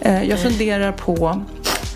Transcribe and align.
Eh, 0.00 0.22
Jag 0.24 0.38
funderar 0.42 0.92
på 0.92 1.40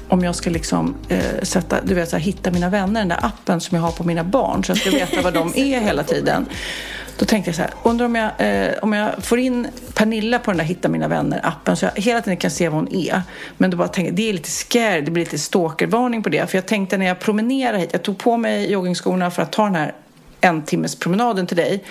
om 0.08 0.24
jag 0.24 0.34
ska 0.34 0.50
liksom 0.50 0.94
eh, 1.08 1.20
sätta, 1.42 1.80
du 1.82 1.94
vet, 1.94 2.08
så 2.10 2.16
här, 2.16 2.24
hitta 2.24 2.50
mina 2.50 2.68
vänner, 2.68 3.00
den 3.00 3.08
där 3.08 3.18
appen 3.24 3.60
som 3.60 3.76
jag 3.76 3.82
har 3.82 3.92
på 3.92 4.04
mina 4.04 4.24
barn 4.24 4.64
så 4.64 4.70
jag 4.70 4.78
ska 4.78 4.90
veta 4.90 5.22
vad 5.22 5.34
de 5.34 5.52
är 5.56 5.80
hela 5.86 6.02
tiden. 6.02 6.46
Då 7.18 7.24
tänkte 7.24 7.48
jag 7.48 7.56
så 7.56 7.62
här, 7.62 7.70
undrar 7.82 8.06
om 8.06 8.14
jag, 8.14 8.30
eh, 8.38 8.72
om 8.82 8.92
jag 8.92 9.24
får 9.24 9.38
in 9.38 9.68
Pernilla 9.94 10.38
på 10.38 10.50
den 10.50 10.58
där 10.58 10.64
Hitta 10.64 10.88
mina 10.88 11.08
vänner-appen 11.08 11.74
så 11.76 11.84
jag 11.84 12.02
hela 12.02 12.20
tiden 12.20 12.36
kan 12.36 12.50
se 12.50 12.68
vad 12.68 12.78
hon 12.78 12.94
är. 12.94 13.22
Men 13.58 13.70
då 13.70 13.76
bara 13.76 13.88
tänkte 13.88 14.14
det 14.14 14.28
är 14.28 14.32
lite 14.32 14.50
scary, 14.50 15.00
det 15.00 15.10
blir 15.10 15.24
lite 15.24 15.38
stalkervarning 15.38 16.22
på 16.22 16.28
det. 16.28 16.50
För 16.50 16.58
jag 16.58 16.66
tänkte 16.66 16.98
när 16.98 17.06
jag 17.06 17.18
promenerar 17.20 17.78
hit, 17.78 17.88
jag 17.92 18.02
tog 18.02 18.18
på 18.18 18.36
mig 18.36 18.70
joggingskorna 18.72 19.30
för 19.30 19.42
att 19.42 19.52
ta 19.52 19.64
den 19.64 19.74
här 19.74 19.94
en 20.40 20.62
timmes 20.62 20.96
promenaden 20.96 21.46
till 21.46 21.56
dig. 21.56 21.84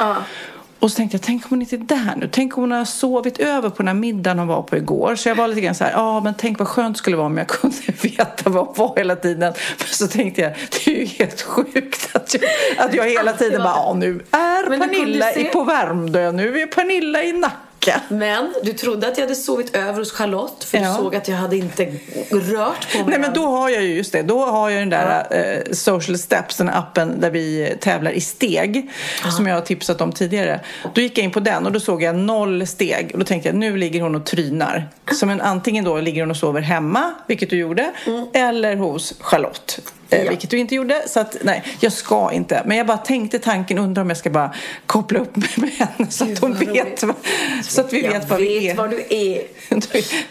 Och 0.81 0.91
så 0.91 0.95
tänkte 0.95 1.15
jag, 1.15 1.21
tänk 1.21 1.43
om 1.43 1.49
hon 1.49 1.61
inte 1.61 1.75
är 1.75 1.79
där 1.79 2.15
nu? 2.17 2.29
Tänk 2.31 2.57
om 2.57 2.63
hon 2.63 2.71
har 2.71 2.85
sovit 2.85 3.39
över 3.39 3.69
på 3.69 3.75
den 3.77 3.87
här 3.87 3.95
middagen 3.95 4.39
hon 4.39 4.47
var 4.47 4.61
på 4.61 4.77
igår. 4.77 5.15
Så 5.15 5.29
jag 5.29 5.35
var 5.35 5.47
lite 5.47 5.61
grann 5.61 5.75
så 5.75 5.83
här, 5.83 5.91
ja 5.91 6.19
men 6.19 6.33
tänk 6.37 6.59
vad 6.59 6.67
skönt 6.67 6.95
det 6.95 6.97
skulle 6.97 7.17
vara 7.17 7.25
om 7.25 7.37
jag 7.37 7.47
kunde 7.47 7.77
veta 8.01 8.49
var 8.49 8.65
hon 8.65 8.73
var 8.75 8.97
hela 8.97 9.15
tiden. 9.15 9.53
Men 9.77 9.87
så 9.87 10.07
tänkte 10.07 10.41
jag, 10.41 10.51
det 10.51 10.91
är 10.91 10.95
ju 10.95 11.05
helt 11.05 11.41
sjukt 11.41 12.15
att 12.15 12.33
jag, 12.33 12.43
att 12.77 12.93
jag 12.93 13.09
hela 13.09 13.33
tiden 13.33 13.63
bara, 13.63 13.75
ja 13.75 13.93
nu 13.93 14.21
är 14.31 14.77
Pernilla 14.77 15.33
i 15.33 15.43
på 15.43 15.63
Värmdö, 15.63 16.31
nu 16.31 16.61
är 16.61 16.67
Pernilla 16.67 17.23
i 17.23 17.33
Nacka. 17.33 17.70
Men 18.09 18.53
du 18.63 18.73
trodde 18.73 19.07
att 19.07 19.17
jag 19.17 19.23
hade 19.25 19.35
sovit 19.35 19.75
över 19.75 19.99
hos 19.99 20.11
Charlotte 20.11 20.63
för 20.63 20.77
Ja. 20.77 20.89
du 20.89 20.95
såg 20.95 21.15
att 21.15 21.27
jag 21.27 21.35
hade 21.35 21.57
inte 21.57 21.83
rört 22.31 22.91
på 22.91 22.97
mig 22.97 23.05
Nej 23.07 23.19
men 23.19 23.33
då 23.33 23.45
har 23.47 23.69
jag 23.69 23.83
ju 23.83 23.93
just 23.95 24.11
det, 24.11 24.21
då 24.21 24.45
har 24.45 24.69
jag 24.69 24.81
den 24.81 24.89
där 24.89 25.27
eh, 25.31 25.71
Social 25.73 26.17
Steps, 26.17 26.57
den 26.57 26.69
appen 26.69 27.19
där 27.21 27.29
vi 27.29 27.75
tävlar 27.81 28.11
i 28.11 28.21
steg 28.21 28.91
som 29.37 29.47
jag 29.47 29.55
har 29.55 29.61
tipsat 29.61 30.01
om 30.01 30.11
tidigare. 30.11 30.59
Då 30.93 31.01
gick 31.01 31.17
jag 31.17 31.25
in 31.25 31.31
på 31.31 31.39
den 31.39 31.65
och 31.65 31.71
då 31.71 31.79
såg 31.79 32.03
jag 32.03 32.15
noll 32.15 32.67
steg 32.67 33.09
och 33.13 33.19
då 33.19 33.25
tänkte 33.25 33.49
jag 33.49 33.55
nu 33.55 33.77
ligger 33.77 34.01
hon 34.01 34.15
och 34.15 34.25
trynar. 34.25 34.89
Så 35.13 35.25
men 35.25 35.41
antingen 35.41 35.85
då 35.85 35.97
ligger 36.01 36.21
hon 36.21 36.31
och 36.31 36.37
sover 36.37 36.61
hemma, 36.61 37.13
vilket 37.27 37.49
du 37.49 37.57
gjorde, 37.57 37.91
eller 38.33 38.75
hos 38.75 39.13
Charlotte. 39.19 39.79
Eh, 40.11 40.23
Ja. 40.23 40.29
Vilket 40.29 40.49
du 40.49 40.57
inte 40.57 40.75
gjorde. 40.75 41.01
Så 41.07 41.19
att 41.19 41.37
nej, 41.41 41.63
jag 41.79 41.93
ska 41.93 42.31
inte. 42.31 42.61
Men 42.65 42.77
jag 42.77 42.87
bara 42.87 42.97
tänkte 42.97 43.39
tanken, 43.39 43.77
undrar 43.77 44.01
om 44.01 44.09
jag 44.09 44.17
ska 44.17 44.29
bara 44.29 44.53
koppla 44.85 45.19
upp 45.19 45.35
mig 45.35 45.49
med 45.55 45.69
henne 45.69 46.11
så 46.11 46.25
Gud, 46.25 46.33
att 46.33 46.39
hon 46.39 46.53
vet 46.53 47.03
vad, 47.03 47.15
så 47.63 47.81
att 47.81 47.93
vi 47.93 48.03
jag 48.03 48.11
vet 48.11 48.29
vad 48.29 48.39
vi 48.39 48.69
är. 48.69 48.75
var 48.75 48.87
du 48.87 49.05
är. 49.09 49.43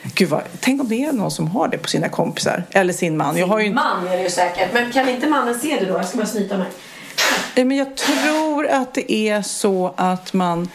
Gud 0.15 0.29
vad, 0.29 0.43
tänk 0.61 0.83
om 0.83 0.89
det 0.89 1.05
är 1.05 1.13
någon 1.13 1.31
som 1.31 1.49
har 1.49 1.69
det 1.69 1.79
på 1.79 1.89
sina 1.89 2.09
kompisar. 2.09 2.65
Eller 2.71 2.93
sin 2.93 3.17
man. 3.17 3.37
Jag 3.37 3.47
har 3.47 3.61
ju 3.61 3.73
Man 3.73 4.07
är 4.07 4.17
det 4.17 4.23
ju 4.23 4.31
säkert. 4.31 4.73
Men 4.73 4.93
kan 4.93 5.09
inte 5.09 5.27
mannen 5.27 5.59
se 5.59 5.77
det 5.81 5.87
då? 5.87 5.93
Jag 5.93 6.07
ska 6.07 6.19
bara 6.19 6.27
snyta 6.27 6.59
mig. 6.59 6.67
Nej, 7.57 7.65
men 7.65 7.77
jag 7.77 7.97
tror 7.97 8.67
att 8.67 8.95
det 8.95 9.13
är 9.13 9.43
så 9.43 9.95
att 9.97 10.33
man... 10.33 10.69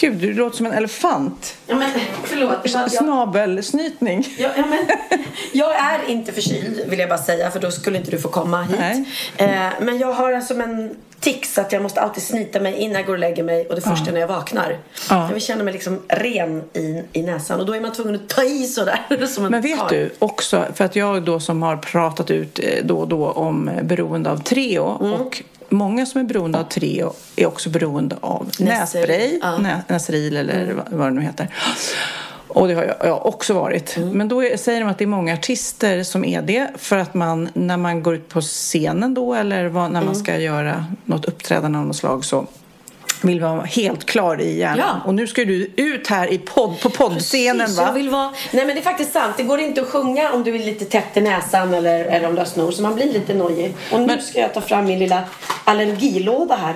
Gud, 0.00 0.14
du 0.14 0.34
låter 0.34 0.56
som 0.56 0.66
en 0.66 0.72
elefant. 0.72 1.56
Ja, 1.66 1.74
men 1.76 1.90
förlåt. 2.24 2.58
Jag, 2.64 2.90
Snabelsnytning. 2.90 4.28
jag, 4.38 4.50
ja, 4.56 4.64
men, 4.66 4.86
jag 5.52 5.76
är 5.76 6.08
inte 6.08 6.32
förkyld 6.32 6.80
vill 6.88 6.98
jag 6.98 7.08
bara 7.08 7.18
säga 7.18 7.50
för 7.50 7.60
då 7.60 7.70
skulle 7.70 7.98
inte 7.98 8.10
du 8.10 8.18
få 8.18 8.28
komma 8.28 8.62
hit. 8.62 9.06
Eh, 9.36 9.48
men 9.80 9.98
jag 9.98 10.12
har 10.12 10.32
alltså 10.32 10.54
en 10.54 10.96
tics 11.20 11.58
att 11.58 11.72
jag 11.72 11.82
måste 11.82 12.00
alltid 12.00 12.22
snita 12.22 12.60
mig 12.60 12.74
innan 12.74 12.96
jag 12.96 13.06
går 13.06 13.12
och 13.12 13.18
lägger 13.18 13.42
mig 13.42 13.66
och 13.66 13.74
det 13.74 13.80
första 13.80 14.12
när 14.12 14.20
jag 14.20 14.28
vaknar. 14.28 14.78
Ja. 15.10 15.26
Jag 15.26 15.32
vill 15.32 15.42
känna 15.42 15.64
mig 15.64 15.72
liksom 15.72 16.02
ren 16.08 16.62
i, 16.72 17.02
i 17.12 17.22
näsan 17.22 17.60
och 17.60 17.66
då 17.66 17.76
är 17.76 17.80
man 17.80 17.92
tvungen 17.92 18.14
att 18.14 18.28
ta 18.28 18.44
i 18.44 18.66
sådär. 18.66 19.26
Som 19.26 19.44
en 19.44 19.50
Men 19.50 19.62
vet 19.62 19.78
karl. 19.78 19.88
du 19.90 20.10
också, 20.18 20.64
för 20.74 20.84
att 20.84 20.96
jag 20.96 21.22
då 21.22 21.40
som 21.40 21.62
har 21.62 21.76
pratat 21.76 22.30
ut 22.30 22.58
eh, 22.58 22.84
då 22.84 22.98
och 22.98 23.08
då 23.08 23.30
om 23.30 23.70
beroende 23.82 24.30
av 24.30 24.42
Treo 24.42 24.82
och 24.82 25.42
många 25.68 26.06
som 26.06 26.20
är 26.20 26.24
beroende 26.24 26.58
av 26.58 26.64
Treo 26.64 27.12
är 27.36 27.46
också 27.46 27.70
beroende 27.70 28.16
av 28.20 28.50
Nässpray, 28.58 29.38
ja. 29.42 29.58
nä, 29.58 29.82
Näsril 29.88 30.36
eller 30.36 30.72
vad- 30.72 30.92
vad 30.98 31.06
det 31.06 31.10
nu 31.14 31.20
heter. 31.22 31.48
Och 32.48 32.68
det 32.68 32.74
har 32.74 32.84
jag, 32.84 32.96
jag 33.04 33.26
också 33.26 33.54
varit. 33.54 33.96
Men 34.12 34.28
då 34.28 34.44
är, 34.44 34.56
säger 34.56 34.80
de 34.80 34.88
att 34.90 34.98
det 34.98 35.04
är 35.04 35.06
många 35.08 35.34
artister 35.34 36.02
som 36.02 36.24
är 36.24 36.42
det 36.42 36.68
för 36.76 36.96
att 36.98 37.14
man 37.14 37.48
när 37.54 37.76
man 37.76 38.02
går 38.02 38.14
ut 38.14 38.28
på 38.28 38.40
scenen 38.40 39.14
då 39.14 39.34
eller 39.34 39.66
vad, 39.66 39.90
när 39.92 40.02
man 40.04 40.16
ska 40.16 40.38
göra 40.38 40.84
något 41.04 41.24
uppträdande 41.24 41.78
av 41.78 41.86
något 41.86 41.96
slag 41.96 42.24
så 42.24 42.46
vill 43.22 43.40
vara 43.40 43.62
helt 43.62 44.06
klar 44.06 44.40
i 44.40 44.58
hjärnan. 44.58 44.78
Ja. 44.78 45.00
Och 45.04 45.14
nu 45.14 45.26
ska 45.26 45.44
du 45.44 45.70
ut 45.76 46.06
här 46.06 46.32
i 46.32 46.38
podd, 46.38 46.80
på 46.80 46.90
poddscenen 46.90 47.58
Precis, 47.58 47.78
va? 47.78 47.84
Jag 47.86 47.92
vill 47.92 48.08
vara... 48.08 48.32
Nej 48.52 48.66
men 48.66 48.74
det 48.74 48.80
är 48.80 48.84
faktiskt 48.84 49.12
sant. 49.12 49.34
Det 49.36 49.42
går 49.42 49.60
inte 49.60 49.80
att 49.80 49.88
sjunga 49.88 50.32
om 50.32 50.44
du 50.44 50.54
är 50.54 50.58
lite 50.58 50.84
tätt 50.84 51.16
i 51.16 51.20
näsan 51.20 51.74
eller, 51.74 52.04
eller 52.04 52.28
om 52.28 52.34
du 52.34 52.40
har 52.40 52.46
snor. 52.46 52.70
Så 52.70 52.82
man 52.82 52.94
blir 52.94 53.12
lite 53.12 53.34
nojig. 53.34 53.74
Och 53.92 54.00
nu 54.00 54.20
ska 54.20 54.40
jag 54.40 54.54
ta 54.54 54.60
fram 54.60 54.84
min 54.84 54.98
lilla 54.98 55.24
allergilåda 55.64 56.56
här. 56.56 56.74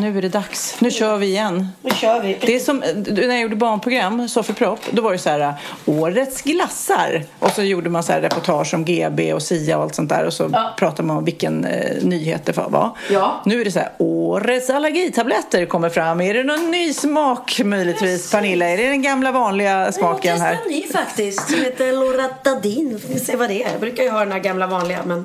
Nu 0.00 0.18
är 0.18 0.22
det 0.22 0.28
dags. 0.28 0.76
Nu 0.80 0.90
kör 0.90 1.16
vi 1.18 1.26
igen. 1.26 1.68
Nu 1.82 1.90
kör 1.90 2.20
vi. 2.20 2.38
Det 2.40 2.54
är 2.56 2.60
som 2.60 2.82
när 3.06 3.26
jag 3.28 3.40
gjorde 3.40 3.56
barnprogram, 3.56 4.28
Sofie 4.28 4.54
Propp, 4.54 4.78
då 4.90 5.02
var 5.02 5.12
det 5.12 5.18
så 5.18 5.30
här 5.30 5.54
Årets 5.86 6.42
glassar. 6.42 7.24
Och 7.38 7.50
så 7.50 7.62
gjorde 7.62 7.90
man 7.90 8.02
så 8.02 8.12
här 8.12 8.20
reportage 8.20 8.74
om 8.74 8.84
GB 8.84 9.32
och 9.34 9.42
SIA 9.42 9.76
och 9.76 9.82
allt 9.82 9.94
sånt 9.94 10.08
där. 10.08 10.24
Och 10.26 10.32
så 10.32 10.50
Ja. 10.52 10.74
pratade 10.78 11.02
man 11.08 11.16
om 11.16 11.24
vilken 11.24 11.64
eh, 11.64 12.02
nyhet 12.02 12.44
det 12.46 12.56
var. 12.56 12.90
Ja. 13.10 13.42
Nu 13.46 13.60
är 13.60 13.64
det 13.64 13.70
så 13.70 13.78
här, 13.78 13.90
Årets 13.98 14.70
allergitabletter 14.70 15.66
kommer 15.66 15.88
fram. 15.88 16.20
Är 16.20 16.34
det 16.34 16.42
någon 16.44 16.70
ny 16.70 16.92
smak 16.92 17.60
möjligtvis, 17.64 18.30
Pernilla? 18.32 18.68
Är 18.68 18.76
det 18.76 18.88
den 18.88 19.02
gamla 19.02 19.32
vanliga 19.32 19.92
smaken 19.92 20.40
här? 20.40 20.58
Jag 20.64 20.70
ny 20.72 20.82
faktiskt. 20.92 21.50
Som 21.50 21.60
heter 21.60 21.92
Loratadin. 21.92 22.98
Får 23.06 23.14
vi 23.14 23.20
se 23.20 23.36
vad 23.36 23.48
det 23.48 23.62
är. 23.64 23.70
Jag 23.70 23.80
brukar 23.80 24.02
ju 24.04 24.10
ha 24.10 24.18
den 24.20 24.32
här 24.32 24.38
gamla 24.38 24.66
vanliga. 24.66 24.98
Men 25.06 25.24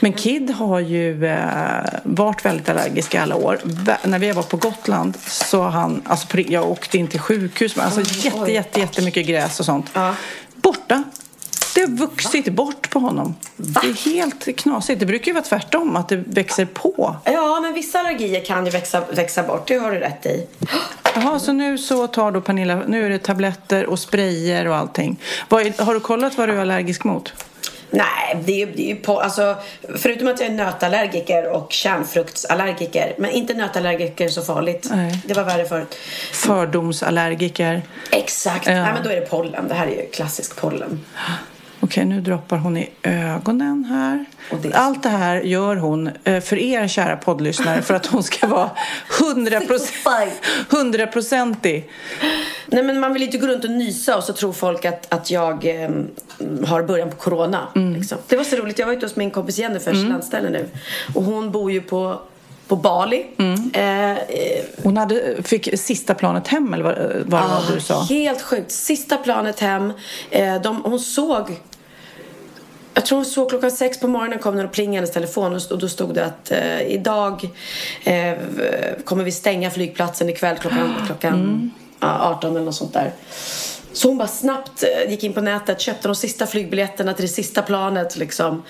Men 0.00 0.12
Kid 0.12 0.50
har 0.50 0.80
ju 0.80 1.26
eh, 1.26 1.38
varit 2.02 2.44
väldigt 2.44 2.68
allergisk 2.68 3.14
i 3.14 3.18
alla 3.18 3.36
år. 3.36 3.58
När 4.04 4.18
vi 4.18 4.32
var 4.32 4.42
på 4.42 4.56
Gotland 4.56 5.16
så 5.26 5.62
han, 5.62 6.02
alltså 6.04 6.38
jag 6.38 6.70
åkte 6.70 6.98
in 6.98 7.08
till 7.08 7.20
sjukhus 7.20 7.76
med 7.76 7.84
alltså 7.84 8.00
jätte, 8.26 8.38
oj. 8.40 8.52
jätte, 8.52 8.80
jättemycket 8.80 9.26
gräs 9.26 9.60
och 9.60 9.66
sånt. 9.66 9.86
Ja. 9.92 10.14
Borta. 10.54 11.04
Det 11.74 11.80
har 11.80 11.88
vuxit 11.88 12.52
bort 12.52 12.90
på 12.90 12.98
honom. 12.98 13.34
Det 13.56 13.86
är 13.86 14.12
helt 14.12 14.58
knasigt. 14.58 15.00
Det 15.00 15.06
brukar 15.06 15.26
ju 15.26 15.32
vara 15.32 15.44
tvärtom, 15.44 15.96
att 15.96 16.08
det 16.08 16.16
växer 16.16 16.64
på. 16.64 17.16
Ja, 17.24 17.60
men 17.62 17.74
vissa 17.74 17.98
allergier 17.98 18.44
kan 18.44 18.64
ju 18.64 18.70
växa, 18.70 19.02
växa 19.10 19.42
bort. 19.42 19.68
Det 19.68 19.78
har 19.78 19.92
du 19.92 19.98
rätt 19.98 20.26
i. 20.26 20.46
Jaha, 21.14 21.38
så 21.38 21.52
nu 21.52 21.78
så 21.78 22.06
tar 22.06 22.32
då 22.32 22.40
Pernilla, 22.40 22.82
nu 22.86 23.06
är 23.06 23.10
det 23.10 23.18
tabletter 23.18 23.86
och 23.86 23.98
sprayer 23.98 24.68
och 24.68 24.76
allting. 24.76 25.20
Vad 25.48 25.80
har 25.80 25.94
du 25.94 26.00
kollat 26.00 26.38
vad 26.38 26.48
du 26.48 26.54
är 26.54 26.60
allergisk 26.60 27.04
mot? 27.04 27.32
Nej, 27.90 28.36
det 28.44 28.52
är, 28.52 28.66
ju- 28.66 28.72
det 28.76 28.82
är 28.82 28.94
ju 28.94 28.96
på, 28.96 29.20
alltså, 29.20 29.56
förutom 29.96 30.28
att 30.28 30.40
jag 30.40 30.48
är 30.48 30.52
nötallergiker 30.54 31.46
och 31.46 31.72
kärnfruktsallergiker. 31.72 33.14
Men 33.18 33.30
inte 33.30 33.54
nötallergiker 33.54 34.28
så 34.28 34.42
farligt. 34.42 34.88
Nej. 34.90 35.18
Det 35.24 35.34
var 35.34 35.44
värre 35.44 35.64
förut. 35.64 35.94
Fördomsallergiker. 36.32 37.82
Exakt. 38.10 38.66
Ja. 38.66 38.72
Nej, 38.72 38.92
men 38.94 39.02
då 39.04 39.10
är 39.10 39.14
det 39.16 39.26
pollen. 39.30 39.68
Det 39.68 39.74
här 39.74 39.86
är 39.86 39.90
ju 39.90 40.06
klassisk 40.10 40.56
pollen. 40.56 41.04
Okej, 41.80 42.04
nu 42.04 42.20
droppar 42.20 42.56
hon 42.56 42.76
i 42.76 42.90
ögonen 43.02 43.84
här. 43.84 44.24
Det- 44.62 44.74
Allt 44.74 45.02
det 45.02 45.08
här 45.08 45.40
gör 45.40 45.76
hon 45.76 46.10
eh, 46.24 46.40
för 46.40 46.56
er 46.56 46.88
kära 46.88 47.16
poddlyssnare 47.16 47.82
för 47.82 47.94
att 47.94 48.06
hon 48.06 48.22
ska 48.22 48.46
vara 48.46 48.70
hundraprocentig. 50.70 51.90
Nej, 52.66 52.82
men 52.82 53.00
man 53.00 53.12
vill 53.12 53.22
inte 53.22 53.38
gå 53.38 53.46
runt 53.46 53.64
och 53.64 53.70
nysa 53.70 54.16
och 54.16 54.24
så 54.24 54.32
tror 54.32 54.52
folk 54.52 54.84
att, 54.84 55.12
att 55.14 55.30
jag 55.30 55.66
eh, 55.82 55.90
har 56.66 56.82
början 56.82 57.10
på 57.10 57.16
corona. 57.16 57.68
Mm. 57.76 57.94
Liksom. 57.94 58.18
Det 58.28 58.36
var 58.36 58.44
så 58.44 58.56
roligt. 58.56 58.78
Jag 58.78 58.86
var 58.86 58.92
ute 58.92 59.06
hos 59.06 59.16
min 59.16 59.30
kompis 59.30 59.58
Jennifer, 59.58 59.92
mm. 59.92 60.08
landställe 60.08 60.50
nu. 60.50 60.66
Och 61.14 61.22
hon 61.22 61.50
bor 61.50 61.72
ju 61.72 61.80
på 61.80 62.20
på 62.68 62.76
Bali. 62.76 63.26
Mm. 63.38 63.70
Eh, 63.74 64.10
eh, 64.10 64.64
Hon 64.82 64.96
hade, 64.96 65.42
fick 65.42 65.78
sista 65.78 66.14
planet 66.14 66.48
hem 66.48 66.74
eller 66.74 66.84
vad, 66.84 66.96
vad 67.26 67.50
var 67.50 67.74
du 67.74 67.80
sa? 67.80 67.94
Ah, 67.94 68.02
Helt 68.02 68.42
sjukt. 68.42 68.70
Sista 68.70 69.16
planet 69.16 69.60
hem. 69.60 69.92
Eh, 70.30 70.62
de, 70.62 70.82
hon 70.84 71.00
såg... 71.00 71.60
Jag 72.94 73.06
tror 73.06 73.18
hon 73.18 73.26
såg 73.26 73.48
klockan 73.48 73.70
sex 73.70 74.00
på 74.00 74.08
morgonen 74.08 74.38
kom 74.38 74.56
den 74.56 74.66
och 74.66 74.72
plingade 74.72 74.96
hennes 74.96 75.12
telefon 75.12 75.60
och, 75.70 75.78
då 75.78 75.88
stod 75.88 76.14
det 76.14 76.24
att 76.24 76.50
eh, 76.50 76.80
idag 76.80 77.48
eh, 78.04 78.34
kommer 79.04 79.24
vi 79.24 79.32
stänga 79.32 79.70
flygplatsen 79.70 80.28
ikväll 80.28 80.56
klockan, 80.56 80.94
klockan 81.06 81.70
ja, 82.00 82.18
18 82.36 82.50
eller 82.50 82.64
något 82.64 82.74
sånt 82.74 82.92
där. 82.92 83.12
Så 83.92 84.08
hon 84.08 84.18
bara 84.18 84.28
snabbt 84.28 84.82
eh, 84.82 85.10
gick 85.10 85.24
in 85.24 85.32
på 85.32 85.40
nätet, 85.40 85.80
köpte 85.80 86.08
de 86.08 86.14
sista 86.14 86.46
flygbiljetterna 86.46 87.14
till 87.14 87.22
det 87.22 87.32
sista 87.32 87.62
planet 87.62 88.16
liksom. 88.16 88.62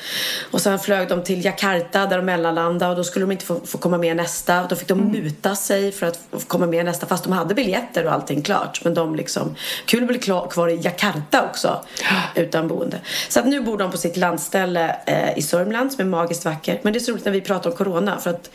Och 0.50 0.60
sen 0.60 0.78
flög 0.78 1.08
de 1.08 1.22
till 1.22 1.44
Jakarta 1.44 2.06
där 2.06 2.16
de 2.16 2.24
mellanlandade 2.24 2.90
och 2.90 2.96
då 2.96 3.04
skulle 3.04 3.22
de 3.22 3.32
inte 3.32 3.44
få, 3.44 3.60
få 3.64 3.78
komma 3.78 3.98
med 3.98 4.16
nästa. 4.16 4.62
Och 4.62 4.68
då 4.68 4.76
fick 4.76 4.88
de 4.88 5.12
muta 5.12 5.56
sig 5.56 5.92
för 5.92 6.06
att 6.06 6.20
få 6.32 6.40
komma 6.40 6.66
med 6.66 6.84
nästa 6.84 7.06
fast 7.06 7.24
de 7.24 7.32
hade 7.32 7.54
biljetter 7.54 8.06
och 8.06 8.12
allting 8.12 8.42
klart. 8.42 8.80
Men 8.84 8.94
de 8.94 9.14
liksom, 9.14 9.54
kul 9.84 10.02
att 10.02 10.08
bli 10.08 10.18
kvar 10.50 10.68
i 10.68 10.80
Jakarta 10.82 11.44
också 11.44 11.84
utan 12.34 12.68
boende. 12.68 13.00
Så 13.28 13.40
att 13.40 13.46
nu 13.46 13.60
bor 13.60 13.78
de 13.78 13.90
på 13.90 13.98
sitt 13.98 14.16
landställe 14.16 14.96
eh, 15.06 15.38
i 15.38 15.42
Sörmland 15.42 15.92
som 15.92 16.00
är 16.06 16.08
magiskt 16.08 16.44
vackert. 16.44 16.84
Men 16.84 16.92
det 16.92 16.98
är 16.98 17.00
så 17.00 17.12
roligt 17.12 17.24
när 17.24 17.32
vi 17.32 17.40
pratar 17.40 17.70
om 17.70 17.76
corona 17.76 18.18
för 18.18 18.30
att 18.30 18.50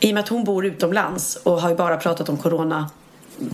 i 0.00 0.10
och 0.10 0.14
med 0.14 0.22
att 0.22 0.28
hon 0.28 0.44
bor 0.44 0.66
utomlands 0.66 1.36
och 1.36 1.60
har 1.60 1.68
ju 1.70 1.76
bara 1.76 1.96
pratat 1.96 2.28
om 2.28 2.36
corona 2.36 2.90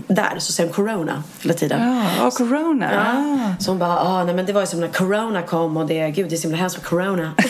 där 0.06 0.38
så 0.38 0.52
säger 0.52 0.68
hon 0.68 0.74
corona 0.74 1.22
hela 1.42 1.54
tiden. 1.54 1.96
Ja, 2.18 2.26
och 2.26 2.34
corona. 2.34 2.92
Ja. 2.92 3.54
Så 3.58 3.70
hon 3.70 3.78
bara, 3.78 4.00
ah, 4.00 4.24
nej 4.24 4.34
men 4.34 4.46
det 4.46 4.52
var 4.52 4.60
ju 4.60 4.66
som 4.66 4.80
när 4.80 4.88
corona 4.88 5.42
kom 5.42 5.76
och 5.76 5.86
det, 5.86 6.10
gud 6.10 6.28
det 6.28 6.34
är 6.34 6.36
så 6.36 6.42
himla 6.42 6.58
hemskt 6.58 6.76
med 6.76 6.86
corona. 6.86 7.32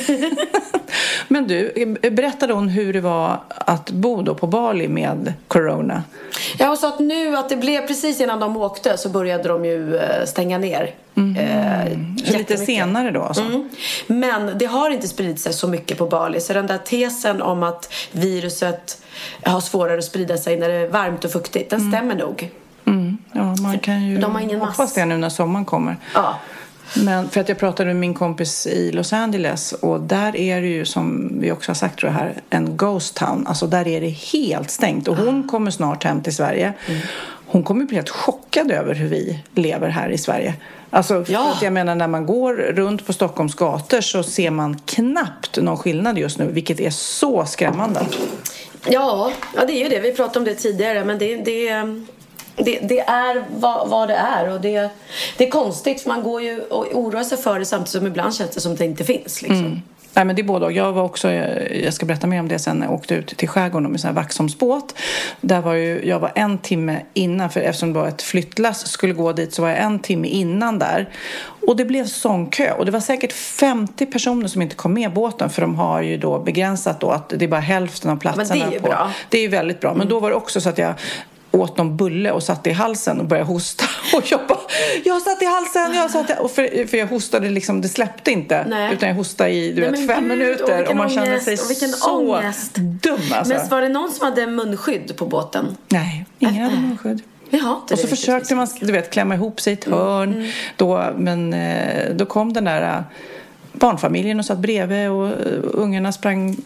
Men 1.28 1.46
du, 1.46 1.72
berättade 2.10 2.52
hon 2.52 2.68
hur 2.68 2.92
det 2.92 3.00
var 3.00 3.40
att 3.48 3.90
bo 3.90 4.22
då 4.22 4.34
på 4.34 4.46
Bali 4.46 4.88
med 4.88 5.32
corona? 5.48 6.02
Ja, 6.58 6.66
hon 6.66 6.76
sa 6.76 6.88
att 6.88 6.98
nu 7.00 7.36
att 7.36 7.48
det 7.48 7.56
blev 7.56 7.86
precis 7.86 8.20
innan 8.20 8.40
de 8.40 8.56
åkte 8.56 8.96
så 8.96 9.08
började 9.08 9.48
de 9.48 9.64
ju 9.64 9.96
eh, 9.96 10.24
stänga 10.26 10.58
ner. 10.58 10.90
Eh, 11.38 11.92
Så 12.24 12.38
lite 12.38 12.56
senare 12.56 13.10
då 13.10 13.22
alltså? 13.22 13.42
Mm. 13.42 13.68
Men 14.06 14.58
det 14.58 14.66
har 14.66 14.90
inte 14.90 15.08
spridit 15.08 15.40
sig 15.40 15.52
så 15.52 15.68
mycket 15.68 15.98
på 15.98 16.06
Bali. 16.06 16.40
Så 16.40 16.52
den 16.52 16.66
där 16.66 16.78
tesen 16.78 17.42
om 17.42 17.62
att 17.62 17.92
viruset 18.12 19.02
har 19.42 19.60
svårare 19.60 19.98
att 19.98 20.04
sprida 20.04 20.36
sig 20.36 20.56
när 20.56 20.68
det 20.68 20.74
är 20.74 20.88
varmt 20.88 21.24
och 21.24 21.30
fuktigt, 21.32 21.70
den 21.70 21.92
stämmer 21.92 22.14
nog. 22.14 22.50
Mm. 22.84 23.18
Ja, 23.32 23.54
man 23.62 23.78
kan 23.78 24.06
ju 24.06 24.18
de 24.18 24.32
har 24.34 24.40
ingen 24.40 24.60
hoppas 24.60 24.78
mass. 24.78 24.94
det 24.94 25.04
nu 25.04 25.16
när 25.16 25.28
sommaren 25.28 25.64
kommer. 25.64 25.96
Ja. 26.14 26.34
Men 26.96 27.30
för 27.30 27.40
att 27.40 27.48
jag 27.48 27.58
pratade 27.58 27.86
med 27.86 27.96
min 27.96 28.14
kompis 28.14 28.66
i 28.66 28.92
Los 28.92 29.12
Angeles 29.12 29.72
och 29.72 30.00
där 30.00 30.36
är 30.36 30.60
det 30.60 30.66
ju 30.68 30.84
som 30.84 31.32
vi 31.40 31.52
också 31.52 31.70
har 31.70 31.74
sagt 31.74 31.98
tror 31.98 32.12
jag 32.12 32.18
här 32.18 32.34
en 32.50 32.76
ghost 32.76 33.14
town. 33.16 33.46
Alltså 33.46 33.66
där 33.66 33.88
är 33.88 34.00
det 34.00 34.08
helt 34.08 34.70
stängt 34.70 35.08
och 35.08 35.16
hon 35.16 35.48
kommer 35.48 35.70
snart 35.70 36.04
hem 36.04 36.22
till 36.22 36.36
Sverige. 36.36 36.72
Hon 37.46 37.62
kommer 37.62 37.84
bli 37.84 37.96
helt 37.96 38.10
chockad 38.10 38.70
över 38.70 38.94
hur 38.94 39.08
vi 39.08 39.38
lever 39.54 39.88
här 39.88 40.08
i 40.10 40.18
Sverige. 40.18 40.54
Alltså 40.90 41.24
för 41.24 41.32
Ja. 41.32 41.52
att 41.56 41.62
jag 41.62 41.72
menar 41.72 41.94
när 41.94 42.08
man 42.08 42.26
går 42.26 42.54
runt 42.54 43.06
på 43.06 43.12
Stockholms 43.12 43.54
gator 43.54 44.00
så 44.00 44.22
ser 44.22 44.50
man 44.50 44.78
knappt 44.86 45.56
någon 45.62 45.76
skillnad 45.78 46.18
just 46.18 46.38
nu 46.38 46.46
vilket 46.52 46.80
är 46.80 46.90
så 46.90 47.44
skrämmande. 47.46 48.06
Ja, 48.86 49.32
ja, 49.56 49.64
det 49.66 49.72
är 49.72 49.82
ju 49.82 49.88
det. 49.88 50.00
Vi 50.00 50.12
pratade 50.12 50.38
om 50.38 50.44
det 50.44 50.54
tidigare. 50.54 51.04
Men 51.04 51.18
det, 51.18 51.36
det, 51.36 51.68
det, 52.56 52.78
det 52.82 53.00
är 53.00 53.44
vad, 53.56 53.88
vad 53.88 54.08
det 54.08 54.14
är. 54.14 54.48
Och 54.48 54.60
det, 54.60 54.90
det 55.38 55.46
är 55.46 55.50
konstigt 55.50 56.00
för 56.00 56.08
man 56.08 56.22
går 56.22 56.42
ju 56.42 56.60
och 56.60 56.86
oroar 56.94 57.24
sig 57.24 57.38
för 57.38 57.58
det 57.58 57.64
samtidigt 57.64 57.90
som 57.90 58.06
ibland 58.06 58.34
känns 58.34 58.50
det 58.50 58.60
som 58.60 58.76
det 58.76 58.84
inte 58.84 59.04
finns. 59.04 59.42
Liksom. 59.42 59.82
Nej 60.14 60.24
men 60.24 60.36
det 60.36 60.42
är 60.42 60.44
både 60.44 60.66
och. 60.66 60.72
Jag 60.72 60.92
var 60.92 61.02
också, 61.02 61.32
jag 61.32 61.94
ska 61.94 62.06
berätta 62.06 62.26
mer 62.26 62.40
om 62.40 62.48
det 62.48 62.58
sen 62.58 62.76
när 62.76 62.86
jag 62.86 62.94
åkte 62.94 63.14
ut 63.14 63.36
till 63.36 63.48
skärgården 63.48 63.90
med 63.90 64.00
sån 64.00 64.08
här 64.08 64.14
Vaxholmsbåt. 64.14 64.94
Där 65.40 65.60
var 65.60 65.74
ju, 65.74 66.08
jag 66.08 66.18
var 66.18 66.32
en 66.34 66.58
timme 66.58 67.00
innan, 67.14 67.50
för 67.50 67.60
eftersom 67.60 67.92
det 67.92 67.98
var 67.98 68.08
ett 68.08 68.22
flyttlass 68.22 68.86
skulle 68.86 69.12
gå 69.12 69.32
dit 69.32 69.54
så 69.54 69.62
var 69.62 69.68
jag 69.68 69.78
en 69.78 69.98
timme 69.98 70.28
innan 70.28 70.78
där. 70.78 71.08
Och 71.66 71.76
det 71.76 71.84
blev 71.84 72.06
sån 72.06 72.50
kö 72.50 72.72
och 72.72 72.84
det 72.84 72.90
var 72.90 73.00
säkert 73.00 73.32
50 73.32 74.06
personer 74.06 74.48
som 74.48 74.62
inte 74.62 74.76
kom 74.76 74.94
med 74.94 75.12
båten 75.12 75.50
för 75.50 75.62
de 75.62 75.74
har 75.74 76.02
ju 76.02 76.16
då 76.16 76.38
begränsat 76.38 77.00
då 77.00 77.10
att 77.10 77.28
det 77.28 77.44
är 77.44 77.48
bara 77.48 77.60
hälften 77.60 78.10
av 78.10 78.16
platserna. 78.16 78.48
Men 78.48 78.58
det 78.58 78.64
är 78.64 78.72
ju 78.72 78.80
på. 78.80 78.88
bra. 78.88 79.12
Det 79.28 79.38
är 79.38 79.42
ju 79.42 79.48
väldigt 79.48 79.80
bra. 79.80 79.94
Men 79.94 80.08
då 80.08 80.20
var 80.20 80.30
det 80.30 80.36
också 80.36 80.60
så 80.60 80.68
att 80.68 80.78
jag 80.78 80.94
åt 81.52 81.76
någon 81.76 81.96
bulle 81.96 82.30
och 82.32 82.42
satte 82.42 82.70
i 82.70 82.72
halsen 82.72 83.20
och 83.20 83.26
började 83.26 83.46
hosta. 83.48 83.84
Och 84.16 84.22
jag 84.32 84.40
bara, 84.48 84.58
jag 85.04 85.22
satt 85.22 85.42
i 85.42 85.44
halsen, 85.44 85.94
jag 85.94 86.10
satt 86.10 86.30
i... 86.30 86.32
Och 86.40 86.50
för, 86.50 86.86
för 86.86 86.96
jag 86.96 87.06
hostade 87.06 87.50
liksom, 87.50 87.80
det 87.80 87.88
släppte 87.88 88.30
inte. 88.30 88.64
Nej. 88.68 88.92
Utan 88.94 89.08
jag 89.08 89.16
hostade 89.16 89.50
i, 89.50 89.72
du 89.72 89.80
Nej, 89.80 89.90
vet, 89.90 90.06
fem 90.06 90.22
gud, 90.22 90.32
och 90.32 90.38
minuter. 90.38 90.76
vilken 90.76 90.86
Och 90.88 90.96
man 90.96 91.08
kände 91.10 91.30
ångest, 91.30 91.44
sig 91.44 91.58
och 91.58 91.70
vilken 91.70 91.88
så 91.88 92.36
ångest. 92.38 92.74
dum 92.74 93.20
alltså. 93.32 93.54
Men 93.54 93.68
var 93.68 93.80
det 93.82 93.88
någon 93.88 94.10
som 94.12 94.24
hade 94.24 94.46
munskydd 94.46 95.16
på 95.16 95.26
båten? 95.26 95.76
Nej, 95.88 96.24
ingen 96.38 96.64
hade 96.64 96.76
munskydd. 96.76 97.22
Vi 97.50 97.58
har 97.58 97.76
inte 97.76 97.94
Och 97.94 98.00
så 98.00 98.06
försökte 98.06 98.54
man 98.54 98.68
du 98.80 98.92
vet, 98.92 99.10
klämma 99.10 99.34
ihop 99.34 99.60
sig 99.60 99.72
i 99.72 99.74
ett 99.74 99.84
hörn. 99.84 100.52
Då, 100.76 101.12
men 101.16 101.52
eh, 101.54 102.14
då 102.14 102.26
kom 102.26 102.52
den 102.52 102.64
där 102.64 102.82
eh, 102.82 103.02
barnfamiljen 103.72 104.38
och 104.38 104.44
satt 104.44 104.58
bredvid 104.58 105.10
och 105.10 105.26
eh, 105.26 105.32
ungarna 105.62 106.12
sprang 106.12 106.56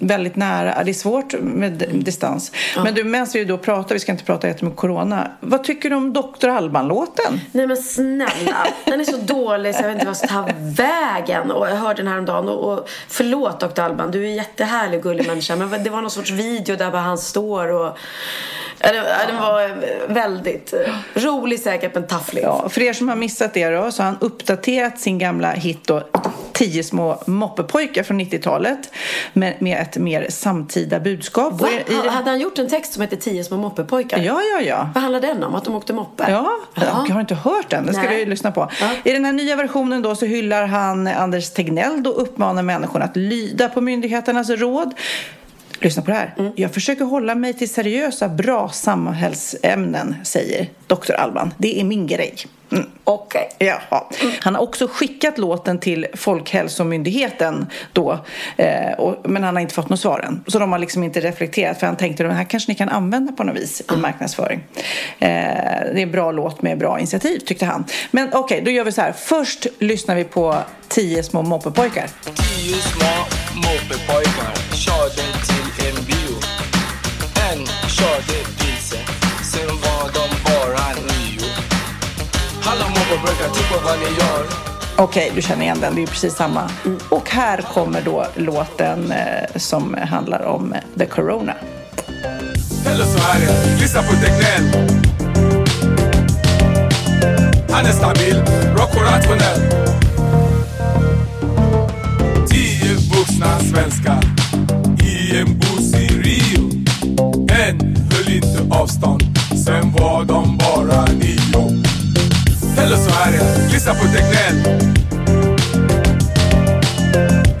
väldigt 0.00 0.36
nära. 0.36 0.74
Ja, 0.78 0.84
Det 0.84 0.90
är 0.90 0.94
svårt 0.94 1.34
med 1.40 1.72
d- 1.72 1.86
distans. 1.92 2.52
Men 2.84 2.94
du, 2.94 3.04
medan 3.04 3.26
vi 3.34 3.44
då 3.44 3.58
pratar, 3.58 3.94
vi 3.94 3.98
ska 4.00 4.12
inte 4.12 4.24
prata 4.24 4.46
jättemycket 4.48 4.78
corona. 4.80 5.30
Vad 5.40 5.64
tycker 5.64 5.90
du 5.90 5.96
om 5.96 6.12
Dr. 6.12 6.48
Alban-låten? 6.48 7.40
Nej 7.52 7.66
men 7.66 7.76
snälla, 7.76 8.66
den 8.84 9.00
är 9.00 9.04
så 9.04 9.16
dålig 9.16 9.74
så 9.74 9.82
jag 9.82 9.88
vet 9.88 9.94
inte 9.94 10.06
vad 10.06 10.10
jag 10.10 10.16
ska 10.16 10.26
ta 10.26 10.48
vägen. 10.60 11.50
Och 11.50 11.68
jag 11.68 11.76
hörde 11.76 12.02
den 12.02 12.12
häromdagen 12.12 12.48
och, 12.48 12.72
och 12.72 12.88
förlåt 13.08 13.60
Dr. 13.60 13.80
Alban, 13.80 14.10
du 14.10 14.22
är 14.24 14.28
en 14.28 14.34
jättehärlig 14.34 14.98
och 14.98 15.02
gullig 15.02 15.26
människa. 15.26 15.56
Men 15.56 15.84
det 15.84 15.90
var 15.90 16.00
någon 16.02 16.10
sorts 16.10 16.30
video 16.30 16.76
där 16.76 16.90
bara 16.90 17.02
han 17.02 17.18
står 17.18 17.68
och 17.72 17.98
Ja, 18.80 18.92
det- 18.92 18.96
ja, 18.96 19.26
Den 19.26 19.36
var 19.36 19.70
väldigt 20.14 20.74
rolig 21.14 21.60
säkert 21.60 21.94
men 21.94 22.06
tafflig. 22.06 22.42
Ja, 22.42 22.68
för 22.68 22.80
er 22.82 22.92
som 22.92 23.08
har 23.08 23.16
missat 23.16 23.54
det 23.54 23.68
då, 23.70 23.92
så 23.92 24.02
har 24.02 24.06
han 24.06 24.16
uppdaterat 24.20 25.00
sin 25.00 25.18
gamla 25.18 25.50
hit 25.52 25.78
då, 25.86 26.02
Tio 26.58 26.82
små 26.82 27.22
moppepojkar 27.26 28.02
från 28.02 28.20
90-talet 28.20 28.90
med, 29.32 29.54
med 29.62 29.82
ett 29.82 29.96
mer 29.96 30.26
samtida 30.30 31.00
budskap. 31.00 31.60
Va? 31.60 31.68
I- 31.88 31.92
i 31.92 32.08
Hade 32.08 32.30
han 32.30 32.40
gjort 32.40 32.58
en 32.58 32.68
text 32.68 32.92
som 32.92 33.02
heter 33.02 33.16
Tio 33.16 33.44
små 33.44 33.56
moppepojkar? 33.56 34.18
Ja, 34.18 34.40
ja, 34.54 34.60
ja. 34.66 34.90
Vad 34.94 35.02
handlar 35.02 35.20
den 35.20 35.44
om? 35.44 35.54
Att 35.54 35.64
de 35.64 35.74
åkte 35.74 35.92
moppe? 35.92 36.24
Ja, 36.30 36.50
Jaha. 36.74 37.04
jag 37.08 37.14
har 37.14 37.20
inte 37.20 37.34
hört 37.34 37.70
den. 37.70 37.86
Den 37.86 37.94
ska 37.94 38.02
Nej. 38.02 38.16
vi 38.24 38.30
lyssna 38.30 38.52
på. 38.52 38.70
Ja. 38.80 38.90
I 39.04 39.12
den 39.12 39.24
här 39.24 39.32
nya 39.32 39.56
versionen 39.56 40.02
då 40.02 40.14
så 40.14 40.26
hyllar 40.26 40.66
han 40.66 41.06
Anders 41.06 41.50
Tegnell 41.50 42.06
och 42.06 42.22
uppmanar 42.22 42.62
människorna 42.62 43.04
att 43.04 43.16
lyda 43.16 43.68
på 43.68 43.80
myndigheternas 43.80 44.50
råd. 44.50 44.94
Lyssna 45.80 46.02
på 46.02 46.10
det 46.10 46.16
här. 46.16 46.34
Mm. 46.38 46.52
Jag 46.56 46.74
försöker 46.74 47.04
hålla 47.04 47.34
mig 47.34 47.54
till 47.54 47.70
seriösa, 47.70 48.28
bra 48.28 48.68
samhällsämnen, 48.68 50.14
säger 50.24 50.68
Dr. 50.86 51.12
Alban. 51.12 51.54
Det 51.58 51.80
är 51.80 51.84
min 51.84 52.06
grej. 52.06 52.34
Mm. 52.72 52.86
Okej. 53.04 53.48
Jaha. 53.58 54.04
Han 54.40 54.54
har 54.54 54.62
också 54.62 54.88
skickat 54.88 55.38
låten 55.38 55.78
till 55.78 56.06
Folkhälsomyndigheten 56.14 57.66
då, 57.92 58.18
eh, 58.56 58.92
och, 58.98 59.30
men 59.30 59.44
han 59.44 59.56
har 59.56 59.60
inte 59.60 59.74
fått 59.74 59.88
något 59.88 60.00
svar 60.00 60.20
än. 60.20 60.44
Så 60.46 60.58
de 60.58 60.72
har 60.72 60.78
liksom 60.78 61.04
inte 61.04 61.20
reflekterat 61.20 61.80
för 61.80 61.86
han 61.86 61.96
tänkte 61.96 62.24
att 62.24 62.30
det 62.30 62.34
här 62.34 62.44
kanske 62.44 62.70
ni 62.72 62.74
kan 62.74 62.88
använda 62.88 63.32
på 63.32 63.44
något 63.44 63.56
vis 63.56 63.82
i 63.92 63.96
marknadsföring. 63.96 64.60
Eh, 65.18 65.28
det 65.92 65.98
är 65.98 65.98
en 65.98 66.10
bra 66.10 66.32
låt 66.32 66.62
med 66.62 66.78
bra 66.78 66.98
initiativ 66.98 67.38
tyckte 67.38 67.66
han. 67.66 67.84
Men 68.10 68.28
okej, 68.32 68.62
då 68.64 68.70
gör 68.70 68.84
vi 68.84 68.92
så 68.92 69.00
här. 69.00 69.12
Först 69.12 69.66
lyssnar 69.78 70.14
vi 70.14 70.24
på 70.24 70.56
Tio 70.88 71.22
små 71.22 71.42
moppepojkar. 71.42 72.10
Tio 72.24 72.74
små 72.74 73.26
moppepojkar 73.54 74.54
körde 74.74 75.22
till 75.46 75.86
en 75.88 76.04
bio. 76.04 76.36
En 77.52 77.66
körde 77.88 78.57
Moppepojkar, 83.20 83.54
titta 83.54 83.74
på 83.74 83.84
vad 83.84 83.98
ni 83.98 84.04
gör. 84.04 84.46
Okej, 84.96 85.32
du 85.34 85.42
känner 85.42 85.62
igen 85.62 85.80
den. 85.80 85.94
Det 85.94 86.02
är 86.02 86.06
precis 86.06 86.34
samma. 86.34 86.70
Och 87.08 87.30
här 87.30 87.62
kommer 87.62 88.02
då 88.02 88.26
låten 88.34 89.12
eh, 89.12 89.56
som 89.56 89.94
handlar 89.94 90.42
om 90.42 90.72
eh, 90.72 90.80
the 90.98 91.06
corona. 91.06 91.54
Eller 92.86 93.04
så 93.04 93.18
är 93.18 93.40
det, 93.46 93.80
lyssna 93.80 94.02
på 94.02 94.12
Tegnell. 94.12 94.88
Han 97.70 97.86
är 97.86 97.92
stabil, 97.92 98.42
rock 98.76 98.96
och 98.96 99.02
rationell. 99.02 99.60
Tio 102.48 102.94
vuxna 102.94 103.58
svenskar 103.58 104.22
i 105.04 105.36
en 105.36 105.58
buss 105.58 105.94
i 105.94 106.06
Rio. 106.08 106.70
En 107.48 107.96
höll 108.12 108.34
inte 108.34 108.76
avstånd, 108.76 109.22
sen 109.66 109.92
var 109.92 110.24
de 110.24 110.58
bara 110.58 111.04
nio. 111.04 111.97
Eller 112.88 112.96
så 112.96 113.10
är 113.10 113.32
det, 113.32 113.72
lyssna 113.72 113.94
på 113.94 114.04
Tegnell. 114.04 114.80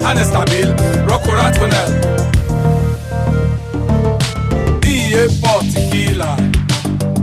Han 0.02 0.16
är 0.16 0.24
stabil, 0.24 0.74
rock 1.08 1.26
och 1.26 1.34
rationell. 1.34 1.92
Nio 4.84 5.28
par 5.42 5.72
tequila 5.74 6.38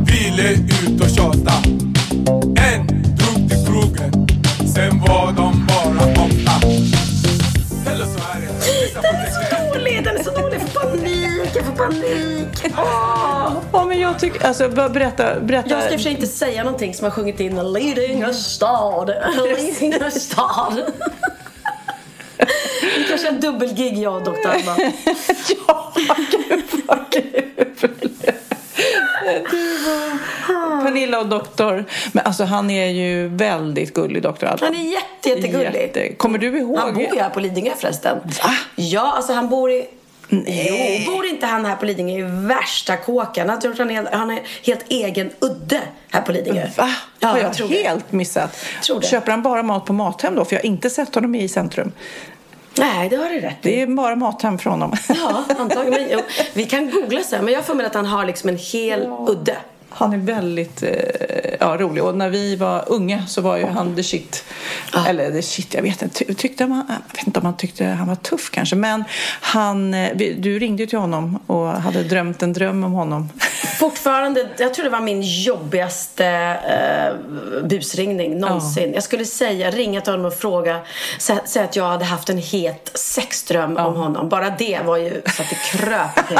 ville 0.06 0.52
ut 0.52 1.02
och 1.02 1.10
tjata. 1.10 1.35
Panik, 11.78 12.62
panik. 12.62 12.76
Ja, 13.72 13.86
men 13.88 14.00
jag 14.00 14.20
tycker... 14.20 14.48
Alltså, 14.48 14.70
berätta. 14.70 15.40
berätta. 15.40 15.70
Jag 15.70 15.84
ska 15.84 15.94
i 15.94 15.96
och 15.96 16.00
för 16.00 16.04
sig 16.04 16.12
inte 16.12 16.28
säga 16.28 16.64
någonting 16.64 16.94
som 16.94 17.04
har 17.04 17.12
sjungit 17.12 17.40
in 17.40 17.74
Leading 17.74 18.24
a 18.24 18.34
stad, 18.34 19.14
leading 19.36 19.94
a 20.04 20.12
stad. 20.12 20.82
Vi 22.98 23.06
kanske 23.10 23.28
har 23.28 23.34
en 23.34 23.42
dubbelgig 23.42 23.98
jag 23.98 24.16
och 24.16 24.24
Dr. 24.24 24.48
Alma. 24.48 24.76
ja, 25.68 25.94
gud 26.32 26.64
vad 26.86 27.12
kul! 27.12 27.42
Du 29.52 29.78
var... 29.78 30.84
Pernilla 30.84 31.20
och 31.20 31.28
doktor. 31.28 31.86
Men 32.12 32.26
alltså 32.26 32.44
han 32.44 32.70
är 32.70 32.86
ju 32.86 33.28
väldigt 33.28 33.94
gullig, 33.94 34.24
doktor 34.24 34.48
Alban. 34.48 34.74
Han 34.74 34.86
är 34.86 34.92
jätte, 34.92 35.30
jättegullig. 35.30 35.82
Jätte. 35.82 36.14
Kommer 36.14 36.38
du 36.38 36.60
ihåg? 36.60 36.78
Han 36.78 36.94
bor 36.94 37.04
ju 37.04 37.20
här 37.20 37.30
på 37.30 37.40
Lidingö 37.40 37.72
förresten. 37.78 38.18
Va? 38.24 38.50
Ja, 38.76 39.14
alltså 39.16 39.34
han 39.34 39.50
bor 39.50 39.72
i... 39.72 39.88
Nej. 40.30 41.04
Jo, 41.06 41.12
bor 41.12 41.26
inte 41.26 41.46
han 41.46 41.66
här 41.66 41.76
på 41.76 41.86
Lidingö 41.86 42.20
i 42.20 42.22
värsta 42.48 42.98
kåkan? 42.98 43.48
Jag 43.48 43.62
tror 43.62 43.72
att 43.72 43.78
han 43.78 43.92
är, 43.92 44.12
han 44.12 44.32
är 44.32 44.40
helt 44.64 44.86
egen 44.88 45.32
udde 45.40 45.82
här 46.12 46.22
på 46.22 46.32
Lidingö. 46.32 46.68
Va? 46.78 46.90
Ja, 47.20 47.28
har 47.28 47.38
jag, 47.38 47.46
jag 47.46 47.54
tror 47.54 47.68
det. 47.70 47.88
helt 47.88 48.12
missat? 48.12 48.66
Tror 48.84 49.00
det. 49.00 49.08
Köper 49.08 49.32
han 49.32 49.42
bara 49.42 49.64
mat 49.64 49.86
på 49.86 49.94
Mathem 49.94 50.36
då? 50.36 50.46
För 50.46 50.56
jag 50.56 50.62
har 50.62 50.66
inte 50.66 50.90
sett 50.90 51.16
honom 51.16 51.36
i 51.36 51.48
centrum. 51.48 51.92
Nej, 52.78 53.10
det 53.10 53.16
har 53.16 53.30
du 53.30 53.40
rätt 53.40 53.66
i. 53.66 53.70
Det 53.70 53.82
är 53.82 53.88
bara 53.88 54.16
Mathem 54.16 54.58
från 54.58 54.72
honom. 54.74 54.98
Ja, 55.08 55.44
antagligen. 55.60 56.02
Men, 56.02 56.10
jo, 56.12 56.20
vi 56.54 56.66
kan 56.66 56.92
googla 56.92 57.24
sen, 57.24 57.46
men 57.46 57.54
jag 57.54 57.66
får 57.66 57.76
med 57.76 57.86
att 57.86 57.96
han 57.96 58.06
har 58.06 58.26
liksom 58.26 58.50
en 58.50 58.58
hel 58.58 59.08
udde. 59.28 59.58
Han 59.98 60.14
är 60.14 60.18
väldigt 60.18 60.84
eh, 60.84 60.90
ja, 61.60 61.78
rolig. 61.80 62.04
Och 62.04 62.18
när 62.18 62.30
vi 62.30 62.56
var 62.56 62.84
unga 62.88 63.26
så 63.28 63.42
var 63.42 63.58
ju 63.58 63.66
han 63.66 63.96
the 63.96 64.04
shit. 64.04 64.44
Eller 65.08 65.32
the 65.32 65.42
shit, 65.42 65.74
jag 65.74 65.82
vet 65.82 66.02
inte. 66.02 66.26
Ty- 66.26 66.34
Tyckte 66.34 66.66
man, 66.68 66.86
jag 66.88 67.18
vet 67.18 67.28
inte 67.28 67.40
om 67.40 67.46
han 67.46 67.58
tyckte 67.58 67.86
han 67.86 68.08
var 68.08 68.16
tuff 68.16 68.50
kanske. 68.52 68.76
Men 68.76 69.04
han, 69.42 69.94
eh, 69.94 70.10
du 70.38 70.60
ringde 70.60 70.84
ju 70.84 70.88
till 70.88 71.00
honom 71.00 71.40
och 71.48 71.68
hade 71.68 72.04
drömt 72.04 72.44
en 72.44 72.54
dröm 72.54 72.84
om 72.84 72.92
honom. 72.92 73.30
Fortfarande, 73.80 74.48
jag 74.58 74.74
tror 74.74 74.84
det 74.84 74.90
var 74.90 75.02
min 75.02 75.22
jobbigaste 75.22 76.26
eh, 76.70 77.66
busringning 77.68 78.38
någonsin. 78.40 78.94
Jag 78.94 79.04
skulle 79.04 79.26
säga, 79.26 79.72
ringa 79.72 80.02
till 80.02 80.14
honom 80.14 80.26
och 80.26 80.34
fråga, 80.34 80.80
sä- 81.20 81.46
säga 81.46 81.66
att 81.66 81.76
jag 81.76 81.86
hade 81.90 82.06
haft 82.06 82.30
en 82.30 82.38
het 82.38 82.92
sexdröm 82.94 83.78
om 83.78 83.96
honom. 83.96 84.30
Bara 84.30 84.50
det 84.50 84.80
var 84.86 84.98
ju 84.98 85.22
så 85.36 85.42
att 85.42 85.50
det 85.50 85.78
kröp. 85.78 86.40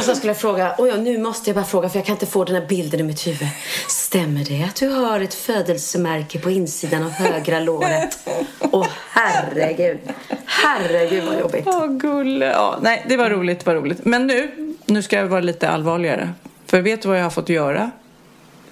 Och 0.00 0.06
så 0.06 0.14
skulle 0.14 0.30
jag 0.30 0.40
fråga, 0.40 0.74
oj, 0.78 0.98
nu 0.98 1.18
måste 1.18 1.50
jag 1.50 1.54
bara 1.54 1.64
fråga 1.64 1.88
för 1.88 1.98
jag 1.98 2.06
kan 2.06 2.14
inte 2.14 2.26
få 2.26 2.44
den 2.44 2.54
här 2.54 2.66
bilden 2.66 3.00
i 3.00 3.02
mitt 3.02 3.26
huvud. 3.26 3.48
Stämmer 3.88 4.44
det 4.44 4.64
att 4.64 4.76
du 4.76 4.88
har 4.88 5.20
ett 5.20 5.34
födelsemärke 5.34 6.38
på 6.38 6.50
insidan 6.50 7.02
av 7.02 7.10
högra 7.10 7.60
låret? 7.60 8.28
Åh 8.60 8.86
herregud, 9.10 9.98
herregud 10.46 11.24
vad 11.24 11.40
jobbigt. 11.40 11.66
Åh, 11.66 11.86
gulle. 11.86 12.46
Ja, 12.46 12.78
nej, 12.82 13.06
det 13.08 13.16
var 13.16 13.30
roligt, 13.30 13.60
det 13.60 13.66
var 13.66 13.74
roligt. 13.74 14.04
Men 14.04 14.26
nu, 14.26 14.74
nu 14.86 15.02
ska 15.02 15.16
jag 15.16 15.26
vara 15.26 15.40
lite 15.40 15.68
allvarligare. 15.68 16.30
För 16.66 16.80
vet 16.80 17.02
du 17.02 17.08
vad 17.08 17.18
jag 17.18 17.22
har 17.22 17.30
fått 17.30 17.48
göra? 17.48 17.90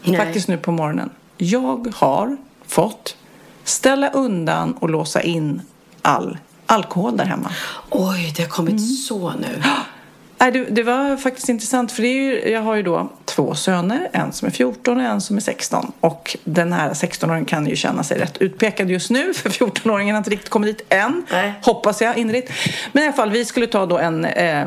Nej. 0.03 0.17
Faktiskt 0.17 0.49
nu 0.49 0.59
på 0.59 0.73
morgonen. 0.73 1.11
Jag 1.37 1.95
har 1.97 2.37
fått 2.67 3.17
ställa 3.65 4.11
undan 4.11 4.73
och 4.73 4.91
låsa 4.91 5.23
in 5.23 5.63
all 6.03 6.39
alkohol 6.67 7.17
där 7.17 7.25
hemma. 7.25 7.51
Oj, 7.91 8.33
det 8.37 8.43
har 8.43 8.51
kommit 8.51 9.07
så 9.07 9.31
nu. 9.31 9.63
Nej, 10.41 10.53
det, 10.53 10.65
det 10.65 10.83
var 10.83 11.17
faktiskt 11.17 11.49
intressant 11.49 11.93
för 11.93 12.03
det 12.03 12.09
är 12.09 12.23
ju, 12.23 12.51
jag 12.51 12.61
har 12.63 12.75
ju 12.75 12.83
då 12.83 13.09
två 13.25 13.55
söner, 13.55 14.09
en 14.13 14.33
som 14.33 14.47
är 14.47 14.53
14 14.53 14.97
och 14.97 15.03
en 15.03 15.21
som 15.21 15.37
är 15.37 15.41
16. 15.41 15.93
Och 16.01 16.37
den 16.45 16.73
här 16.73 16.91
16-åringen 16.91 17.45
kan 17.45 17.67
ju 17.67 17.77
känna 17.77 18.03
sig 18.03 18.19
rätt 18.19 18.39
utpekad 18.39 18.91
just 18.91 19.11
nu 19.11 19.35
för 19.35 19.51
14-åringen 19.51 20.11
har 20.13 20.19
inte 20.19 20.31
riktigt 20.31 20.49
kommit 20.49 20.79
dit 20.79 20.87
än. 20.89 21.27
Nej. 21.33 21.53
Hoppas 21.63 22.01
jag 22.01 22.17
innerligt. 22.17 22.53
Men 22.93 23.03
i 23.03 23.07
alla 23.07 23.17
fall, 23.17 23.31
vi 23.31 23.45
skulle 23.45 23.67
ta 23.67 23.87
då 23.87 23.99
en 23.99 24.25
eh, 24.25 24.67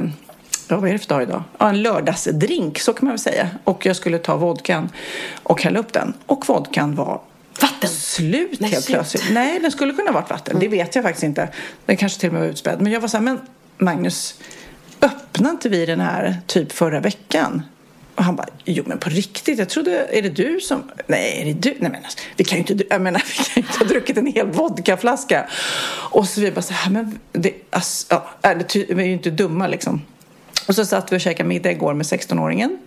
Ja, 0.68 0.78
vad 0.78 0.90
är 0.90 0.94
det 0.94 1.00
för 1.00 1.08
dag 1.08 1.24
idag? 1.24 1.44
Ja, 1.58 1.70
en 1.70 1.82
lördagsdrink, 1.82 2.80
så 2.80 2.94
kan 2.94 3.06
man 3.06 3.12
väl 3.12 3.20
säga. 3.20 3.50
Och 3.64 3.86
jag 3.86 3.96
skulle 3.96 4.18
ta 4.18 4.36
vodkan 4.38 4.90
och 5.44 5.64
hälla 5.64 5.80
upp 5.80 5.94
den. 5.94 6.14
Och 6.26 6.48
vodkan 6.48 6.96
var 6.96 7.22
Vatten. 7.62 7.90
slut 7.90 8.60
Nej, 8.60 8.70
helt 8.70 8.84
slut. 8.86 8.96
plötsligt. 8.96 9.24
Nej, 9.32 9.60
den 9.60 9.72
skulle 9.72 9.94
kunna 9.94 10.12
ha 10.12 10.20
varit 10.20 10.30
vatten. 10.30 10.60
Det 10.60 10.68
vet 10.68 10.96
jag 10.96 11.04
faktiskt 11.04 11.24
inte. 11.24 11.50
Den 11.86 11.98
kanske 11.98 12.20
till 12.20 12.30
och 12.30 12.34
med 12.34 12.42
var 12.42 12.50
utspädd. 12.50 12.82
Men 12.82 12.92
jag 12.92 13.00
var 13.02 13.08
så 13.08 13.18
här, 13.18 13.24
men 13.24 13.40
Magnus, 13.78 14.36
öppnade 15.02 15.52
inte 15.52 15.70
vi 15.70 15.86
den 15.86 16.00
här 16.00 16.38
typ 16.48 16.72
förra 16.72 17.00
veckan? 17.00 17.64
Och 18.16 18.24
han 18.24 18.36
bara, 18.36 18.48
jo 18.66 18.84
men 18.88 18.98
på 18.98 19.10
riktigt, 19.10 19.60
jag 19.60 19.70
trodde, 19.70 20.08
är 20.12 20.22
det 20.22 20.30
du 20.30 20.60
som, 20.60 20.92
nej 21.08 21.42
är 21.42 21.46
det 21.46 21.54
du? 21.54 21.70
Nej 21.80 21.92
men 21.92 22.04
alltså, 22.04 22.20
vi 22.36 22.44
kan 22.44 22.58
ju 22.58 22.66
inte, 22.68 22.86
jag 22.90 23.02
menar 23.02 23.24
vi 23.38 23.44
kan 23.44 23.54
ju 23.56 23.62
inte 23.62 23.80
ha 23.80 23.86
druckit 23.86 24.18
en 24.18 24.28
hel 24.28 24.48
vodkaflaska. 24.48 25.48
Och 26.12 26.28
så 26.28 26.42
vi 26.42 26.52
bara 26.52 26.62
så 26.62 26.74
här, 26.74 26.92
men 26.92 27.20
det, 27.32 27.54
alltså, 27.70 28.22
ja, 28.42 28.54
det 28.54 28.76
vi 28.76 29.04
är 29.04 29.08
ju 29.08 29.14
inte 29.14 29.30
dumma 29.30 29.68
liksom. 29.68 30.02
Och 30.68 30.76
så 30.76 30.86
satt 30.86 31.12
vi 31.12 31.18
och 31.18 31.22
käkade 31.22 31.50
middag 31.50 31.72
igår 31.72 31.94
med 31.94 32.06
16-åringen. 32.06 32.78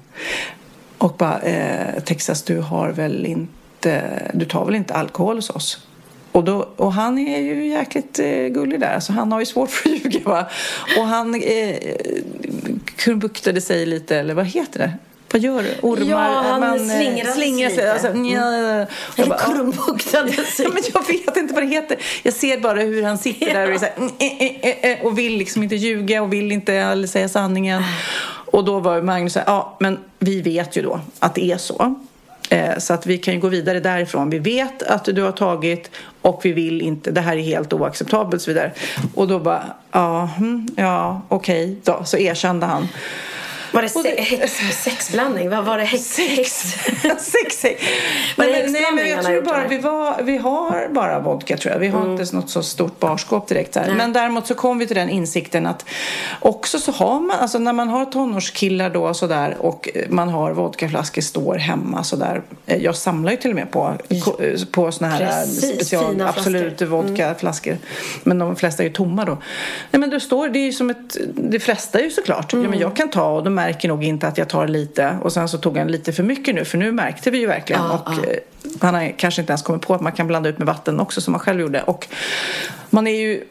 Och 0.99 1.17
bara, 1.17 1.41
eh, 1.41 2.03
Texas 2.03 2.43
du 2.43 2.59
har 2.59 2.89
väl 2.89 3.27
inte, 3.27 4.31
du 4.35 4.45
tar 4.45 4.65
väl 4.65 4.75
inte 4.75 4.95
alkohol 4.95 5.37
hos 5.37 5.51
oss? 5.51 5.87
Och, 6.35 6.45
då, 6.45 6.69
och 6.77 6.93
han 6.93 7.19
är 7.19 7.41
ju 7.41 7.67
jäkligt 7.67 8.19
eh, 8.19 8.47
gullig 8.47 8.81
där, 8.81 8.95
alltså 8.95 9.13
han 9.13 9.33
har 9.33 9.41
ju 9.41 9.47
svårt 9.47 9.71
för 9.71 9.91
att 9.91 10.05
ljuga 10.05 10.21
va. 10.25 10.47
Och 10.99 11.07
han 11.07 11.35
eh, 11.35 11.77
krumbuktade 12.97 13.61
sig 13.61 13.87
lite, 13.87 14.17
eller 14.17 14.35
vad 14.35 14.47
heter 14.47 14.79
det? 14.79 14.93
Vad 15.33 15.43
gör 15.43 15.63
du? 15.63 15.75
Ormar? 15.83 16.07
Ja, 16.07 16.43
han 16.43 16.63
eh, 16.63 16.97
slingrar 16.97 17.25
sig 17.25 17.35
slingrar 17.35 17.69
sig. 17.69 17.77
lite. 17.77 17.93
Alltså, 17.93 18.13
nja. 18.13 18.87
Jag 19.17 19.29
bara, 19.29 19.39
krumbuktade 19.39 20.33
sig. 20.33 20.67
Ja, 20.67 20.71
men 20.75 20.83
jag 20.95 21.07
vet 21.07 21.37
inte 21.37 21.55
vad 21.55 21.63
det 21.63 21.69
heter. 21.69 21.99
Jag 22.23 22.35
ser 22.35 22.61
bara 22.61 22.81
hur 22.81 23.03
han 23.03 23.19
sitter 23.19 23.55
där 23.55 23.69
och, 23.69 23.75
är 23.75 23.79
så 23.79 23.85
här, 23.85 23.95
mm, 23.97 24.11
eh, 24.19 24.71
eh, 24.71 24.91
eh, 24.91 25.07
och 25.07 25.19
vill 25.19 25.37
liksom 25.37 25.63
inte 25.63 25.77
ljuga 25.77 26.23
och 26.23 26.33
vill 26.33 26.53
inte 26.53 27.07
säga 27.09 27.29
sanningen. 27.29 27.83
Och 28.27 28.65
då 28.65 28.81
var 28.81 29.03
Magnus 29.03 29.33
så 29.33 29.39
här, 29.39 29.47
ja 29.47 29.77
men 29.81 29.99
vi 30.19 30.43
vet 30.43 30.77
ju 30.77 30.83
då 30.83 31.01
att 31.19 31.35
det 31.35 31.45
är 31.45 31.59
så. 31.59 31.95
Eh, 32.51 32.79
så 32.79 32.95
att 32.95 33.07
vi 33.07 33.19
kan 33.19 33.35
ju 33.35 33.41
gå 33.41 33.49
vidare 33.49 33.81
därifrån. 33.81 34.31
Vi 34.31 34.39
vet 34.39 34.83
att 34.83 35.05
du 35.05 35.23
har 35.23 35.33
tagit 35.33 35.91
och 36.23 36.41
vi 36.45 36.53
vill 36.53 36.83
inte, 36.83 37.11
det 37.11 37.21
här 37.21 37.37
är 37.37 37.43
helt 37.43 37.73
oacceptabelt 37.73 38.35
och 38.35 38.41
så 38.41 38.51
vidare. 38.51 38.73
Och 39.15 39.29
då 39.29 39.39
bara, 39.39 39.65
ja, 39.93 40.31
mm, 40.39 40.69
ja 40.77 41.23
okej 41.29 41.77
då, 41.85 42.03
så 42.05 42.19
erkände 42.19 42.67
han. 42.67 42.89
Var 43.75 43.83
det 43.83 43.89
se- 43.89 44.21
häx, 44.23 44.61
sexblandning? 44.83 45.51
Vad 45.51 45.65
var 45.65 45.79
det? 45.79 45.85
Häx, 45.85 46.19
häx. 46.19 46.53
Sex, 47.19 47.57
sex. 47.61 47.83
Var 48.37 48.45
det 48.45 48.53
Nej, 48.53 48.63
men- 48.63 48.73
nej, 48.73 48.93
men 48.95 49.09
jag 49.11 49.25
tror 49.25 49.43
bara 49.43 49.67
vi, 49.69 49.79
var, 49.79 50.23
vi 50.23 50.37
har 50.39 50.89
bara 50.91 51.21
vodka 51.21 51.57
tror 51.57 51.73
jag. 51.73 51.79
Vi 51.81 51.89
har 51.89 52.01
Mm. 52.01 52.21
inte 52.21 52.37
något 52.37 52.51
så 52.51 52.63
stort 52.63 53.01
barskåp 53.01 53.49
direkt. 53.49 53.77
Här. 53.77 53.95
Men 53.97 54.13
däremot 54.13 54.47
så 54.47 54.55
kom 54.55 54.79
vi 54.79 54.87
till 54.87 54.97
den 54.97 55.11
insikten 55.11 55.67
att 55.67 55.85
också 56.41 56.79
så 56.79 56.93
har 56.93 57.21
man, 57.21 57.39
alltså 57.39 57.59
när 57.59 57.73
man 57.73 57.89
har 57.89 58.05
tonårskillar 58.05 58.91
då 58.91 59.15
så 59.15 59.27
där 59.27 59.57
och 59.61 59.89
man 60.09 60.29
har 60.29 60.53
vodkaflaskor 60.53 61.23
står 61.23 61.55
hemma 61.55 62.05
så 62.05 62.17
där. 62.17 62.43
Eh, 62.67 62.83
Jag 62.83 62.97
samlar 62.97 63.31
ju 63.31 63.37
till 63.37 63.51
och 63.51 63.57
med 63.57 63.71
på, 63.71 63.95
på 64.73 64.93
såna 64.93 65.11
här 65.11 65.19
Precis, 65.45 65.75
special, 65.75 66.21
absolut. 66.21 66.81
Mm. 66.83 66.93
vodkaflaskor. 66.93 67.79
Men 68.23 68.39
de 68.39 68.57
flesta 68.57 68.83
är 68.83 68.87
ju 68.87 68.93
tomma 68.93 69.25
då. 69.25 69.39
Nej 69.91 70.01
men 70.01 70.11
då 70.11 70.21
står 70.21 70.49
det 70.49 70.59
är 70.59 70.65
ju 70.65 70.73
som 70.73 70.91
ett, 70.91 71.17
de 71.35 71.59
flesta 71.61 71.99
är 71.99 72.05
ju 72.05 72.11
såklart. 72.11 72.53
Ja, 72.53 72.59
Mm. 72.59 72.71
men 72.71 72.81
jag 72.81 72.97
kan 72.97 73.11
ta 73.11 73.27
och 73.29 73.45
de 73.45 73.55
märker 73.65 73.89
nog 73.89 74.05
inte 74.05 74.29
att 74.29 74.39
jag 74.39 74.49
tar 74.49 74.69
lite 74.69 75.19
och 75.23 75.33
sen 75.33 75.49
så 75.49 75.59
tog 75.59 75.79
han 75.79 75.89
lite 75.89 76.13
för 76.13 76.23
mycket 76.23 76.55
nu 76.55 76.65
för 76.65 76.79
nu 76.79 76.93
märkte 76.93 77.31
vi 77.31 77.39
ju 77.39 77.47
verkligen 77.47 77.83
Ja, 77.83 77.93
och 77.93 78.13
ja. 78.25 78.31
eh, 78.31 78.39
han 78.81 78.95
har 78.95 79.15
kanske 79.19 79.41
inte 79.41 79.51
ens 79.51 79.63
kommit 79.63 79.83
på 79.83 79.95
att 79.95 80.01
man 80.01 80.13
kan 80.13 80.27
blanda 80.27 80.49
ut 80.49 80.59
med 80.59 80.67
vatten 80.67 81.01
också 81.01 81.21
som 81.21 81.35
han 81.35 81.41
själv 81.41 81.61
gjorde 81.61 81.83
och 81.83 82.09
man 82.91 83.07
är 83.07 83.21
ju 83.21 83.45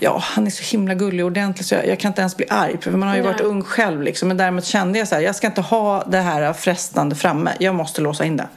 Ja, 0.00 0.18
han 0.22 0.46
är 0.46 0.50
så 0.50 0.76
himla 0.76 0.94
gullig 0.94 1.24
och 1.24 1.30
ordentlig 1.30 1.66
så 1.66 1.74
jag, 1.74 1.86
jag 1.86 1.98
kan 1.98 2.08
inte 2.08 2.20
ens 2.20 2.36
bli 2.36 2.46
arg 2.50 2.76
för 2.80 2.90
man 2.90 3.08
har 3.08 3.16
ju 3.16 3.22
Nej. 3.22 3.32
varit 3.32 3.40
ung 3.40 3.62
själv 3.62 4.02
liksom. 4.02 4.28
Men 4.28 4.36
däremot 4.36 4.64
kände 4.64 4.98
jag 4.98 5.08
så 5.08 5.14
här, 5.14 5.22
jag 5.22 5.36
ska 5.36 5.46
inte 5.46 5.60
ha 5.60 6.04
det 6.04 6.20
här 6.20 6.52
frestande 6.52 7.14
framme. 7.14 7.52
Jag 7.58 7.74
måste 7.74 8.00
låsa 8.00 8.24
in 8.24 8.36
det. 8.36 8.48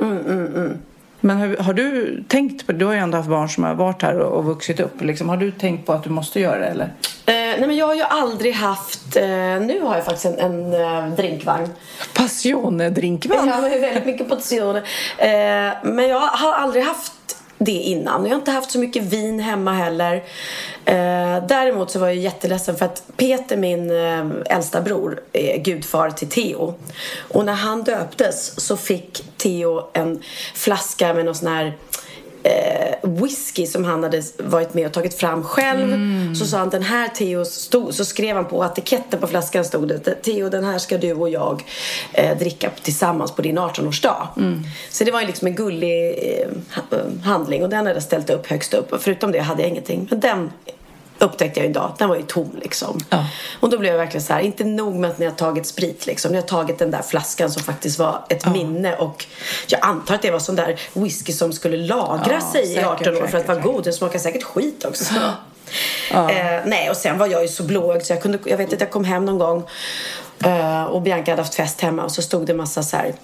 Men 1.25 1.37
har, 1.37 1.63
har 1.63 1.73
du 1.73 2.23
tänkt 2.27 2.67
på 2.67 2.71
Du 2.71 2.85
har 2.85 2.93
ju 2.93 2.99
ändå 2.99 3.17
haft 3.17 3.29
barn 3.29 3.49
som 3.49 3.63
har 3.63 3.73
varit 3.73 4.01
här 4.01 4.19
och, 4.19 4.37
och 4.37 4.45
vuxit 4.45 4.79
upp. 4.79 5.01
Liksom. 5.01 5.29
Har 5.29 5.37
du 5.37 5.51
tänkt 5.51 5.85
på 5.85 5.93
att 5.93 6.03
du 6.03 6.09
måste 6.09 6.39
göra 6.39 6.59
det 6.59 6.65
eller? 6.65 6.85
Eh, 6.85 6.91
nej 7.25 7.67
men 7.67 7.75
jag 7.75 7.87
har 7.87 7.95
ju 7.95 8.01
aldrig 8.01 8.53
haft, 8.53 9.15
eh, 9.15 9.25
nu 9.61 9.81
har 9.81 9.95
jag 9.95 10.05
faktiskt 10.05 10.25
en, 10.25 10.39
en 10.39 10.73
eh, 10.73 11.15
drinkvagn. 11.15 11.69
Passione 12.13 12.89
drinkvagn. 12.89 13.47
Jag 13.47 13.55
har 13.55 13.69
ju 13.69 13.79
väldigt 13.79 14.05
mycket 14.05 14.29
portioner. 14.29 14.83
Eh, 15.17 15.73
men 15.83 16.07
jag 16.07 16.19
har 16.19 16.53
aldrig 16.53 16.83
haft 16.83 17.13
det 17.57 17.71
innan. 17.71 18.23
Jag 18.23 18.31
har 18.31 18.39
inte 18.39 18.51
haft 18.51 18.71
så 18.71 18.79
mycket 18.79 19.03
vin 19.03 19.39
hemma 19.39 19.73
heller. 19.73 20.23
Eh, 20.85 21.45
däremot 21.47 21.91
så 21.91 21.99
var 21.99 22.07
jag 22.07 22.15
jätteledsen 22.15 22.75
för 22.75 22.85
att 22.85 23.03
Peter, 23.17 23.57
min 23.57 23.91
eh, 23.91 24.55
äldsta 24.55 24.81
bror, 24.81 25.19
är 25.33 25.57
gudfar 25.57 26.09
till 26.09 26.29
Theo. 26.29 26.73
Och 27.17 27.45
när 27.45 27.53
han 27.53 27.83
döptes 27.83 28.59
så 28.59 28.77
fick 28.77 29.23
Theo 29.37 29.89
en 29.93 30.23
flaska 30.53 31.13
med 31.13 31.25
någon 31.25 31.35
sån 31.35 31.47
här 31.47 31.73
eh, 32.45 33.09
whisky 33.09 33.65
som 33.65 33.85
han 33.85 34.03
hade 34.03 34.21
varit 34.37 34.73
med 34.73 34.85
och 34.85 34.93
tagit 34.93 35.13
fram 35.13 35.43
själv. 35.43 35.97
Så 36.35 36.45
sa 36.45 36.57
han 36.57 36.69
den 36.69 36.83
här 36.83 37.07
Theo 37.07 37.45
stod, 37.45 37.93
så 37.93 38.05
skrev 38.05 38.35
han 38.35 38.45
på 38.45 38.65
etiketten 38.65 39.19
på 39.19 39.27
flaskan 39.27 39.65
stod 39.65 39.87
det 39.87 40.15
Theo 40.23 40.49
den 40.49 40.63
här 40.63 40.77
ska 40.77 40.97
du 40.97 41.13
och 41.13 41.29
jag 41.29 41.63
eh, 42.13 42.37
dricka 42.37 42.69
tillsammans 42.83 43.31
på 43.31 43.41
din 43.41 43.59
18-årsdag. 43.59 44.27
Så 44.89 45.03
det 45.03 45.11
var 45.11 45.21
ju 45.21 45.27
liksom 45.27 45.47
en 45.47 45.55
gullig 45.55 46.09
eh, 46.09 46.47
eh, 46.91 47.23
handling 47.23 47.63
och 47.63 47.69
den 47.69 47.77
hade 47.77 47.93
jag 47.93 48.03
ställt 48.03 48.29
upp 48.29 48.47
högst 48.47 48.73
upp. 48.73 48.95
Förutom 48.99 49.31
det 49.31 49.39
hade 49.39 49.61
jag 49.61 49.69
ingenting. 49.69 50.07
Men 50.09 50.19
den 50.19 50.51
upptäckte 51.19 51.59
jag 51.59 51.69
idag, 51.69 51.93
den 51.97 52.09
var 52.09 52.15
ju 52.15 52.21
tom 52.21 52.51
liksom. 52.61 52.99
Ja. 53.09 53.25
Och 53.59 53.69
då 53.69 53.77
blev 53.77 53.91
jag 53.91 53.99
verkligen 53.99 54.23
så 54.23 54.33
här, 54.33 54.39
inte 54.39 54.63
nog 54.63 54.95
med 54.95 55.09
att 55.09 55.19
ni 55.19 55.25
har 55.25 55.33
tagit 55.33 55.67
sprit 55.67 56.05
liksom. 56.05 56.31
Ni 56.31 56.37
har 56.37 56.47
tagit 56.47 56.79
den 56.79 56.91
där 56.91 57.01
flaskan 57.01 57.51
som 57.51 57.63
faktiskt 57.63 57.99
var 57.99 58.25
ett 58.29 58.45
minne 58.45 58.95
och 58.95 59.25
jag 59.67 59.79
antar 59.83 60.15
att 60.15 60.21
det 60.21 60.31
var 60.31 60.39
sån 60.39 60.55
där 60.55 60.79
whisky 60.93 61.33
som 61.33 61.53
skulle 61.53 61.77
lagra 61.77 62.33
Ja, 62.33 62.51
sig 62.51 62.63
i 62.63 62.75
säkert, 62.75 62.87
18 62.87 63.17
år 63.17 63.27
för 63.27 63.37
att 63.37 63.47
vara 63.47 63.59
god. 63.59 63.83
Den 63.83 63.93
smakar 63.93 64.19
säkert 64.19 64.43
skit 64.43 64.85
också. 64.85 65.13
Eh, 66.11 66.61
nej, 66.65 66.89
och 66.89 66.97
sen 66.97 67.17
var 67.17 67.27
jag 67.27 67.41
ju 67.41 67.47
så 67.47 67.63
blåögd 67.63 68.05
så 68.05 68.13
jag 68.13 68.21
kunde, 68.21 68.39
jag 68.45 68.57
vet 68.57 68.73
att 68.73 68.79
jag 68.79 68.91
kom 68.91 69.03
hem 69.03 69.25
någon 69.25 69.37
gång 69.37 69.63
eh, 70.45 70.83
och 70.83 71.01
Bianca 71.01 71.31
hade 71.31 71.41
haft 71.41 71.55
fest 71.55 71.81
hemma 71.81 72.03
och 72.03 72.11
så 72.11 72.21
stod 72.21 72.45
det 72.45 72.53
massa 72.53 72.83
så 72.83 72.97
här 72.97 73.15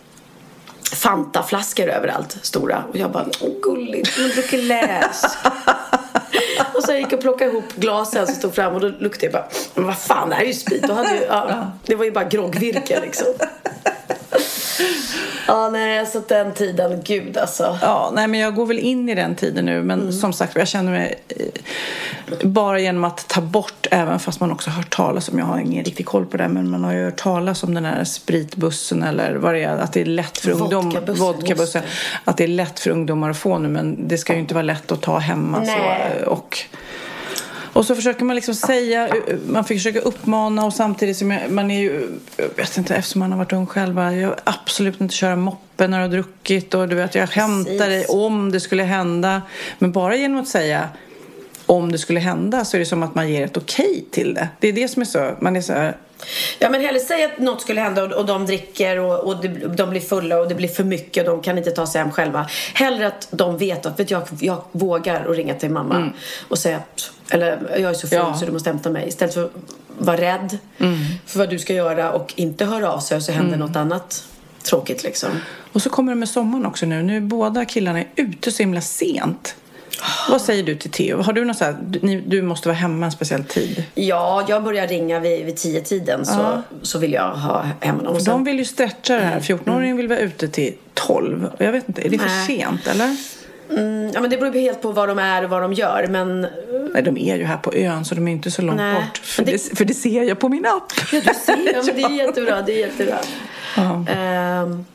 Fanta-flaskor 0.94 1.90
överallt, 1.90 2.38
stora. 2.42 2.84
Och 2.90 2.98
jag 2.98 3.12
bara, 3.12 3.26
åh 3.42 3.50
gulligt, 3.62 4.18
hon 4.18 4.30
dricker 4.30 4.58
läs. 4.58 5.38
Gick 7.02 7.14
och 7.14 7.22
plockade 7.22 7.52
ihop 7.52 7.76
glasen 7.76 8.28
som 8.28 8.36
stod 8.36 8.56
fram 8.56 8.74
och 8.74 8.82
då 8.82 8.88
luktade 8.88 9.26
jag 9.26 9.34
bara, 9.34 9.48
men 9.76 9.86
vad 9.86 9.98
fan, 9.98 10.30
det 10.30 10.36
här 10.36 10.44
är 10.44 10.48
ju 10.48 10.54
sprit. 10.54 10.88
Då 10.88 10.94
hade 10.94 11.16
ju, 11.16 11.24
ja, 11.24 11.72
det 11.86 11.96
var 11.96 12.06
ju 12.06 12.12
bara 12.12 12.26
groggvirke 12.26 13.00
liksom. 13.02 13.28
Ja, 15.48 15.70
nej, 15.70 16.06
så 16.06 16.22
den 16.28 16.54
tiden, 16.54 17.02
gud 17.04 17.38
alltså. 17.38 17.78
Ja, 17.82 18.12
nej 18.16 18.28
men 18.28 18.40
jag 18.40 18.56
går 18.56 18.66
väl 18.66 18.80
in 18.80 19.10
i 19.10 19.16
den 19.16 19.36
tiden 19.36 19.66
nu 19.66 19.82
men 19.84 20.00
Mm. 20.02 20.12
som 20.12 20.34
sagt 20.34 20.56
jag 20.56 20.68
känner 20.68 20.92
mig 20.92 21.20
eh, 21.28 21.46
bara 22.48 22.80
genom 22.80 23.04
att 23.04 23.28
ta 23.28 23.42
bort 23.42 23.88
även 23.92 24.20
fast 24.20 24.40
man 24.40 24.52
också 24.52 24.70
har 24.70 24.78
hört 24.78 24.96
talas 24.96 25.30
om, 25.30 25.40
jag 25.40 25.46
har 25.46 25.60
ingen 25.60 25.86
riktig 25.86 26.06
koll 26.06 26.26
på 26.26 26.38
det 26.38 26.48
men 26.48 26.70
man 26.70 26.84
har 26.84 26.94
ju 26.94 27.04
hört 27.06 27.18
talas 27.18 27.64
om 27.64 27.74
den 27.74 27.86
här 27.86 28.04
spritbussen 28.04 29.04
eller 29.04 29.36
vad 29.36 29.54
det 29.54 29.64
är, 29.64 29.78
att 29.78 29.94
det 29.94 30.02
är 30.02 30.06
lätt 30.06 30.38
för 30.38 30.52
ungdom, 30.52 30.96
Vodkabussen, 31.08 31.82
att 32.26 32.38
det 32.38 32.44
är 32.44 32.48
lätt 32.48 32.80
för 32.80 32.90
ungdomar 32.90 33.30
att 33.30 33.38
få 33.38 33.58
nu 33.58 33.68
men 33.68 34.08
det 34.08 34.18
ska 34.18 34.34
ju 34.34 34.40
inte 34.40 34.54
vara 34.54 34.64
lätt 34.64 34.92
att 34.92 35.02
ta 35.02 35.18
hemma 35.18 35.58
så, 35.66 35.72
Nej. 35.72 36.24
och 36.28 36.60
och 37.74 37.86
så 37.86 37.96
försöker 37.96 38.26
man 38.26 38.36
liksom 38.36 38.56
säga, 38.56 39.16
man 39.48 39.66
försöker 39.66 40.08
uppmana 40.08 40.66
och 40.66 40.74
samtidigt 40.74 41.18
som 41.18 41.32
jag, 41.32 41.52
man 41.52 41.72
är 41.72 41.80
ju, 41.80 42.20
jag 42.38 42.56
vet 42.56 42.78
inte, 42.78 42.96
eftersom 42.96 43.20
man 43.20 43.32
har 43.32 43.38
varit 43.38 43.54
ung 43.54 43.68
själv, 43.68 43.98
jag 43.98 44.12
vill 44.12 44.30
absolut 44.44 45.02
inte 45.02 45.16
köra 45.16 45.36
moppe 45.36 45.88
när 45.88 45.98
du 45.98 46.04
har 46.04 46.10
druckit 46.10 46.74
och 46.74 46.90
du 46.90 46.96
vet, 46.96 47.16
jag 47.16 47.28
hämtar 47.28 47.90
dig 47.90 48.06
om 48.06 48.52
det 48.52 48.60
skulle 48.60 48.84
hända. 48.84 49.42
Men 49.80 49.92
bara 49.92 50.16
genom 50.16 50.42
att 50.42 50.48
säga 50.48 50.90
om 51.66 51.92
det 51.92 51.98
skulle 51.98 52.20
hända 52.20 52.66
så 52.66 52.78
är 52.78 52.80
det 52.80 52.86
som 52.86 53.04
att 53.04 53.16
man 53.16 53.30
ger 53.30 53.46
ett 53.46 53.58
okej 53.58 54.06
till 54.12 54.34
det. 54.34 54.50
Det 54.60 54.68
är 54.68 54.74
det 54.74 54.88
som 54.88 55.02
är 55.02 55.06
så, 55.06 55.36
man 55.40 55.56
är 55.56 55.62
så 55.62 55.74
här, 55.74 55.98
Ja 56.60 56.70
men 56.70 56.82
hellre 56.82 57.00
säg 57.00 57.24
att 57.24 57.40
något 57.40 57.62
skulle 57.62 57.82
hända 57.82 58.04
och, 58.04 58.12
och 58.12 58.26
de 58.26 58.46
dricker 58.46 59.00
och, 59.00 59.20
och 59.20 59.46
de 59.76 59.90
blir 59.90 60.02
fulla 60.02 60.40
och 60.40 60.48
det 60.48 60.56
blir 60.56 60.68
för 60.68 60.84
mycket 60.84 61.28
och 61.28 61.34
de 61.36 61.42
kan 61.44 61.58
inte 61.58 61.72
ta 61.72 61.88
sig 61.88 62.02
hem 62.02 62.12
själva. 62.12 62.50
Hellre 62.74 63.08
att 63.08 63.28
de 63.32 63.58
vet 63.58 63.86
att 63.86 64.00
vet 64.00 64.12
jag, 64.12 64.24
jag 64.40 64.64
vågar 64.72 65.26
att 65.30 65.38
ringa 65.38 65.54
till 65.54 65.70
mamma 65.70 66.12
och 66.48 66.58
säga 66.58 66.78
att 66.78 67.12
eller 67.30 67.60
jag 67.80 67.90
är 67.90 67.94
så 67.94 68.08
full 68.08 68.18
Ja. 68.18 68.34
så 68.34 68.46
du 68.46 68.52
måste 68.52 68.70
hämta 68.70 68.90
mig. 68.90 69.08
Istället 69.08 69.34
för 69.34 69.46
att 69.46 69.52
vara 69.98 70.18
rädd 70.18 70.58
för 71.26 71.40
vad 71.40 71.50
du 71.50 71.60
ska 71.60 71.74
göra 71.74 72.12
och 72.12 72.34
inte 72.36 72.66
höra 72.66 72.92
av 72.92 73.00
sig 73.00 73.18
och 73.18 73.24
så 73.24 73.32
händer 73.32 73.58
något 73.58 73.76
annat 73.76 74.24
tråkigt 74.64 75.04
liksom. 75.04 75.30
Och 75.74 75.82
så 75.82 75.90
kommer 75.90 76.12
det 76.12 76.16
med 76.16 76.30
sommaren 76.30 76.66
också 76.66 76.86
nu. 76.86 77.04
Nu 77.04 77.18
är 77.18 77.22
båda 77.22 77.66
killarna 77.66 78.04
ute 78.16 78.52
så 78.52 78.64
himla 78.64 78.82
sent. 78.82 79.56
Vad 80.30 80.42
säger 80.42 80.64
du 80.64 80.76
till 80.76 80.92
Theo? 80.92 81.22
Har 81.22 81.34
du 81.34 81.46
något 81.46 81.58
så 81.58 81.64
här, 81.66 81.78
du, 81.82 82.22
du 82.22 82.42
måste 82.42 82.68
vara 82.68 82.78
hemma 82.78 83.06
en 83.06 83.12
speciell 83.12 83.44
tid? 83.44 83.84
Ja, 83.96 84.46
jag 84.50 84.64
börjar 84.64 84.88
ringa 84.88 85.20
vid, 85.20 85.46
vid 85.46 85.56
tio 85.58 85.82
tiden 85.82 86.26
så, 86.26 86.62
så 86.82 87.00
vill 87.00 87.14
jag 87.14 87.30
ha 87.32 87.66
hem 87.80 88.00
För 88.00 88.16
sen- 88.20 88.24
de 88.34 88.44
vill 88.44 88.60
ju 88.60 88.66
stretcha 88.66 89.16
det 89.16 89.22
här. 89.22 89.40
14-åringen 89.40 89.98
vill 89.98 90.08
vara 90.08 90.20
ute 90.20 90.48
till 90.48 90.74
12. 90.94 91.46
Och 91.46 91.62
jag 91.62 91.72
vet 91.72 91.88
inte, 91.88 92.02
är 92.06 92.10
det 92.10 92.18
för 92.20 92.26
Nej. 92.28 92.48
sent 92.48 92.88
eller? 92.88 93.16
Mm, 93.78 94.12
ja 94.14 94.22
men 94.22 94.30
det 94.30 94.38
beror 94.38 94.56
ju 94.56 94.62
helt 94.62 94.82
på 94.82 94.92
vad 94.92 95.08
de 95.10 95.20
är 95.20 95.44
och 95.44 95.50
vad 95.50 95.62
de 95.62 95.74
gör 95.74 96.08
men 96.10 96.42
Nej, 96.94 97.04
de 97.04 97.18
är 97.18 97.38
ju 97.38 97.44
här 97.44 97.58
på 97.58 97.74
ön 97.74 98.06
så 98.06 98.16
de 98.16 98.28
är 98.28 98.32
inte 98.32 98.52
så 98.52 98.62
långt 98.62 98.78
Nej, 98.78 98.96
bort. 98.96 99.18
För 99.18 99.44
det... 99.46 99.52
det- 99.52 99.78
för 99.78 99.86
det 99.86 99.94
ser 99.94 100.24
jag 100.24 100.40
på 100.40 100.50
min 100.50 100.66
app. 100.66 100.92
Ja, 101.12 101.22
du 101.26 101.34
ser. 101.46 101.74
Ja, 101.74 101.84
men 101.86 101.96
det 101.96 102.02
är 102.02 102.10
jättebra. 102.28 102.62
Det 102.62 102.74
är 102.74 102.88
jättebra. 102.88 103.18
Ja. 103.78 104.06
Ehm, 104.10 104.86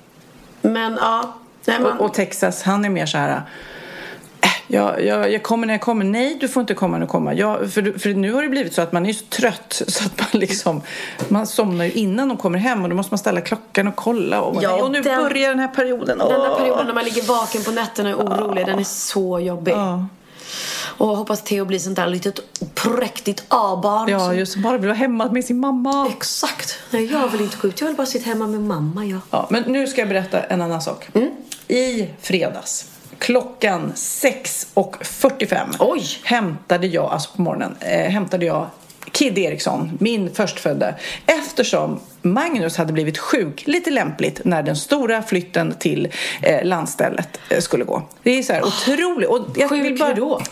men 0.62 0.96
ja. 1.00 1.36
Nej, 1.64 1.80
man, 1.80 1.92
Och, 1.98 2.04
och 2.04 2.14
Texas, 2.14 2.62
han 2.62 2.84
är 2.84 2.88
mer 2.90 3.06
så 3.06 3.18
här... 3.18 3.42
"Äh, 4.68 4.74
Jag, 4.76 5.04
jag, 5.04 5.32
jag 5.32 5.42
kommer 5.42 5.66
när 5.66 5.74
jag 5.74 5.80
kommer. 5.80 6.04
Nej, 6.04 6.36
du 6.40 6.48
får 6.48 6.60
inte 6.60 6.74
komma 6.74 6.98
när 6.98 7.06
du 7.06 7.10
kommer. 7.10 7.32
Jag, 7.32 7.72
för, 7.72 7.98
för 7.98 8.08
nu 8.14 8.32
har 8.32 8.42
det 8.42 8.48
blivit 8.48 8.74
så 8.74 8.82
att 8.82 8.92
man 8.92 9.06
är 9.06 9.12
så 9.12 9.24
trött 9.24 9.82
så 9.88 10.04
att 10.06 10.20
man 10.20 10.40
liksom... 10.40 10.82
Man 11.28 11.46
somnar 11.46 11.84
ju 11.84 11.92
innan 11.92 12.28
de 12.28 12.36
kommer 12.36 12.58
hem 12.58 12.82
och 12.82 12.88
då 12.88 12.96
måste 12.96 13.12
man 13.12 13.18
ställa 13.18 13.40
klockan 13.40 13.88
och 13.88 13.96
kolla. 13.96 14.40
Och, 14.40 14.62
Ja, 14.62 14.82
och 14.82 14.90
nu 14.90 15.02
den- 15.02 15.22
börjar 15.22 15.48
den 15.48 15.58
här 15.58 15.68
perioden. 15.68 16.18
den 16.18 16.28
där 16.40 16.56
perioden 16.56 16.86
när 16.86 16.94
man 16.94 17.04
ligger 17.04 17.22
vaken 17.22 17.62
på 17.64 17.70
nätterna 17.70 18.16
och 18.16 18.32
är 18.32 18.36
orolig, 18.44 18.66
den 18.66 18.78
är 18.78 18.84
så 18.84 19.40
jobbig. 19.40 19.72
Ja. 19.72 20.06
Och 20.98 21.08
jag 21.08 21.14
hoppas 21.16 21.42
Theo 21.42 21.64
blir 21.64 21.78
sånt 21.78 21.96
där 21.96 22.06
litet 22.06 22.40
präktigt 22.74 23.44
A-barn. 23.48 24.08
Ja, 24.08 24.18
som- 24.20 24.36
just 24.38 24.56
bara 24.56 24.78
vill 24.78 24.86
vara 24.88 24.96
hemma 24.98 25.30
med 25.32 25.44
sin 25.44 25.60
mamma. 25.60 26.08
Exakt. 26.16 26.78
Nej, 26.90 27.04
jag 27.12 27.28
vill 27.28 27.40
inte 27.40 27.56
gå 27.62 27.68
ut. 27.68 27.80
Jag 27.80 27.86
vill 27.88 27.96
bara 27.96 28.06
sitta 28.06 28.24
hemma 28.28 28.46
med 28.46 28.60
mamma. 28.60 29.04
Ja. 29.04 29.18
Ja, 29.30 29.46
men 29.50 29.62
nu 29.62 29.86
ska 29.86 30.00
jag 30.00 30.08
berätta 30.08 30.40
en 30.42 30.62
annan 30.62 30.82
sak. 30.82 31.08
Mm. 31.14 31.30
I 31.68 32.08
fredags 32.20 32.84
klockan 33.18 33.92
6.45 33.94 35.74
Oj! 35.78 36.02
hämtade 36.24 36.86
jag, 36.86 37.12
alltså 37.12 37.30
på 37.36 37.42
morgonen, 37.42 37.76
eh, 37.80 38.10
hämtade 38.10 38.46
jag 38.46 38.66
Kid 39.12 39.38
Eriksson, 39.38 39.98
min 40.00 40.34
förstfödda, 40.34 40.94
eftersom 41.26 42.00
Magnus 42.22 42.76
hade 42.76 42.92
blivit 42.92 43.18
sjuk, 43.18 43.66
lite 43.66 43.90
lämpligt, 43.90 44.40
när 44.44 44.62
den 44.62 44.76
stora 44.76 45.22
flytten 45.22 45.74
till 45.78 46.08
eh, 46.42 46.64
landstället 46.64 47.40
eh, 47.50 47.60
skulle 47.60 47.84
gå. 47.84 48.02
Det 48.22 48.38
är 48.38 48.42
så 48.42 48.52
här 48.52 48.64
otroligt. 48.64 49.28
Och 49.28 49.46
jag 49.56 49.68
Sjuk 49.70 49.84
vill 49.84 49.98
bara, 49.98 50.14
då? 50.14 50.42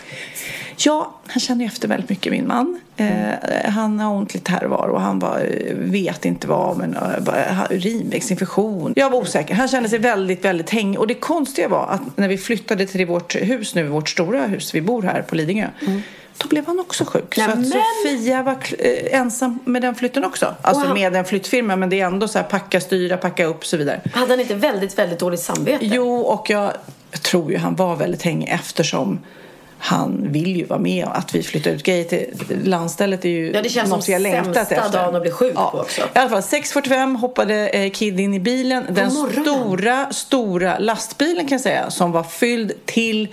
Ja, 0.77 1.15
han 1.27 1.41
känner 1.41 1.65
efter 1.67 1.89
väldigt 1.89 2.11
mycket, 2.11 2.33
min 2.33 2.47
man. 2.47 2.81
Eh, 2.97 3.71
han 3.71 4.01
har 4.01 4.15
ont 4.15 4.35
lite 4.35 4.53
här 4.53 4.65
och 4.65 4.71
var 4.71 4.89
och 4.89 5.01
han 5.01 5.23
eh, 5.23 5.75
vet 5.75 6.25
inte 6.25 6.47
vad, 6.47 6.77
men 6.79 6.95
eh, 6.97 7.21
bara, 7.21 7.67
urinvägsinfektion. 7.71 8.93
Jag 8.97 9.11
var 9.11 9.19
osäker. 9.19 9.55
Han 9.55 9.69
kände 9.69 9.89
sig 9.89 9.99
väldigt, 9.99 10.45
väldigt 10.45 10.71
hängig. 10.71 11.01
Och 11.01 11.07
det 11.07 11.15
konstiga 11.15 11.69
var 11.69 11.87
att 11.87 12.17
när 12.17 12.29
vi 12.29 12.39
flyttade 12.39 12.87
till 12.87 13.07
vårt 13.07 13.35
hus 13.37 13.75
nu, 13.75 13.89
vårt 13.89 14.09
stora 14.09 14.47
hus, 14.47 14.75
vi 14.75 14.81
bor 14.81 15.03
här 15.03 15.23
på 15.23 15.35
Lidingö, 15.35 15.69
då 16.39 16.49
blev 16.49 16.67
han 16.67 16.81
också 16.81 17.05
sjuk. 17.05 17.35
Så 17.35 17.43
att 17.43 17.49
Nämen! 17.49 17.65
Sofia 18.05 18.43
var 18.43 18.57
eh, 18.79 19.21
ensam 19.21 19.59
med 19.65 19.83
den 19.83 19.95
flytten 19.95 20.25
också. 20.25 20.55
Alltså 20.63 20.85
han- 20.87 20.95
med 20.95 21.17
en 21.17 21.25
flyttfirma, 21.25 21.77
men 21.77 21.91
det 21.91 22.01
är 22.01 22.07
ändå 22.07 22.29
så 22.29 22.39
här 22.39 22.47
packa, 22.47 22.81
styra, 22.81 23.17
packa 23.17 23.45
upp 23.45 23.59
och 23.59 23.65
så 23.65 23.77
vidare. 23.77 24.01
Hade 24.13 24.33
han 24.33 24.41
inte 24.41 24.55
väldigt, 24.55 24.99
väldigt 24.99 25.19
dåligt 25.19 25.41
samvete? 25.41 25.87
Jo, 25.87 26.17
och 26.17 26.51
jag, 26.51 26.73
jag 27.11 27.23
tror 27.23 27.51
ju 27.53 27.59
han 27.59 27.75
var 27.77 27.97
väldigt 27.97 28.23
hängig 28.23 28.49
eftersom 28.49 29.19
han 29.85 30.33
vill 30.33 30.57
ju 30.57 30.65
vara 30.65 30.79
med 30.79 31.05
och 31.05 31.19
att 31.19 31.35
vi 31.35 31.43
flyttar 31.43 31.71
ut 31.71 31.83
grejer 31.83 32.05
till 32.05 32.29
landstället 32.65 33.25
är 33.25 33.29
ju 33.29 33.53
Ja, 33.53 33.63
det 33.63 33.69
känns 33.69 33.91
något 33.91 34.05
som 34.05 34.13
har 34.13 34.21
längtat 34.21 34.55
sämsta 34.55 34.75
efter. 34.77 34.99
dagen 34.99 35.17
att 35.17 35.23
bli 35.23 35.31
sjuk 35.31 35.55
på 35.55 35.61
också. 35.61 36.03
I 36.03 36.19
alla 36.19 36.31
fall 36.31 36.41
6.45 36.41 37.17
hoppade 37.17 37.69
eh, 37.69 37.91
Kid 37.91 38.21
in 38.21 38.35
i 38.35 38.41
bilen. 38.41 38.85
Den 38.91 39.11
stora, 39.11 40.13
stora 40.13 40.79
lastbilen 40.79 41.49
kan 41.49 41.57
jag 41.57 41.61
säga 41.61 41.91
som 41.91 42.13
var 42.13 42.23
fylld 42.23 42.73
till 42.85 43.29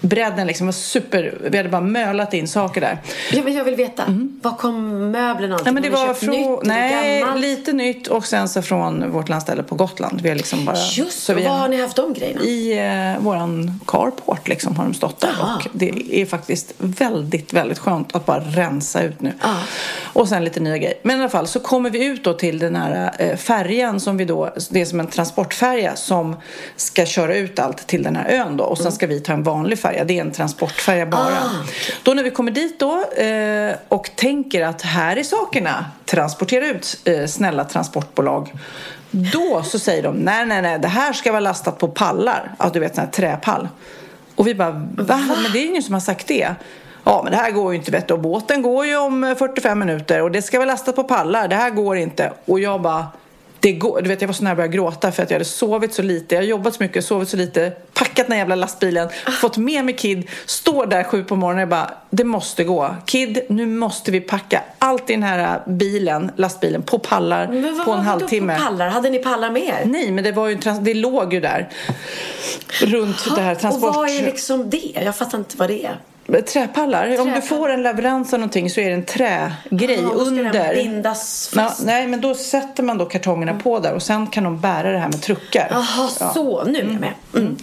bredden 0.00 0.46
liksom 0.46 0.66
var 0.66 0.72
super. 0.72 1.34
Vi 1.40 1.56
hade 1.56 1.68
bara 1.68 1.80
mölat 1.80 2.34
in 2.34 2.48
saker 2.48 2.80
där. 2.80 2.98
Ja, 3.32 3.42
men 3.44 3.54
jag 3.54 3.64
vill 3.64 3.74
veta. 3.74 4.04
Var 4.42 4.56
kom 4.56 5.10
möblerna? 5.10 5.58
Nej, 5.64 5.74
men 5.74 5.82
det 5.82 5.90
var 5.90 6.14
från, 6.14 6.30
nytt 6.30 6.62
nej, 6.62 7.24
lite 7.36 7.72
nytt 7.72 8.06
och 8.06 8.26
sen 8.26 8.48
så 8.48 8.62
från 8.62 9.10
vårt 9.10 9.28
landställe 9.28 9.62
på 9.62 9.74
Gotland. 9.74 10.20
Vi 10.20 10.28
har 10.28 10.36
liksom 10.36 10.64
bara, 10.64 10.76
Just 10.92 11.22
så 11.22 11.32
det. 11.32 11.40
vi 11.40 11.46
Var 11.46 11.56
har 11.56 11.68
ni 11.68 11.80
haft 11.80 11.96
de 11.96 12.14
grejerna? 12.14 12.42
I 12.42 12.78
eh, 13.16 13.22
våran 13.22 13.80
carport 13.86 14.48
liksom 14.48 14.76
har 14.76 14.84
de 14.84 14.94
stått 14.94 15.20
där. 15.20 15.30
Jaha. 15.38 15.56
Och 15.56 15.66
det 15.72 16.20
är 16.20 16.26
faktiskt 16.26 16.74
väldigt, 16.78 17.52
väldigt 17.52 17.78
skönt 17.78 18.16
att 18.16 18.26
bara 18.26 18.40
rensa 18.40 19.02
ut 19.02 19.20
nu. 19.20 19.32
Ja. 19.42 19.56
Och 20.02 20.28
sen 20.28 20.44
lite 20.44 20.60
nya 20.60 20.78
grejer. 20.78 20.94
Men 21.02 21.16
i 21.16 21.20
alla 21.20 21.30
fall 21.30 21.46
så 21.46 21.60
kommer 21.60 21.90
vi 21.90 22.04
ut 22.04 22.24
då 22.24 22.32
till 22.32 22.58
den 22.58 22.76
här 22.76 23.12
eh, 23.18 23.36
färjan 23.36 24.00
som 24.00 24.16
vi 24.16 24.24
då, 24.24 24.54
det 24.70 24.80
är 24.80 24.84
som 24.84 25.00
en 25.00 25.06
transportfärja 25.06 25.96
som 25.96 26.36
ska 26.76 27.06
köra 27.06 27.36
ut 27.36 27.58
allt 27.58 27.86
till 27.86 28.02
den 28.02 28.16
här 28.16 28.28
ön 28.28 28.56
då. 28.56 28.64
Och 28.64 28.78
sen 28.78 28.92
ska 28.92 29.06
vi 29.06 29.20
ta 29.20 29.32
en 29.32 29.42
vanlig 29.42 29.71
färja. 29.76 30.04
Det 30.04 30.18
är 30.18 30.20
en 30.20 30.32
transportfärja 30.32 31.06
bara. 31.06 31.20
Ah. 31.20 31.50
Då 32.02 32.14
när 32.14 32.22
vi 32.22 32.30
kommer 32.30 32.50
dit 32.50 32.80
då 32.80 33.04
eh, 33.22 33.74
och 33.88 34.10
tänker 34.16 34.64
att 34.64 34.82
här 34.82 35.16
är 35.16 35.22
sakerna, 35.22 35.84
transportera 36.04 36.66
ut 36.66 37.00
eh, 37.04 37.26
snälla 37.26 37.64
transportbolag. 37.64 38.52
Då 39.10 39.62
så 39.62 39.78
säger 39.78 40.02
de 40.02 40.16
nej, 40.16 40.46
nej, 40.46 40.62
nej, 40.62 40.78
det 40.78 40.88
här 40.88 41.12
ska 41.12 41.32
vara 41.32 41.40
lastat 41.40 41.78
på 41.78 41.88
pallar. 41.88 42.54
Ja, 42.58 42.70
du 42.72 42.80
vet, 42.80 42.94
sån 42.94 43.04
här 43.04 43.10
träpall. 43.10 43.68
Och 44.36 44.46
vi 44.46 44.54
bara, 44.54 44.70
va? 44.96 45.20
Men 45.42 45.52
det 45.52 45.58
är 45.58 45.66
ingen 45.66 45.82
som 45.82 45.94
har 45.94 46.00
sagt 46.00 46.26
det. 46.26 46.54
Ja, 47.04 47.20
men 47.22 47.32
det 47.32 47.38
här 47.38 47.50
går 47.50 47.72
ju 47.72 47.78
inte, 47.78 47.90
vet 47.90 48.08
du. 48.08 48.14
Och 48.14 48.20
båten 48.20 48.62
går 48.62 48.86
ju 48.86 48.96
om 48.96 49.24
eh, 49.24 49.36
45 49.36 49.78
minuter 49.78 50.22
och 50.22 50.30
det 50.30 50.42
ska 50.42 50.58
vara 50.58 50.66
lastat 50.66 50.96
på 50.96 51.04
pallar. 51.04 51.48
Det 51.48 51.56
här 51.56 51.70
går 51.70 51.96
inte. 51.96 52.32
Och 52.44 52.60
jag 52.60 52.82
bara, 52.82 53.06
det 53.62 53.72
går. 53.72 54.02
Du 54.02 54.08
vet, 54.08 54.20
jag 54.20 54.28
var 54.28 54.34
så 54.34 54.44
nära 54.44 54.52
att 54.52 54.56
börja 54.56 54.68
gråta 54.68 55.12
för 55.12 55.22
att 55.22 55.30
jag 55.30 55.34
hade 55.34 55.44
sovit 55.44 55.94
så 55.94 56.02
lite. 56.02 56.34
Jag 56.34 56.42
har 56.42 56.46
jobbat 56.46 56.74
så 56.74 56.82
mycket, 56.82 57.04
sovit 57.04 57.28
så 57.28 57.36
lite, 57.36 57.72
packat 57.94 58.26
den 58.26 58.32
här 58.32 58.38
jävla 58.38 58.54
lastbilen, 58.54 59.08
fått 59.40 59.56
med 59.56 59.84
mig 59.84 59.96
Kid, 59.96 60.28
står 60.46 60.86
där 60.86 61.04
sju 61.04 61.24
på 61.24 61.36
morgonen 61.36 61.62
och 61.62 61.68
bara, 61.68 61.90
det 62.10 62.24
måste 62.24 62.64
gå. 62.64 62.96
Kid, 63.06 63.40
nu 63.48 63.66
måste 63.66 64.10
vi 64.10 64.20
packa 64.20 64.62
allt 64.78 65.10
i 65.10 65.12
den 65.12 65.22
här 65.22 65.62
bilen, 65.66 66.30
lastbilen, 66.36 66.82
på 66.82 66.98
pallar 66.98 67.46
på 67.84 67.92
en 67.92 68.00
halvtimme. 68.00 68.58
På 68.58 68.64
pallar? 68.64 68.88
Hade 68.88 69.10
ni 69.10 69.18
pallar 69.18 69.50
med 69.50 69.62
er? 69.62 69.82
Nej, 69.84 70.10
men 70.10 70.24
det, 70.24 70.32
var 70.32 70.48
ju, 70.48 70.56
trans- 70.56 70.80
det 70.80 70.94
låg 70.94 71.34
ju 71.34 71.40
där. 71.40 71.68
Runt 72.80 73.36
det 73.36 73.42
här 73.42 73.54
transport... 73.54 73.88
Och 73.88 73.94
vad 73.94 74.08
är 74.08 74.22
liksom 74.22 74.70
det? 74.70 74.92
Jag 75.04 75.16
fattar 75.16 75.38
inte 75.38 75.56
vad 75.56 75.68
det 75.68 75.84
är. 75.84 75.98
Träpallar. 76.40 77.20
Om 77.20 77.32
du 77.34 77.40
får 77.40 77.68
en 77.68 77.82
leverans 77.82 78.32
av 78.32 78.38
någonting 78.38 78.70
så 78.70 78.80
är 78.80 78.88
det 78.88 78.94
en 78.94 79.04
trägrej 79.04 79.52
Ja, 79.70 80.24
den 80.24 80.38
under. 80.38 80.74
bindas 80.74 81.52
Ja, 81.56 81.62
fast. 81.62 81.84
nej, 81.84 82.06
men 82.06 82.20
då 82.20 82.34
sätter 82.34 82.82
man 82.82 82.98
då 82.98 83.04
kartongerna 83.04 83.54
på 83.54 83.78
där 83.78 83.94
och 83.94 84.02
sen 84.02 84.26
kan 84.26 84.44
de 84.44 84.60
bära 84.60 84.92
det 84.92 84.98
här 84.98 85.08
med 85.08 85.22
truckar. 85.22 85.68
Jaha, 85.70 86.08
så. 86.34 86.64
Nu 86.64 86.78
är 86.78 86.82
jag 86.82 87.00
med. 87.00 87.12
Mm. 87.36 87.56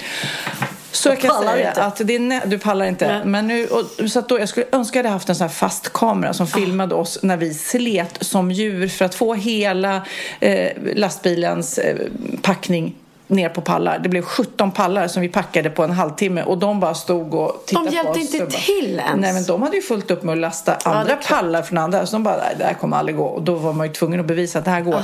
Så 0.92 1.10
jag 1.10 1.20
kan 1.20 1.30
pallar 1.30 1.54
säga 1.54 1.70
inte. 1.70 1.84
att 1.84 2.02
det 2.04 2.16
är 2.16 2.48
du 2.48 2.60
pallar 2.60 2.86
inte. 2.86 3.08
Nej. 3.08 3.26
Men 3.26 3.48
nu, 3.48 3.68
och, 3.68 4.10
så 4.10 4.22
då, 4.22 4.40
jag 4.40 4.50
skulle 4.50 4.66
önska 4.72 5.00
att 5.00 5.04
jag 5.04 5.10
hade 5.10 5.14
haft 5.14 5.30
en 5.30 5.36
sån 5.36 5.48
här 5.48 5.54
fast 5.54 5.94
kamera 5.94 6.34
som 6.34 6.48
filmade 6.48 6.96
oss 6.96 7.20
när 7.24 7.38
vi 7.38 7.54
slet 7.54 8.18
som 8.22 8.52
djur 8.52 8.88
för 8.88 9.06
att 9.06 9.16
få 9.16 9.34
hela 9.34 10.06
eh, 10.40 10.72
lastbilens 10.96 11.78
eh, 11.78 11.98
packning 12.42 12.96
ner 13.30 13.50
på 13.50 13.62
pallar. 13.62 14.00
Det 14.00 14.10
blev 14.10 14.22
17 14.22 14.72
pallar 14.72 15.08
som 15.08 15.22
vi 15.22 15.30
packade 15.30 15.70
på 15.70 15.84
en 15.84 15.92
halvtimme 15.92 16.44
och 16.44 16.58
de 16.58 16.80
bara 16.80 16.94
stod 16.94 17.34
och 17.34 17.64
tittade 17.66 17.88
på 17.88 17.96
hjälpte 17.96 18.12
oss. 18.12 18.18
inte 18.18 18.44
och 18.44 18.50
bara, 18.50 18.60
till 18.60 19.00
ens. 19.00 19.22
Nej 19.22 19.34
men 19.34 19.44
de 19.44 19.62
hade 19.62 19.76
ju 19.76 19.82
fullt 19.82 20.12
upp 20.12 20.24
med 20.24 20.34
att 20.34 20.40
lasta 20.40 20.78
andra 20.84 21.16
klart. 21.16 21.28
pallar 21.28 21.62
från 21.62 21.78
andra. 21.78 22.06
Så 22.06 22.16
de 22.16 22.24
bara, 22.24 22.38
nej 22.38 22.56
det 22.58 22.64
här 22.64 22.74
kommer 22.74 22.98
aldrig 22.98 23.18
gå. 23.18 23.26
Och 23.26 23.42
då 23.42 23.56
var 23.56 23.74
man 23.74 23.88
ju 23.88 23.94
tvungen 23.94 24.20
att 24.20 24.26
bevisa 24.26 24.60
att 24.60 24.66
det 24.66 24.72
här 24.72 24.82
går. 24.82 25.04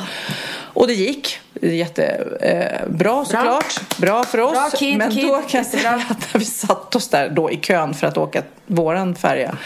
Och 0.74 0.88
det 0.88 0.94
gick. 0.94 1.40
Jättebra 1.62 2.38
eh, 2.42 2.88
bra 2.88 3.26
såklart. 3.26 3.98
Bra 3.98 4.24
för 4.24 4.38
oss. 4.38 4.54
Bra, 4.54 4.70
kid, 4.76 4.98
men 4.98 5.12
kid. 5.12 5.28
då 5.28 5.42
kan 5.48 5.58
jag 5.58 5.66
säga 5.66 6.02
att 6.10 6.34
när 6.34 6.40
vi 6.40 6.46
satt 6.46 6.96
oss 6.96 7.08
där 7.08 7.30
då 7.30 7.52
i 7.52 7.58
kön 7.58 7.94
för 7.94 8.08
att 8.08 8.18
åka 8.18 8.42
våran 8.66 9.16
färja 9.16 9.58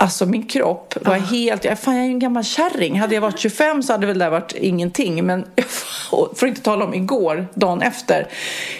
Alltså 0.00 0.26
min 0.26 0.46
kropp 0.46 0.94
var 1.00 1.16
helt... 1.16 1.64
Jag, 1.64 1.78
fan, 1.78 1.94
jag 1.94 2.02
är 2.02 2.06
ju 2.06 2.12
en 2.12 2.18
gammal 2.18 2.44
kärring. 2.44 3.00
Hade 3.00 3.14
jag 3.14 3.22
varit 3.22 3.38
25 3.38 3.82
så 3.82 3.92
hade 3.92 4.06
väl 4.06 4.18
det 4.18 4.24
där 4.24 4.30
varit 4.30 4.52
ingenting. 4.52 5.26
Men 5.26 5.44
för 6.10 6.26
att 6.26 6.42
inte 6.42 6.62
tala 6.62 6.84
om 6.84 6.94
igår, 6.94 7.48
dagen 7.54 7.82
efter. 7.82 8.28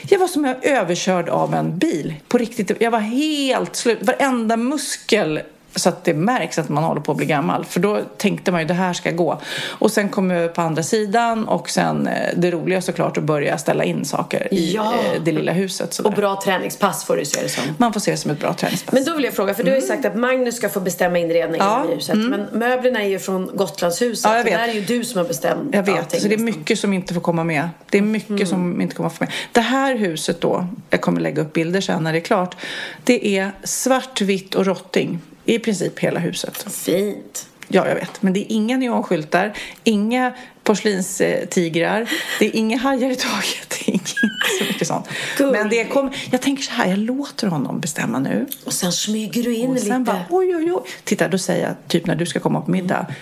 Jag 0.09 0.19
var 0.19 0.27
som 0.27 0.45
jag 0.45 0.65
överkörd 0.65 1.29
av 1.29 1.55
en 1.55 1.79
bil. 1.79 2.15
På 2.29 2.39
riktigt. 2.39 2.73
Jag 2.81 2.91
var 2.91 2.99
helt 2.99 3.77
slut. 3.77 3.99
Varenda 4.03 4.57
muskel 4.57 5.41
så 5.75 5.89
att 5.89 6.05
det 6.05 6.15
märks 6.15 6.59
att 6.59 6.69
man 6.69 6.85
håller 6.85 7.01
på 7.01 7.13
att 7.13 7.17
bli 7.19 7.27
gammal. 7.27 7.65
För 7.65 7.81
då 7.81 8.01
tänkte 8.17 8.53
man 8.53 8.61
ju 8.61 8.67
det 8.67 8.75
här 8.75 8.93
ska 8.93 9.11
gå. 9.11 9.41
Och 9.69 9.91
sen 9.91 10.09
kom 10.09 10.31
jag 10.31 10.55
på 10.55 10.61
andra 10.61 10.83
sidan 10.83 11.49
och 11.49 11.71
sen 11.71 12.07
eh, 12.07 12.29
det 12.37 12.51
roliga 12.51 12.83
såklart 12.83 13.17
att 13.19 13.25
börja 13.25 13.59
ställa 13.59 13.85
in 13.85 14.05
saker 14.05 14.55
i 14.55 14.73
Ja. 14.75 14.93
eh, 15.15 15.23
det 15.23 15.33
lilla 15.33 15.53
huset. 15.53 15.95
sådär. 15.95 16.11
Och 16.11 16.15
bra 16.17 16.41
träningspass 16.45 17.05
får 17.05 17.17
du 17.17 17.25
se 17.25 17.43
det 17.43 17.49
som. 17.49 17.63
Man 17.79 17.93
får 17.93 18.01
se 18.01 18.11
det 18.11 18.17
som 18.17 18.31
ett 18.31 18.41
bra 18.41 18.55
träningspass. 18.55 18.95
Men 18.95 19.05
då 19.05 19.15
vill 19.15 19.25
jag 19.25 19.35
fråga, 19.35 19.55
för 19.55 19.65
du 19.65 19.71
har 19.71 19.77
ju 19.77 19.83
sagt 19.87 20.05
att 20.05 20.17
Magnus 20.17 20.57
ska 20.57 20.69
få 20.69 20.81
bestämma 20.81 21.19
inredningen 21.19 21.67
Ja, 21.67 21.87
i 21.91 21.95
huset. 21.95 22.17
Men 22.17 22.47
möblerna 22.53 23.03
är 23.03 23.09
ju 23.09 23.19
från 23.19 23.51
Gotlandshuset. 23.57 24.31
Ja, 24.31 24.37
jag 24.37 24.45
vet. 24.45 24.53
där 24.55 24.69
är 24.69 24.73
ju 24.73 24.81
du 24.81 25.05
som 25.05 25.19
har 25.19 25.29
bestämt 25.29 25.75
Jag 25.75 25.83
vet, 25.83 26.11
så 26.11 26.17
det 26.29 26.35
är 26.35 26.39
nästan. 26.39 26.45
mycket 26.45 26.79
som 26.79 26.93
inte 26.93 27.15
får 27.15 27.21
komma 27.21 27.45
med. 27.45 27.69
Det 27.91 27.99
är 27.99 28.03
mycket 28.03 28.49
som 28.49 28.81
inte 28.81 28.95
kommer 28.97 29.09
få 29.11 29.25
med. 29.25 29.33
Det 29.53 29.61
här 29.61 29.95
huset 29.97 30.41
då, 30.41 30.67
jag 30.91 31.01
kommer 31.01 31.21
lägga 31.21 31.43
upp 31.43 31.53
bilder 31.53 31.81
sen 31.81 32.05
när 32.05 32.13
det 32.13 32.19
är 32.19 32.21
klart. 32.21 32.57
Det 33.05 33.39
är 33.39 33.51
svart, 33.65 34.21
vitt 34.21 34.55
och 34.55 34.67
rotting. 34.67 35.19
I 35.55 35.59
princip 35.59 35.99
hela 35.99 36.21
huset. 36.21 36.73
Fint. 36.73 37.47
Ja, 37.69 37.89
jag 37.89 37.95
vet. 37.95 38.23
Men 38.23 38.33
det 38.33 38.41
är 38.41 38.47
inga 38.55 38.77
neonskyltar, 38.77 39.53
inga 39.85 40.33
porslinstigrar, 40.65 42.11
det 42.39 42.47
är 42.47 42.57
inga 42.57 42.79
hajar 42.79 43.11
i 43.11 43.17
taget. 43.17 43.71
Det 43.71 43.91
är 43.91 43.93
inte 43.93 44.11
så 44.59 44.65
mycket 44.65 44.87
sånt. 44.89 45.07
Men 45.39 45.69
det 45.69 45.85
kom, 45.85 46.11
jag 46.31 46.41
tänker 46.43 46.63
så 46.63 46.71
här, 46.73 46.87
jag 46.87 46.99
låter 46.99 47.47
honom 47.47 47.81
bestämma 47.81 48.19
nu. 48.19 48.47
Och 48.65 48.73
sen 48.73 48.93
smyger 48.93 49.43
du 49.43 49.55
in 49.55 49.69
Och 49.69 49.75
lite. 49.75 49.87
sen 49.87 50.05
bara, 50.05 50.25
oj, 50.31 50.57
oj, 50.57 50.73
oj. 50.73 50.83
Titta, 51.05 51.29
då 51.29 51.39
säger 51.39 51.67
jag, 51.67 51.75
typ 51.89 52.07
när 52.07 52.15
du 52.15 52.27
ska 52.27 52.41
komma 52.41 52.61
på 52.61 52.71
middag, 52.71 53.07
ta 53.07 53.15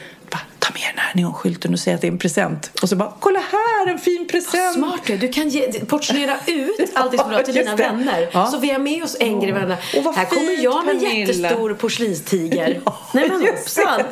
med 0.78 0.94
den 0.94 0.98
här 1.04 1.12
neonskylten 1.14 1.72
och 1.72 1.78
säg 1.80 1.94
att 1.94 2.00
det 2.00 2.06
är 2.06 2.12
en 2.12 2.18
present. 2.18 2.70
Och 2.82 2.88
så 2.88 2.96
bara, 2.96 3.12
kolla 3.20 3.38
här, 3.40 3.86
en 3.92 3.98
fin 3.98 4.28
present. 4.30 4.74
Smart 4.74 5.00
du, 5.06 5.16
du 5.16 5.28
kan 5.28 5.48
ge, 5.48 5.72
portionera 5.84 6.36
ut 6.46 6.90
allt 6.94 7.12
det 7.12 7.18
som 7.18 7.28
bra 7.30 7.42
till 7.42 7.56
Just 7.56 7.66
dina 7.68 7.76
det. 7.76 7.82
vänner. 7.82 8.28
Ja. 8.32 8.46
Så 8.46 8.58
vi 8.58 8.70
har 8.70 8.78
med 8.78 9.02
oss 9.04 9.16
en 9.20 9.40
grej 9.40 9.52
varandra. 9.52 9.76
Och 9.96 10.04
vad 10.04 10.14
Här 10.14 10.24
kommer 10.24 10.46
fint, 10.46 10.62
jag 10.62 10.86
med 10.86 10.94
en 10.94 11.00
jättestor 11.20 11.74
porslinstiger. 11.74 12.80
Ja, 12.84 12.98
Nej 13.14 13.28
men 13.28 13.40
hoppsan. 13.40 14.02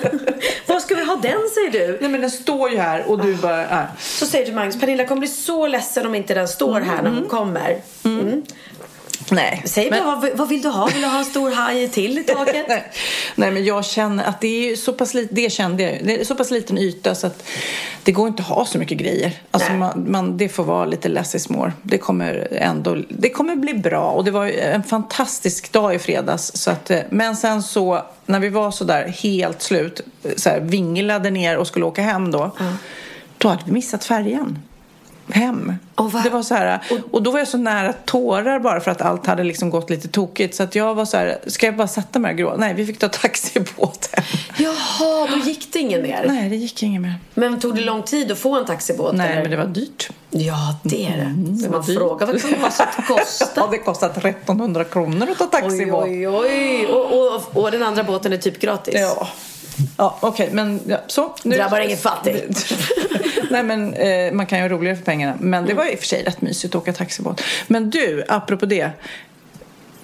Var 0.66 0.80
ska 0.80 0.94
vi 0.94 1.04
ha 1.04 1.16
den 1.16 1.38
säger 1.54 1.70
du? 1.70 1.98
Nej 2.00 2.10
men 2.10 2.20
den 2.20 2.30
står 2.30 2.70
ju 2.70 2.78
här 2.78 3.10
och 3.10 3.22
du 3.22 3.34
bara, 3.34 3.62
äh. 3.62 3.84
Så 3.98 4.26
säger 4.26 4.44
du 4.44 4.46
till 4.46 4.54
Magnus, 4.54 4.80
Pernilla 4.80 5.04
kommer 5.04 5.20
bli 5.20 5.28
så 5.28 5.66
ledsen 5.66 6.06
om 6.06 6.14
inte 6.14 6.34
den 6.34 6.48
står 6.48 6.80
här 6.80 7.02
när 7.02 7.10
hon 7.10 7.24
kommer. 7.28 7.80
Mm. 8.04 8.42
Nej. 9.30 9.62
Säg 9.64 9.90
men, 9.90 10.04
bara, 10.04 10.16
vad, 10.16 10.36
vad 10.36 10.48
vill 10.48 10.62
du 10.62 10.68
ha? 10.68 10.86
Vill 10.86 11.02
du 11.02 11.08
ha 11.08 11.18
en 11.18 11.24
stor 11.24 11.50
haj 11.50 11.88
till 11.88 12.18
i 12.18 12.24
taket? 12.24 12.64
nej. 12.68 12.92
nej 13.34 13.50
men 13.50 13.64
jag 13.64 13.84
känner 13.84 14.24
att 14.24 14.40
det 14.40 14.70
är 14.70 14.76
så 14.76 14.92
pass 14.92 15.14
lite, 15.14 15.34
det 15.34 15.52
kände 15.52 15.82
jag 15.82 16.04
det 16.04 16.20
är 16.20 16.24
så 16.24 16.34
pass 16.34 16.50
liten 16.50 16.78
yta 16.78 17.14
så 17.14 17.26
att 17.26 17.42
det 18.02 18.12
går 18.12 18.28
inte 18.28 18.42
att 18.42 18.48
ha 18.48 18.64
så 18.64 18.78
mycket 18.78 18.98
grejer. 18.98 19.32
Alltså 19.50 19.72
man, 19.72 20.04
man, 20.10 20.36
det 20.36 20.48
får 20.48 20.64
vara 20.64 20.84
lite 20.84 21.08
less 21.08 21.34
is 21.34 21.48
more. 21.48 21.72
Det 21.82 21.98
kommer 21.98 22.48
ändå, 22.50 22.96
det 23.08 23.30
kommer 23.30 23.56
bli 23.56 23.74
bra 23.74 24.10
och 24.10 24.24
det 24.24 24.30
var 24.30 24.46
en 24.46 24.82
fantastisk 24.82 25.72
dag 25.72 25.94
i 25.94 25.98
fredags. 25.98 26.52
Så 26.54 26.70
att, 26.70 26.90
eh, 26.90 27.00
men 27.10 27.36
sen 27.36 27.62
så, 27.62 28.02
när 28.26 28.40
vi 28.40 28.48
var 28.48 28.70
så 28.70 28.84
där 28.84 29.08
helt 29.08 29.62
slut, 29.62 30.00
så 30.36 30.50
här, 30.50 30.60
vinglade 30.60 31.30
ner 31.30 31.56
och 31.56 31.66
skulle 31.66 31.84
åka 31.84 32.02
hem 32.02 32.30
då, 32.30 32.56
då 33.38 33.48
hade 33.48 33.62
vi 33.66 33.72
missat 33.72 34.04
färjan 34.04 34.58
hem. 35.30 35.72
Vad- 35.94 36.22
det 36.24 36.30
var 36.30 36.42
så 36.42 36.54
här, 36.54 36.80
och 37.10 37.22
då 37.22 37.30
var 37.30 37.38
jag 37.38 37.48
så 37.48 37.58
nära 37.58 37.92
tårar 37.92 38.58
bara 38.60 38.80
för 38.80 38.90
att 38.90 39.02
allt 39.02 39.26
hade 39.26 39.44
liksom 39.44 39.70
gått 39.70 39.90
lite 39.90 40.08
tokigt. 40.08 40.54
Så 40.54 40.62
att 40.62 40.74
jag 40.74 40.94
var 40.94 41.04
så 41.04 41.16
här, 41.16 41.38
ska 41.46 41.66
jag 41.66 41.76
bara 41.76 41.88
sätta 41.88 42.18
mig 42.18 42.30
och 42.32 42.38
gråta? 42.38 42.56
Nej, 42.56 42.74
vi 42.74 42.86
fick 42.86 42.98
ta 42.98 43.08
taxibåt 43.08 44.08
hem. 44.12 44.24
Jaha, 44.58 45.26
då 45.30 45.36
gick 45.36 45.72
det 45.72 45.78
ingen 45.78 46.02
mer. 46.02 46.24
Nej, 46.28 46.48
det 46.50 46.56
gick 46.56 46.82
inget 46.82 47.00
mer. 47.02 47.14
Men 47.34 47.60
tog 47.60 47.74
det 47.74 47.80
lång 47.80 48.02
tid 48.02 48.32
att 48.32 48.38
få 48.38 48.58
en 48.58 48.66
taxibåt? 48.66 49.14
Nej, 49.14 49.30
eller? 49.32 49.42
men 49.42 49.50
det 49.50 49.56
var 49.56 49.64
dyrt. 49.66 50.08
Ja, 50.30 50.76
det 50.82 51.06
är 51.06 51.16
det. 51.16 51.34
det 51.52 51.58
Så 51.58 51.68
var 51.70 51.78
man 51.78 51.86
dyrt. 51.86 51.98
frågar 51.98 52.26
vad 52.26 52.40
kan 52.42 52.50
det 52.50 52.56
kosta? 52.56 52.88
Ja, 53.56 53.68
det 53.70 53.78
kostat 53.78 54.16
1300 54.24 54.84
kronor 54.84 55.28
att 55.30 55.38
ta 55.38 55.44
Oj, 55.44 55.50
taxibåt. 55.62 56.04
oj, 56.04 56.28
oj. 56.28 56.86
Och, 56.86 57.34
och, 57.34 57.56
och 57.64 57.70
den 57.70 57.82
andra 57.82 58.04
båten 58.04 58.32
är 58.32 58.36
typ 58.36 58.60
gratis. 58.60 58.94
Ja. 58.98 59.28
Ja, 59.98 60.18
okej, 60.20 60.48
men 60.52 60.80
ja, 60.86 61.00
så. 61.06 61.34
Drabbar 61.42 61.80
ingen 61.80 61.98
fattig. 61.98 62.44
Nej, 63.50 63.62
men 63.62 63.94
eh, 63.94 64.32
man 64.32 64.46
kan 64.46 64.58
ju 64.58 64.62
ha 64.64 64.68
roligare 64.68 64.96
för 64.96 65.04
pengarna. 65.04 65.36
Men 65.40 65.66
det 65.66 65.74
var 65.74 65.92
i 65.92 65.94
och 65.94 65.98
för 65.98 66.06
sig 66.06 66.22
rätt 66.22 66.40
mysigt 66.40 66.74
att 66.74 66.82
åka 66.82 66.92
taxibåt. 66.92 67.42
Men 67.66 67.90
du, 67.90 68.24
apropå 68.28 68.66
det. 68.66 68.90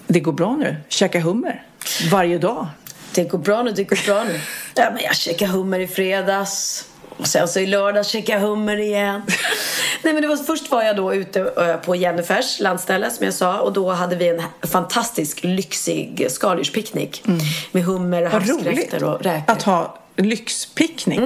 Det 0.06 0.20
går 0.20 0.32
bra 0.32 0.56
nu. 0.56 0.76
Käka 0.88 1.20
hummer. 1.20 1.62
Varje 2.11 2.38
dag. 2.38 2.66
Det 3.14 3.24
går 3.24 3.38
bra 3.38 3.62
nu, 3.62 3.70
det 3.70 3.85
går 3.85 4.06
bra 4.06 4.24
nu. 4.24 4.40
Ja, 4.74 4.90
men 4.94 5.02
jag 5.02 5.16
käkade 5.16 5.50
hummer 5.50 5.80
i 5.80 5.87
fredags. 5.87 6.85
Och 7.22 7.28
sen 7.28 7.48
så 7.48 7.61
i 7.61 7.66
lördags 7.66 8.08
käkade 8.08 8.40
jag 8.40 8.48
hummer 8.48 8.76
igen. 8.76 9.22
Nej, 10.02 10.12
men 10.12 10.22
det 10.22 10.28
var, 10.28 10.37
först 10.37 10.70
var 10.70 10.82
jag 10.82 10.96
då 10.96 11.14
ute 11.14 11.40
på 11.85 11.96
Jennifers 11.96 12.61
landställe 12.61 13.11
som 13.11 13.24
jag 13.24 13.35
sa. 13.35 13.61
Och 13.61 13.72
då 13.72 13.90
hade 13.90 14.16
vi 14.16 14.28
en 14.28 14.42
fantastisk 14.68 15.44
lyxig 15.44 16.26
skaldjurspicknick. 16.30 17.24
Med 17.72 17.85
hummer 17.85 18.22
havskräftor 18.22 19.04
och 19.04 19.22
räkor. 19.22 19.52
att 19.52 19.62
ha 19.62 19.98
lyxpicknick. 20.16 21.20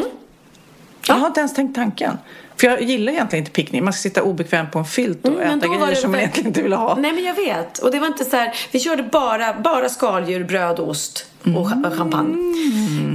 Jag 1.08 1.14
har 1.14 1.26
inte 1.26 1.40
ens 1.40 1.54
tänkt 1.54 1.74
tanken. 1.74 2.18
För 2.56 2.66
jag 2.66 2.82
gillar 2.82 3.12
egentligen 3.12 3.42
inte 3.42 3.52
picknick. 3.54 3.82
Man 3.82 3.92
ska 3.92 4.00
sitta 4.00 4.22
obekvämt 4.22 4.72
på 4.72 4.78
en 4.78 4.84
filt 4.84 5.26
och 5.26 5.32
Mm, 5.32 5.58
äta 5.58 5.66
grejer 5.66 5.86
det 5.86 5.96
som 5.96 6.10
man 6.10 6.20
egentligen 6.20 6.48
inte 6.48 6.62
vill 6.62 6.72
ha. 6.72 6.94
Nej 6.94 7.12
men 7.12 7.24
jag 7.24 7.34
vet. 7.34 7.78
Och 7.78 7.90
det 7.90 7.98
var 7.98 8.06
inte 8.06 8.24
så 8.24 8.36
här, 8.36 8.54
vi 8.70 8.80
körde 8.80 9.02
bara, 9.02 9.60
bara 9.60 9.88
skaldjur, 9.88 10.44
bröd, 10.44 10.80
ost 10.80 11.26
och 11.42 11.56
och 11.56 11.94
champagne. 11.96 12.36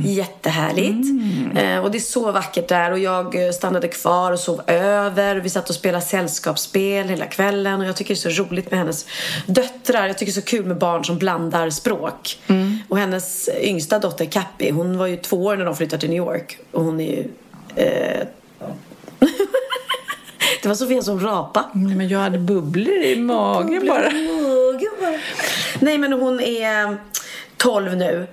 Jättehärligt. 0.05 1.07
Eh, 1.55 1.79
och 1.79 1.91
det 1.91 1.97
är 1.97 1.99
så 1.99 2.31
vackert 2.31 2.67
där 2.67 2.91
och 2.91 2.99
jag 2.99 3.45
eh, 3.45 3.51
stannade 3.51 3.87
kvar 3.87 4.31
och 4.31 4.39
sov 4.39 4.61
över. 4.67 5.35
Vi 5.35 5.49
satt 5.49 5.69
och 5.69 5.75
spelade 5.75 6.05
sällskapsspel 6.05 7.09
hela 7.09 7.25
kvällen 7.25 7.81
och 7.81 7.87
jag 7.87 7.95
tycker 7.95 8.13
det 8.15 8.27
är 8.27 8.31
så 8.31 8.43
roligt 8.43 8.71
med 8.71 8.79
hennes 8.79 9.05
döttrar. 9.45 10.07
Jag 10.07 10.17
tycker 10.17 10.33
det 10.33 10.39
är 10.39 10.41
så 10.41 10.47
kul 10.47 10.65
med 10.65 10.77
barn 10.77 11.05
som 11.05 11.17
blandar 11.17 11.69
språk. 11.69 12.39
Och 12.89 12.97
hennes 12.97 13.49
yngsta 13.61 13.99
dotter 13.99 14.25
Cappy, 14.25 14.71
hon 14.71 14.97
var 14.97 15.07
ju 15.07 15.17
två 15.17 15.45
år 15.45 15.57
när 15.57 15.65
de 15.65 15.75
flyttade 15.75 15.99
till 15.99 16.09
New 16.09 16.17
York 16.17 16.57
och 16.71 16.83
hon 16.83 16.99
är 16.99 17.11
ju 17.11 17.27
eh, 17.75 18.27
Det 20.61 20.67
var 20.67 20.75
Sofia 20.75 21.01
som 21.01 21.19
rapa. 21.19 21.65
Nej, 21.73 21.95
men 21.95 22.07
jag 22.07 22.19
hade 22.19 22.37
bubblor 22.37 22.93
i 23.03 23.15
magen 23.15 23.87
bara. 23.87 24.05
Åh, 24.07 24.79
gud 24.79 24.89
vad- 25.01 25.19
Nej 25.79 25.97
men 25.97 26.13
hon 26.13 26.39
är 26.39 26.97
12 27.57 27.97
nu. 27.97 28.27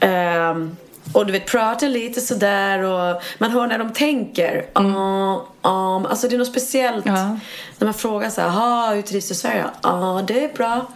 Ehm, 0.00 0.76
och 1.12 1.26
du 1.26 1.32
vet 1.32 1.46
pratar 1.46 1.88
lite 1.88 2.20
sådär 2.20 2.82
och 2.82 3.22
man 3.38 3.50
hör 3.50 3.66
när 3.66 3.78
de 3.78 3.92
tänker. 3.92 4.64
Mm. 4.78 4.94
Um, 4.94 6.06
alltså 6.06 6.28
det 6.28 6.36
är 6.36 6.38
något 6.38 6.48
speciellt. 6.48 7.06
Ja. 7.06 7.36
När 7.78 7.84
man 7.84 7.94
frågar 7.94 8.30
så 8.30 8.40
här, 8.40 8.48
"Ha, 8.48 8.94
hur 8.94 9.02
trivs 9.02 9.28
du 9.28 9.32
i 9.32 9.36
Sverige? 9.36 9.64
Ja, 9.82 10.22
det 10.26 10.44
är 10.44 10.48
bra. 10.54 10.86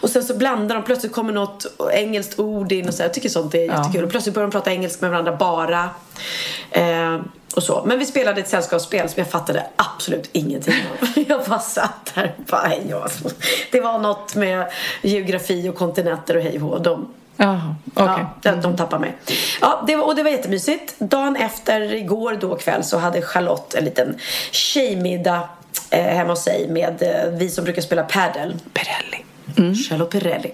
Och 0.00 0.10
sen 0.10 0.22
så 0.22 0.34
blandar 0.34 0.74
de, 0.76 0.84
plötsligt 0.84 1.12
kommer 1.12 1.32
något 1.32 1.66
engelskt 1.92 2.38
ord 2.38 2.72
in 2.72 2.88
och 2.88 2.94
så. 2.94 2.98
här. 3.02 3.08
Jag 3.08 3.14
tycker 3.14 3.28
sånt 3.28 3.54
är 3.54 3.58
jättekul. 3.58 4.04
Och 4.04 4.10
plötsligt 4.10 4.34
börjar 4.34 4.46
de 4.48 4.52
prata 4.52 4.70
engelska 4.72 4.98
med 5.00 5.10
varandra 5.10 5.36
bara. 5.36 5.90
Ehm, 6.70 7.28
och 7.58 7.64
så. 7.64 7.82
Men 7.86 7.98
vi 7.98 8.06
spelade 8.06 8.40
ett 8.40 8.48
sällskapsspel 8.48 9.08
som 9.08 9.20
jag 9.20 9.30
fattade 9.30 9.66
absolut 9.76 10.30
ingenting 10.32 10.74
av. 10.74 11.08
Jag 11.28 11.44
bara 11.44 11.58
satt 11.58 12.12
där 12.14 12.34
och 12.38 12.44
bara, 12.44 12.66
hej, 12.66 12.86
ja. 12.90 13.08
Det 13.72 13.80
var 13.80 13.98
något 13.98 14.34
med 14.34 14.66
geografi 15.02 15.68
och 15.68 15.74
kontinenter 15.74 16.36
och 16.36 16.42
hej 16.42 16.62
och. 16.62 16.82
De, 16.82 17.08
okej. 17.36 17.60
ja, 17.94 18.30
de, 18.42 18.60
de 18.60 18.76
tappade 18.76 19.00
mig. 19.00 19.16
Ja, 19.60 19.84
det 19.86 19.96
var, 19.96 20.04
och 20.04 20.14
det 20.14 20.22
var 20.22 20.30
jättemysigt. 20.30 20.94
Dagen 20.98 21.36
efter, 21.36 21.92
igår 21.92 22.38
då 22.40 22.56
kväll, 22.56 22.84
så 22.84 22.98
hade 22.98 23.22
Charlotte 23.22 23.74
en 23.74 23.84
liten 23.84 24.18
tjejmiddag 24.50 25.48
eh, 25.90 26.04
hemma 26.04 26.32
hos 26.32 26.42
sig 26.42 26.68
med 26.68 27.02
eh, 27.02 27.32
vi 27.32 27.48
som 27.48 27.64
brukar 27.64 27.82
spela 27.82 28.02
padel. 28.02 28.56
Pirelli. 28.72 29.27
Charlotte 29.56 30.10
Perrelli. 30.10 30.52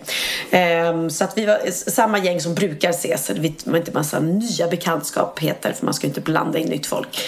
Ehm, 0.50 1.10
så 1.10 1.24
att 1.24 1.38
vi 1.38 1.46
var 1.46 1.70
samma 1.90 2.18
gäng 2.18 2.40
som 2.40 2.54
brukar 2.54 2.90
ses. 2.90 3.30
Vi 3.30 3.54
var 3.64 3.76
inte 3.78 3.92
massa 3.92 4.20
nya 4.20 4.68
bekantskapheter 4.68 5.72
för 5.72 5.84
man 5.84 5.94
ska 5.94 6.06
ju 6.06 6.08
inte 6.08 6.20
blanda 6.20 6.58
in 6.58 6.68
nytt 6.68 6.86
folk. 6.86 7.20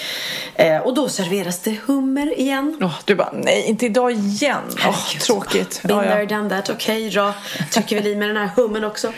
Ehm, 0.56 0.82
och 0.82 0.94
då 0.94 1.08
serveras 1.08 1.58
det 1.58 1.76
hummer 1.86 2.38
igen. 2.40 2.78
Åh, 2.82 2.94
du 3.04 3.14
bara, 3.14 3.32
nej, 3.32 3.64
inte 3.66 3.86
idag 3.86 4.12
igen. 4.12 4.58
Herregud. 4.76 5.20
tråkigt. 5.22 5.82
Been 5.82 5.96
Ja, 5.96 6.04
ja. 6.04 6.10
there, 6.10 6.26
done 6.26 6.50
that. 6.50 6.70
Okej, 6.70 7.10
då 7.10 7.34
trycker 7.72 8.02
vi 8.02 8.10
i 8.10 8.16
med 8.16 8.28
den 8.28 8.36
här 8.36 8.50
hummen 8.56 8.84
också. 8.84 9.12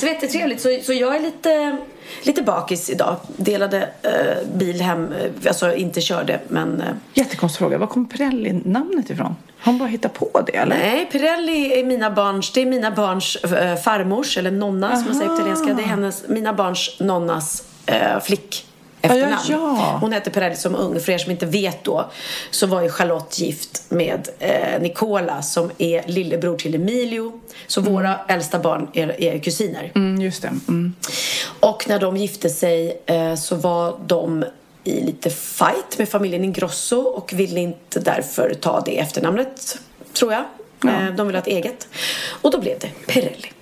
Så 0.00 0.06
jättetrevligt. 0.06 0.60
Så, 0.60 0.78
så 0.84 0.92
jag 0.92 1.16
är 1.16 1.20
lite, 1.20 1.76
lite 2.22 2.42
bakis 2.42 2.90
idag. 2.90 3.16
Delade 3.36 3.88
eh, 4.02 4.48
bil 4.54 4.80
hem, 4.80 5.12
eh, 5.12 5.30
alltså 5.48 5.74
inte 5.74 6.00
körde 6.00 6.40
men 6.48 6.80
eh, 6.80 6.86
Jättekonstig 7.14 7.58
fråga. 7.58 7.78
Var 7.78 7.86
kommer 7.86 8.06
Pirelli-namnet 8.06 9.10
ifrån? 9.10 9.36
Har 9.58 9.72
hon 9.72 9.78
bara 9.78 9.88
hittat 9.88 10.14
på 10.14 10.42
det 10.46 10.56
eller? 10.56 10.76
Nej, 10.76 11.08
Pirelli 11.12 11.80
är 11.80 11.84
mina 11.84 12.10
barns, 12.10 12.52
det 12.52 12.62
är 12.62 12.66
mina 12.66 12.90
barns 12.90 13.36
eh, 13.36 13.76
farmors, 13.76 14.38
eller 14.38 14.50
nonna 14.50 14.96
som 14.96 15.04
man 15.04 15.14
säger 15.14 15.28
på 15.28 15.34
italienska. 15.34 15.74
Det 15.74 15.82
är 15.82 15.86
hennes, 15.86 16.28
mina 16.28 16.52
barns 16.52 16.96
nonnas 17.00 17.62
eh, 17.86 18.20
flick. 18.20 18.67
Efternamn. 19.02 19.32
Ja, 19.48 19.56
ja, 19.56 19.76
ja. 19.78 19.98
Hon 20.00 20.12
hette 20.12 20.30
Pirelli 20.30 20.56
som 20.56 20.74
ung. 20.74 21.00
För 21.00 21.12
er 21.12 21.18
som 21.18 21.30
inte 21.30 21.46
vet 21.46 21.84
då 21.84 22.10
så 22.50 22.66
var 22.66 22.82
ju 22.82 22.88
Charlotte 22.88 23.38
gift 23.38 23.82
med 23.88 24.28
eh, 24.38 24.80
Nicola 24.80 25.42
som 25.42 25.70
är 25.78 26.02
lillebror 26.06 26.56
till 26.56 26.74
Emilio. 26.74 27.32
Så 27.66 27.80
våra 27.80 28.20
äldsta 28.28 28.58
barn 28.58 28.88
är, 28.92 29.20
är 29.22 29.38
kusiner. 29.38 29.92
Mm, 29.94 30.22
just 30.22 30.42
det. 30.42 30.48
Mm. 30.68 30.94
Och 31.60 31.88
när 31.88 32.00
de 32.00 32.16
gifte 32.16 32.50
sig 32.50 33.02
eh, 33.06 33.34
så 33.34 33.56
var 33.56 33.98
de 34.06 34.44
i 34.84 35.00
lite 35.00 35.30
fight 35.30 35.98
med 35.98 36.08
familjen 36.08 36.44
Ingrosso 36.44 37.00
och 37.00 37.32
ville 37.32 37.60
inte 37.60 38.00
därför 38.00 38.54
ta 38.54 38.80
det 38.80 38.98
efternamnet, 38.98 39.78
tror 40.12 40.32
jag. 40.32 40.44
Eh, 40.84 41.14
de 41.16 41.26
ville 41.26 41.38
ha 41.38 41.42
ett 41.42 41.48
eget. 41.48 41.88
Och 42.42 42.50
då 42.50 42.60
blev 42.60 42.78
det 42.78 42.90
Pirelli. 43.06 43.52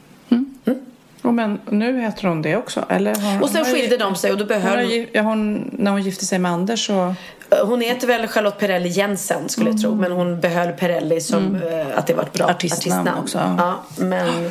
Men 1.36 1.60
nu 1.70 2.00
heter 2.00 2.28
hon 2.28 2.42
det 2.42 2.56
också, 2.56 2.84
eller? 2.88 3.14
Har, 3.14 3.42
Och 3.42 3.48
sen 3.50 3.64
har- 3.64 3.72
skilde 3.72 3.96
de 3.96 4.14
sig 4.16 4.30
och 4.32 4.36
då 4.38 4.42
Hon 4.44 4.48
behöll... 4.48 4.86
gi- 4.90 5.08
ja, 5.12 5.22
hon, 5.22 5.70
när 5.78 5.90
hon 5.90 6.02
gifte 6.02 6.24
sig 6.26 6.38
med 6.38 6.52
Anders 6.52 6.86
så... 6.86 7.14
Eh, 7.50 7.66
Hon 7.66 7.80
heter 7.80 8.06
väl 8.06 8.26
Charlotte 8.28 8.58
Perrelli 8.58 8.88
Jensen 8.88 9.48
skulle 9.48 9.70
jag 9.70 9.80
tro. 9.80 9.94
Men 9.94 10.12
hon 10.12 10.40
behöll 10.40 10.72
Perrelli 10.72 11.20
som 11.20 11.54
eh, 11.54 11.98
att 11.98 12.06
det 12.06 12.14
var 12.14 12.22
ett 12.22 12.32
bra 12.32 12.46
Artistnamn 12.46 13.10
också, 13.22 13.38
ja. 13.38 13.54
Ja, 13.58 14.04
men... 14.04 14.50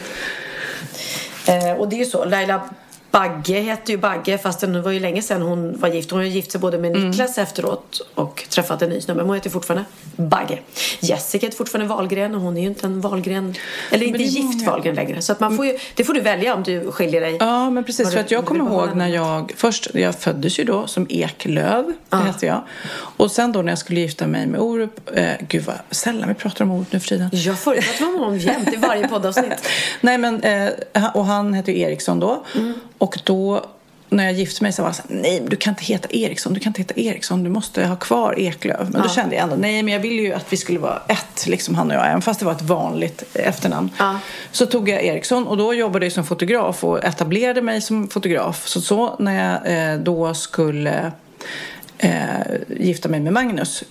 Eh, 1.47 1.71
och 1.77 1.89
det 1.89 1.95
är 1.95 1.97
ju 1.99 2.05
så. 2.05 2.25
Laila 2.25 2.61
Bagge 3.15 3.59
heter 3.59 3.93
ju 3.93 3.97
Bagge 3.97 4.37
fast 4.37 4.59
det 4.59 4.81
var 4.81 4.91
ju 4.91 4.99
länge 4.99 5.21
sedan 5.21 5.41
hon 5.41 5.79
var 5.79 5.89
gift. 5.89 6.11
Hon 6.11 6.19
har 6.19 6.25
ju 6.25 6.31
gift 6.31 6.51
sig 6.51 6.61
både 6.61 6.77
med 6.77 6.95
Mm. 6.95 7.09
Niklas 7.09 7.37
efteråt 7.37 8.01
och 8.15 8.45
träffat 8.49 8.81
en 8.81 8.89
ny 8.89 9.01
snubbe. 9.01 9.17
Men 9.17 9.27
hon 9.27 9.35
heter 9.35 9.49
fortfarande 9.49 9.85
Bagge. 10.15 10.59
Jessica 10.99 11.45
heter 11.45 11.57
fortfarande 11.57 11.89
Wahlgren 11.95 12.35
och 12.35 12.41
hon 12.41 12.57
är 12.57 12.61
ju 12.61 12.67
inte 12.67 12.85
en 12.85 13.01
Wahlgren. 13.01 13.55
Eller 13.91 14.05
inte 14.05 14.23
gift 14.23 14.55
många. 14.55 14.71
Wahlgren 14.71 14.95
längre. 14.95 15.21
Så 15.21 15.31
att 15.31 15.39
man 15.39 15.57
får 15.57 15.65
ju, 15.65 15.77
det 15.95 16.03
får 16.03 16.13
du 16.13 16.21
välja 16.21 16.55
om 16.55 16.63
du 16.63 16.91
skiljer 16.91 17.21
dig. 17.21 17.37
Ja, 17.39 17.69
men 17.69 17.83
precis. 17.83 18.11
För 18.11 18.19
att 18.19 18.31
jag 18.31 18.45
kommer 18.45 18.65
ihåg 18.65 18.95
när 18.95 19.07
jag... 19.07 19.53
Först, 19.57 19.87
jag 19.93 20.15
föddes 20.15 20.59
ju 20.59 20.63
då 20.63 20.87
som 20.87 21.07
Eklöv, 21.09 21.93
det 22.09 22.15
hette 22.15 22.45
jag. 22.45 22.61
Och 22.95 23.31
sen 23.31 23.51
då 23.51 23.61
när 23.61 23.71
jag 23.71 23.79
skulle 23.79 23.99
gifta 23.99 24.27
mig 24.27 24.47
med 24.47 24.59
Orup... 24.59 25.17
Eh, 25.17 25.29
gud 25.47 25.63
vad 25.63 25.75
sällan 25.91 26.29
vi 26.29 26.35
pratar 26.35 26.65
om 26.65 26.71
Orup 26.71 26.91
nu 26.91 26.99
för 26.99 27.07
tiden. 27.07 27.29
Jag 27.31 27.59
förutsatt 27.59 28.01
var 28.01 28.07
honom 28.07 28.37
jämt 28.37 28.73
i 28.73 28.75
varje 28.75 29.07
poddavsnitt. 29.07 29.69
Nej, 30.01 30.17
men... 30.17 30.43
Eh, 30.43 30.69
och 31.13 31.25
han 31.25 31.53
hette 31.53 31.71
ju 31.71 31.79
Eriksson 31.79 32.19
då. 32.19 32.43
Och 33.05 33.19
då... 33.23 33.65
När 34.09 34.23
jag 34.23 34.33
gifte 34.33 34.63
mig 34.63 34.73
så 34.73 34.81
var 34.81 34.89
jag 34.89 34.95
så 34.95 35.01
här, 35.09 35.21
nej 35.21 35.43
du 35.47 35.55
kan 35.55 35.71
inte 35.71 35.83
heta 35.83 36.07
Eriksson, 36.11 36.53
du 36.53 36.59
kan 36.59 36.69
inte 36.69 36.81
heta 36.81 36.93
Eriksson, 36.97 37.43
du 37.43 37.49
måste 37.49 37.85
ha 37.85 37.95
kvar 37.95 38.39
Eklöv. 38.39 38.91
Men 38.91 39.01
då 39.01 39.09
kände 39.09 39.35
jag 39.35 39.43
ändå, 39.43 39.55
nej 39.55 39.83
men 39.83 39.93
jag 39.93 39.99
ville 39.99 40.21
ju 40.21 40.33
att 40.33 40.53
vi 40.53 40.57
skulle 40.57 40.79
vara 40.79 41.01
ett, 41.07 41.47
liksom 41.47 41.75
han 41.75 41.89
och 41.89 41.95
jag, 41.95 42.07
även 42.07 42.21
fast 42.21 42.39
det 42.39 42.45
var 42.45 42.51
ett 42.51 42.61
vanligt 42.61 43.23
efternamn. 43.33 43.89
Ja. 43.97 44.19
Så 44.51 44.65
tog 44.65 44.89
jag 44.89 45.03
Eriksson 45.03 45.47
och 45.47 45.57
då 45.57 45.73
jobbade 45.73 46.05
jag 46.05 46.13
som 46.13 46.23
fotograf 46.23 46.83
och 46.83 47.03
etablerade 47.03 47.61
mig 47.61 47.81
som 47.81 48.07
fotograf. 48.07 48.67
Så, 48.67 48.81
så 48.81 49.15
när 49.19 49.61
jag 49.63 49.91
eh, 49.93 49.99
då 49.99 50.33
skulle 50.33 51.11
eh, 51.97 52.11
gifta 52.79 53.09
mig 53.09 53.19
med 53.19 53.33
Magnus 53.33 53.83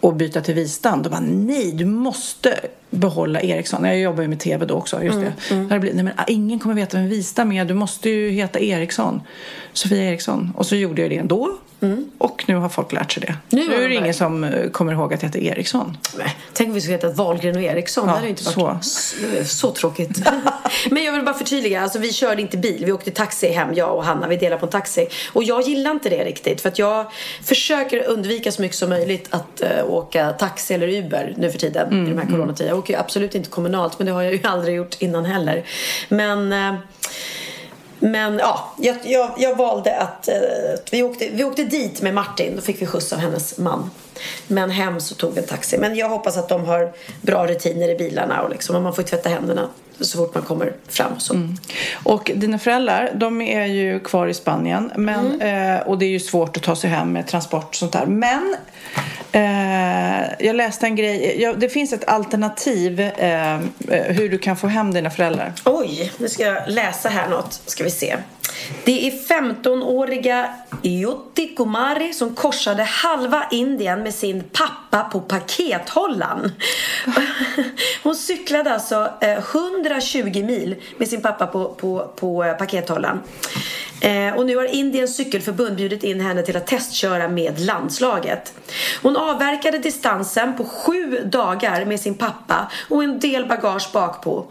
och 0.00 0.14
byta 0.14 0.40
till 0.40 0.54
Wistam, 0.54 1.02
då 1.02 1.10
bara 1.10 1.20
nej, 1.20 1.72
du 1.72 1.84
måste 1.84 2.60
behålla 2.96 3.40
Eriksson. 3.40 3.84
Jag 3.84 3.98
jobbar 4.00 4.22
ju 4.22 4.28
med 4.28 4.40
tv 4.40 4.66
då 4.66 4.74
också, 4.74 5.02
just 5.02 5.20
det. 5.20 5.32
Då 5.48 5.54
hade 5.54 5.74
det 5.74 5.78
blivit, 5.80 5.96
nej, 5.96 6.04
men, 6.04 6.14
ah, 6.16 6.24
ingen 6.26 6.58
kommer 6.58 6.74
veta 6.74 6.96
vem 6.96 7.08
Wistam 7.08 7.52
är, 7.52 7.64
du 7.64 7.74
måste 7.74 8.10
ju 8.10 8.30
heta 8.30 8.58
Eriksson. 8.60 9.22
Sofia 9.72 10.04
Eriksson. 10.04 10.52
Och 10.56 10.66
så 10.66 10.76
gjorde 10.76 11.02
jag 11.02 11.10
det 11.10 11.16
ändå. 11.16 11.56
Och 12.18 12.44
nu 12.48 12.54
har 12.54 12.68
folk 12.68 12.92
lärt 12.92 13.12
sig 13.12 13.20
det. 13.26 13.34
Nu 13.56 13.68
Nu, 13.68 13.74
är 13.74 13.80
de 13.80 13.88
det 13.88 13.94
ingen 13.94 14.14
som 14.14 14.44
eh, 14.44 14.70
kommer 14.70 14.92
ihåg 14.92 15.14
att 15.14 15.22
jag 15.22 15.28
heter 15.28 15.40
Eriksson. 15.40 15.96
Nej, 16.18 16.36
Tänk 16.52 16.68
om 16.68 16.74
vi 16.74 16.80
skulle 16.80 16.96
heta 16.96 17.10
Wahlgren 17.10 17.56
och 17.56 17.62
Eriksson. 17.62 18.06
det 18.06 18.10
Ja, 18.10 18.14
hade 18.14 18.26
ju 18.26 18.30
inte 18.30 18.58
varit 18.58 18.84
så, 18.84 19.16
så 19.44 19.70
tråkigt. 19.70 20.22
Men 20.90 21.04
jag 21.04 21.12
vill 21.12 21.22
bara 21.24 21.34
förtydliga. 21.34 21.82
Alltså, 21.82 21.98
vi 21.98 22.12
körde 22.12 22.42
inte 22.42 22.56
bil. 22.56 22.84
Vi 22.84 22.92
åkte 22.92 23.10
taxi 23.10 23.48
hem, 23.48 23.74
jag 23.74 23.94
och 23.96 24.04
Hanna. 24.04 24.28
Vi 24.28 24.36
delade 24.36 24.60
på 24.60 24.66
en 24.66 24.72
taxi. 24.72 25.08
Och 25.32 25.42
jag 25.44 25.62
gillar 25.62 25.90
inte 25.90 26.08
det 26.08 26.24
riktigt. 26.24 26.60
För 26.60 26.68
att 26.68 26.78
jag 26.78 27.06
försöker 27.42 28.08
undvika 28.08 28.52
så 28.52 28.62
mycket 28.62 28.76
som 28.76 28.88
möjligt 28.88 29.26
att 29.30 29.62
eh, 29.62 29.90
åka 29.90 30.30
taxi 30.32 30.74
eller 30.74 30.88
Uber 30.88 31.34
nu 31.36 31.50
för 31.50 31.58
tiden. 31.58 32.06
I 32.06 32.10
de 32.10 32.18
här 32.18 32.26
coronatider. 32.26 32.72
Åker 32.86 32.94
ju 32.94 33.00
absolut 33.00 33.34
inte 33.34 33.50
kommunalt. 33.50 33.98
Men 33.98 34.06
det 34.06 34.12
har 34.12 34.22
jag 34.22 34.32
ju 34.32 34.40
aldrig 34.44 34.76
gjort 34.76 34.96
innan 34.98 35.24
heller. 35.24 35.64
Men... 36.08 36.52
Eh, 36.52 36.74
men 37.98 38.38
ja, 38.38 38.74
jag, 38.78 38.96
jag, 39.04 39.30
jag 39.38 39.56
valde 39.56 39.96
att... 39.96 40.28
Eh, 40.28 40.34
vi, 40.90 41.02
åkte, 41.02 41.28
vi 41.32 41.44
åkte 41.44 41.64
dit 41.64 42.02
med 42.02 42.14
Martin. 42.14 42.52
Då 42.56 42.62
fick 42.62 42.82
vi 42.82 42.86
skjuts 42.86 43.12
av 43.12 43.18
hennes 43.18 43.58
man. 43.58 43.90
Men 44.46 44.70
hem 44.70 45.00
så 45.00 45.14
tog 45.14 45.34
vi 45.34 45.40
en 45.40 45.46
taxi. 45.46 45.78
Men 45.78 45.96
jag 45.96 46.08
hoppas 46.08 46.36
att 46.36 46.48
de 46.48 46.64
har 46.64 46.92
bra 47.22 47.46
rutiner 47.46 47.88
i 47.88 47.94
bilarna. 47.94 48.42
Och 48.42 48.50
liksom, 48.50 48.76
och 48.76 48.82
man 48.82 48.94
får 48.94 49.02
tvätta 49.02 49.28
händerna 49.28 49.68
så 50.00 50.18
fort 50.18 50.34
man 50.34 50.42
kommer 50.44 50.72
fram. 50.88 51.12
och 51.12 51.22
Så. 51.22 51.48
Och 52.02 52.30
dina 52.34 52.58
föräldrar, 52.58 53.10
de 53.14 53.40
är 53.42 53.66
ju 53.66 54.00
kvar 54.00 54.26
i 54.26 54.34
Spanien. 54.34 54.92
Men, 54.96 55.26
Mm. 55.40 55.76
eh, 55.76 55.86
och 55.86 55.98
det 55.98 56.04
är 56.04 56.10
ju 56.10 56.20
svårt 56.20 56.56
att 56.56 56.62
ta 56.62 56.76
sig 56.76 56.90
hem 56.90 57.12
med 57.12 57.26
transport 57.26 57.68
och 57.68 57.74
sånt 57.74 57.92
där. 57.92 58.06
Men 58.06 58.56
eh, 59.32 59.40
jag 60.46 60.56
läste 60.56 60.86
en 60.86 60.96
grej. 60.96 61.40
Ja, 61.42 61.52
det 61.52 61.68
finns 61.68 61.92
ett 61.92 62.08
alternativ 62.08 63.00
eh, 63.00 63.54
eh, 63.54 63.60
hur 63.88 64.28
du 64.28 64.38
kan 64.38 64.56
få 64.56 64.66
hem 64.66 64.94
dina 64.94 65.10
föräldrar. 65.10 65.52
Oj, 65.64 66.12
nu 66.18 66.28
ska 66.28 66.42
jag 66.42 66.62
läsa 66.68 67.08
här 67.08 67.28
något. 67.28 67.62
Ska 67.66 67.84
vi 67.84 67.90
se. 67.90 68.16
Det 68.84 69.06
är 69.06 69.10
15-åriga 69.10 70.54
Ioti 70.82 71.46
Kumari 71.56 72.12
som 72.12 72.34
korsade 72.34 72.82
halva 72.82 73.46
Indien 73.50 74.02
med 74.02 74.14
sin 74.14 74.42
pappa 74.42 75.08
på 75.12 75.20
pakethållaren. 75.20 76.52
Hon 78.02 78.16
cyklade 78.16 78.74
alltså 78.74 79.12
eh, 79.20 79.38
120 79.54 80.44
mil 80.44 80.76
med 80.96 81.08
sin 81.08 81.22
pappa 81.22 81.46
på, 81.46 81.68
på, 81.68 82.12
på 82.16 82.44
eh, 82.44 82.54
pakethållaren. 82.54 83.20
Eh, 84.00 84.36
och 84.36 84.46
nu 84.46 84.56
har 84.56 84.64
Indiens 84.64 85.16
cykelförbund 85.16 85.76
bjudit 85.76 86.04
in 86.04 86.20
henne 86.20 86.42
till 86.42 86.56
att 86.56 86.66
testköra 86.66 87.28
med 87.28 87.60
landslaget. 87.60 88.52
Hon 89.02 89.16
avverkade 89.16 89.78
distansen 89.78 90.56
på 90.56 90.64
sju 90.64 91.20
dagar 91.24 91.84
med 91.84 92.00
sin 92.00 92.14
pappa 92.14 92.70
och 92.88 93.04
en 93.04 93.20
del 93.20 93.46
bagage 93.46 93.90
bakpå. 93.92 94.46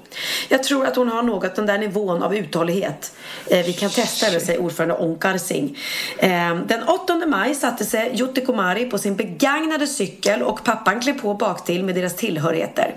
Jag 0.49 0.63
tror 0.63 0.85
att 0.85 0.95
hon 0.95 1.09
har 1.09 1.23
något 1.23 1.55
den 1.55 1.65
där 1.65 1.77
nivån 1.77 2.23
av 2.23 2.35
uthållighet. 2.35 3.15
Eh, 3.47 3.65
vi 3.65 3.73
kan 3.73 3.89
testa 3.89 4.29
det, 4.29 4.39
säger 4.39 4.61
ordförande 4.61 4.95
Onkar 4.95 5.37
Singh. 5.37 5.79
Eh, 6.17 6.55
den 6.67 6.83
8 6.83 7.25
maj 7.27 7.55
satte 7.55 7.85
sig 7.85 8.11
Jutti 8.13 8.45
Kumari 8.45 8.85
på 8.85 8.97
sin 8.97 9.15
begagnade 9.15 9.87
cykel 9.87 10.43
och 10.43 10.63
pappan 10.63 10.99
klev 10.99 11.21
på 11.21 11.33
baktill 11.33 11.83
med 11.83 11.95
deras 11.95 12.15
tillhörigheter. 12.15 12.95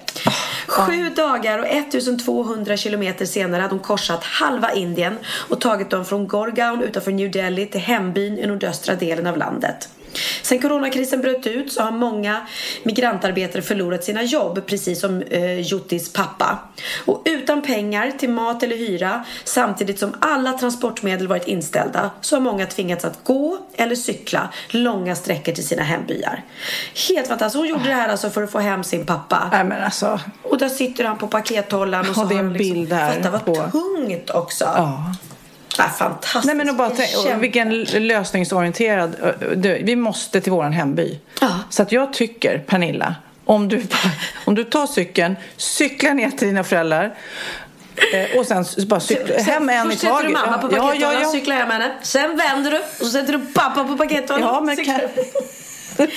Sju 0.69 1.11
dagar 1.11 1.59
och 1.59 1.67
1200 1.67 2.77
kilometer 2.77 3.27
senare 3.27 3.63
hade 3.63 3.75
hon 3.75 3.83
korsat 3.83 4.25
halva 4.25 4.73
Indien 4.73 5.19
och 5.49 5.61
tagit 5.61 5.91
dem 5.91 6.05
från 6.05 6.27
Gorgaon 6.39 6.83
utanför 6.83 7.13
New 7.13 7.31
Delhi 7.31 7.67
till 7.67 7.81
hembyn 7.81 8.39
i 8.39 8.47
nordöstra 8.47 8.95
delen 8.95 9.27
av 9.27 9.37
landet. 9.37 9.89
Sen 10.43 10.59
coronakrisen 10.59 11.21
bröt 11.21 11.47
ut 11.47 11.73
så 11.73 11.83
har 11.83 11.91
många 11.91 12.47
migrantarbetare 12.83 13.63
förlorat 13.63 14.05
sina 14.05 14.23
jobb 14.23 14.67
precis 14.67 15.01
som 15.01 15.23
eh, 15.23 15.61
Juttis 15.61 16.13
pappa. 16.13 16.59
Och 17.07 17.23
utan 17.25 17.63
pengar 17.63 18.11
till 18.19 18.31
mat 18.31 18.63
eller 18.63 18.77
hyra 18.77 19.25
samtidigt 19.45 19.99
som 19.99 20.15
alla 20.21 20.53
transportmedel 20.53 21.29
varit 21.29 21.47
inställda 21.47 22.11
så 22.21 22.37
har 22.37 22.41
många 22.41 22.67
tvingats 22.67 23.05
att 23.05 23.25
gå 23.25 23.59
eller 23.77 23.95
cykla 23.97 24.49
långa 24.69 25.15
sträckor 25.15 25.53
till 25.53 25.67
sina 25.67 25.83
hembyar. 25.83 26.43
Helt 27.09 27.29
fantastiskt. 27.29 27.57
Hon 27.61 27.69
gjorde 27.69 27.85
det 27.89 27.95
här 27.95 28.09
alltså 28.09 28.31
för 28.31 28.43
att 28.43 28.51
få 28.53 28.59
hem 28.59 28.85
sin 28.85 29.07
pappa. 29.07 29.49
Nej 29.53 29.65
men 29.65 29.83
alltså. 29.85 30.21
Och 30.43 30.59
där 30.59 30.69
sitter 30.69 31.05
han 31.05 31.19
på 31.19 31.27
pakethållaren 31.29 32.09
och 32.09 32.15
så 32.15 32.23
Och 32.23 32.29
det 32.29 32.35
är 32.35 32.39
en 32.39 32.53
liksom, 32.53 32.75
bild 32.75 32.89
där 32.91 33.13
Fatta 33.13 33.31
vad 33.31 33.45
på- 33.45 33.71
tungt 33.71 34.31
också. 34.31 34.65
Ja. 34.65 35.15
Ja, 35.79 35.85
fantastiskt. 35.89 36.45
Nej 36.45 36.55
men 36.55 36.69
och 36.69 36.75
bara 36.77 36.89
och 36.89 37.43
vilken 37.43 37.83
lösningsorienterad. 37.85 39.17
Vi 39.81 39.97
måste 39.97 40.41
till 40.41 40.53
våran 40.53 40.73
hemby. 40.73 41.19
Ja. 41.41 41.49
Så 41.71 41.83
att 41.83 41.93
jag 41.93 42.13
tycker, 42.13 42.59
Pernilla, 42.59 43.15
om 43.45 43.69
du, 43.69 43.83
om 44.45 44.55
du 44.55 44.65
tar 44.65 44.87
cykeln, 44.87 45.37
cyklar 45.57 46.15
ner 46.15 46.31
till 46.31 46.49
dina 46.49 46.65
föräldrar 46.65 47.15
eh, 48.13 48.39
och 48.39 48.47
sen 48.47 48.65
bara 48.87 49.01
cykla 49.01 49.39
hem 49.39 49.69
en 49.69 49.87
i 49.87 49.91
Först 49.91 50.01
sätter 50.01 50.17
du 50.17 50.23
taget. 50.23 50.33
mamma 50.33 50.59
på 50.59 50.69
ja, 50.73 50.83
pakethållaren, 50.83 51.15
ja, 51.15 51.21
ja. 51.21 51.33
cyklar 51.33 51.57
hem 51.57 51.71
henne. 51.71 51.93
Sen 52.03 52.37
vänder 52.37 52.71
du 52.71 52.79
och 52.79 53.07
så 53.07 53.11
sätter 53.11 53.33
du 53.33 53.47
pappa 53.55 53.85
på 53.85 53.97
pakethållaren. 53.97 54.55
Ja, 54.55 54.61
men 54.61 54.77
cyklar. 54.77 54.99
kan... 54.99 55.09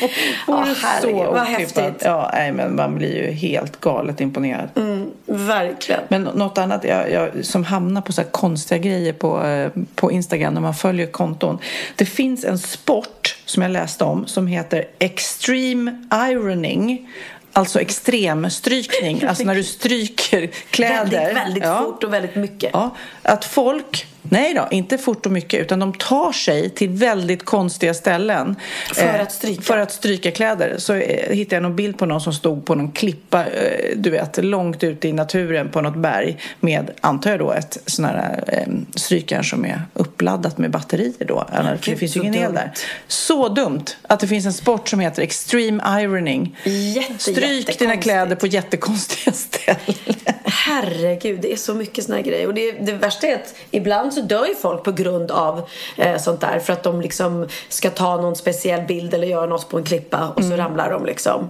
Ja, 0.48 0.66
herregud, 0.82 1.26
så 1.26 1.32
vad 1.32 1.42
häftigt. 1.44 2.02
Ja, 2.04 2.30
nej, 2.34 2.52
men 2.52 2.76
man 2.76 2.96
blir 2.96 3.16
ju 3.16 3.32
helt 3.32 3.80
galet 3.80 4.22
imponerad. 4.22 4.70
Mm. 4.76 5.12
Verkligen. 5.26 6.02
Men 6.08 6.24
något 6.24 6.58
annat 6.58 6.84
jag, 6.84 7.12
jag, 7.12 7.46
som 7.46 7.64
hamnar 7.64 8.02
på 8.02 8.14
så 8.14 8.22
här 8.22 8.30
konstiga 8.30 8.78
grejer 8.78 9.14
på, 9.14 9.46
eh, 9.46 9.72
på 9.96 10.12
Instagram 10.12 10.54
när 10.54 10.62
man 10.62 10.74
följer 10.74 11.08
konton. 11.08 11.58
Det 11.96 12.06
finns 12.06 12.46
en 12.46 12.58
sport 12.60 13.38
som 13.46 13.64
jag 13.64 13.72
läste 13.72 14.04
om 14.04 14.28
som 14.28 14.48
heter 14.48 14.86
Extreme 15.00 16.06
Ironing. 16.14 17.10
Alltså 17.54 17.82
extremstrykning, 17.82 19.24
alltså 19.28 19.44
när 19.44 19.56
du 19.56 19.64
stryker 19.64 20.48
kläder. 20.70 21.06
Väldigt, 21.12 21.38
väldigt 21.38 21.64
Ja. 21.64 21.82
fort 21.84 22.04
och 22.04 22.14
väldigt 22.14 22.36
mycket. 22.36 22.70
Ja, 22.74 22.96
att 23.24 23.46
folk, 23.46 24.06
nej 24.22 24.54
då, 24.54 24.68
inte 24.72 24.98
fort 24.98 25.26
och 25.26 25.32
mycket, 25.32 25.62
utan 25.62 25.80
de 25.80 25.94
tar 25.94 26.32
sig 26.32 26.70
till 26.70 26.90
väldigt 26.90 27.46
konstiga 27.46 27.94
ställen. 27.94 28.56
För 28.94 29.16
eh, 29.16 29.22
att 29.22 29.32
stryka. 29.32 29.62
För 29.62 29.78
att 29.78 29.92
stryka 29.92 30.32
kläder. 30.32 30.76
Så 30.78 30.94
eh, 30.94 31.36
hittade 31.36 31.56
jag 31.56 31.64
någon 31.64 31.76
bild 31.76 31.98
på 31.98 32.06
någon 32.06 32.22
som 32.22 32.34
stod 32.34 32.66
på 32.66 32.76
någon 32.76 32.92
klippa, 32.92 33.46
eh, 33.46 33.98
du 33.98 34.10
vet, 34.10 34.44
långt 34.44 34.84
ute 34.84 35.08
i 35.08 35.14
naturen 35.14 35.70
på 35.70 35.82
något 35.82 35.96
berg 35.96 36.38
med, 36.60 36.92
antar 37.02 37.30
jag 37.30 37.40
då, 37.40 37.52
ett 37.52 37.78
sån 37.86 38.06
här 38.06 38.44
eh, 38.48 38.74
strykjärn 38.96 39.44
som 39.44 39.66
är 39.66 39.82
uppladdat 39.94 40.58
med 40.58 40.72
batterier 40.72 41.26
då. 41.26 41.48
För 41.82 41.92
det 41.92 41.98
finns 41.98 42.18
ju 42.18 42.20
ingen 42.20 42.36
el 42.36 42.54
där. 42.54 42.72
Så 43.08 43.50
dumt 43.50 43.86
att 44.02 44.20
det 44.20 44.28
finns 44.28 44.46
en 44.46 44.54
sport 44.54 44.90
som 44.90 45.00
heter 45.00 45.22
extreme 45.22 46.02
ironing. 46.02 46.58
Jätte, 46.64 47.32
Stryk 47.32 47.80
dina 47.80 47.98
kläder 47.98 48.36
på 48.36 48.48
jättekonstiga 48.48 49.34
ställen. 49.36 50.16
Herregud, 50.44 51.42
det 51.42 51.54
är 51.54 51.58
så 51.58 51.74
mycket 51.74 52.04
såna 52.04 52.16
här 52.16 52.24
grejer. 52.24 52.48
Och 52.48 52.54
det, 52.54 52.72
det 52.72 52.94
värsta 52.94 53.28
är 53.28 53.36
att 53.36 53.56
ibland 53.72 54.11
så 54.12 54.22
dör 54.22 54.46
ju 54.46 54.56
folk 54.56 54.84
på 54.84 54.92
grund 54.92 55.32
av 55.32 55.70
eh, 55.98 56.18
sånt 56.18 56.42
där. 56.42 56.60
För 56.60 56.74
att 56.74 56.84
de 56.84 57.02
liksom 57.02 57.48
ska 57.70 57.90
ta 57.90 58.22
någon 58.22 58.36
speciell 58.36 58.82
bild 58.82 59.14
eller 59.14 59.28
göra 59.28 59.46
något 59.46 59.70
på 59.70 59.78
en 59.78 59.84
klippa 59.84 60.30
och 60.36 60.44
så 60.44 60.56
ramlar 60.56 60.92
de 60.92 61.06
liksom. 61.06 61.50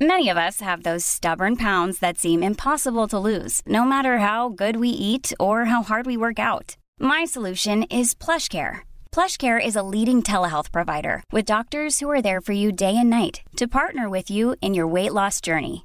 Many 0.00 0.28
of 0.28 0.36
us 0.36 0.60
have 0.60 0.82
those 0.82 1.04
stubborn 1.04 1.56
pounds 1.56 2.00
that 2.00 2.18
seem 2.18 2.42
impossible 2.42 3.06
to 3.06 3.18
lose, 3.18 3.62
no 3.64 3.84
matter 3.84 4.18
how 4.18 4.48
good 4.48 4.76
we 4.76 4.88
eat 4.88 5.32
or 5.38 5.66
how 5.66 5.82
hard 5.82 6.04
we 6.04 6.16
work 6.16 6.38
out. 6.38 6.76
My 6.98 7.24
solution 7.24 7.84
is 7.84 8.14
PlushCare. 8.14 8.78
PlushCare 9.12 9.64
is 9.64 9.76
a 9.76 9.82
leading 9.82 10.20
telehealth 10.22 10.72
provider 10.72 11.22
with 11.30 11.44
doctors 11.44 12.00
who 12.00 12.10
are 12.10 12.20
there 12.20 12.40
for 12.40 12.52
you 12.52 12.72
day 12.72 12.96
and 12.96 13.08
night 13.08 13.42
to 13.56 13.68
partner 13.68 14.10
with 14.10 14.30
you 14.30 14.56
in 14.60 14.74
your 14.74 14.88
weight 14.88 15.12
loss 15.12 15.40
journey. 15.40 15.84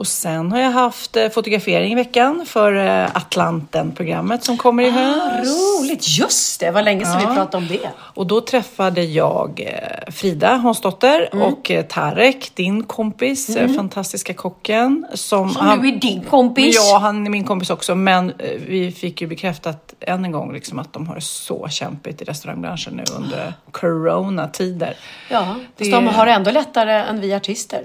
Och 0.00 0.06
sen 0.06 0.52
har 0.52 0.58
jag 0.60 0.70
haft 0.70 1.16
eh, 1.16 1.28
fotografering 1.28 1.92
i 1.92 1.94
veckan 1.94 2.44
för 2.46 2.72
eh, 3.02 3.16
Atlanten-programmet 3.16 4.44
som 4.44 4.56
kommer 4.56 4.82
i 4.82 4.90
höst. 4.90 5.50
Roligt! 5.80 6.18
Just 6.18 6.60
det, 6.60 6.70
var 6.70 6.82
länge 6.82 7.04
sedan 7.04 7.18
vi 7.20 7.26
pratade 7.26 7.56
om 7.56 7.66
det. 7.68 7.90
Och 7.98 8.26
då 8.26 8.40
träffade 8.40 9.02
jag 9.02 9.60
eh, 10.06 10.12
Frida 10.12 10.56
Hansdotter 10.56 11.28
Mm. 11.32 11.46
och 11.46 11.70
Tarek, 11.88 12.50
din 12.54 12.82
kompis, 12.82 13.56
eh, 13.56 13.68
fantastiska 13.76 14.34
kocken. 14.34 15.06
Som, 15.14 15.50
Som 15.50 15.78
nu 15.82 15.88
är 15.88 15.92
din 15.96 16.22
kompis. 16.22 16.76
Ja, 16.90 16.98
han 16.98 17.26
är 17.26 17.30
min 17.30 17.44
kompis 17.44 17.70
också. 17.70 17.94
Men 17.94 18.32
vi 18.68 18.92
fick 18.92 19.20
ju 19.20 19.26
bekräftat 19.26 19.94
än 20.00 20.24
en 20.24 20.32
gång 20.32 20.52
liksom, 20.52 20.78
att 20.78 20.92
de 20.92 21.06
har 21.06 21.14
det 21.14 21.20
så 21.20 21.68
kämpigt 21.70 22.22
i 22.22 22.24
restaurangbranschen 22.24 22.94
nu 22.94 23.04
under 23.16 23.52
coronatider. 23.70 24.96
Ja, 25.30 25.54
Det- 25.76 25.84
fast 25.84 25.92
de 25.92 26.06
har 26.06 26.26
det 26.26 26.32
ändå 26.32 26.50
lättare 26.50 26.92
än 26.92 27.20
vi 27.20 27.34
artister. 27.34 27.82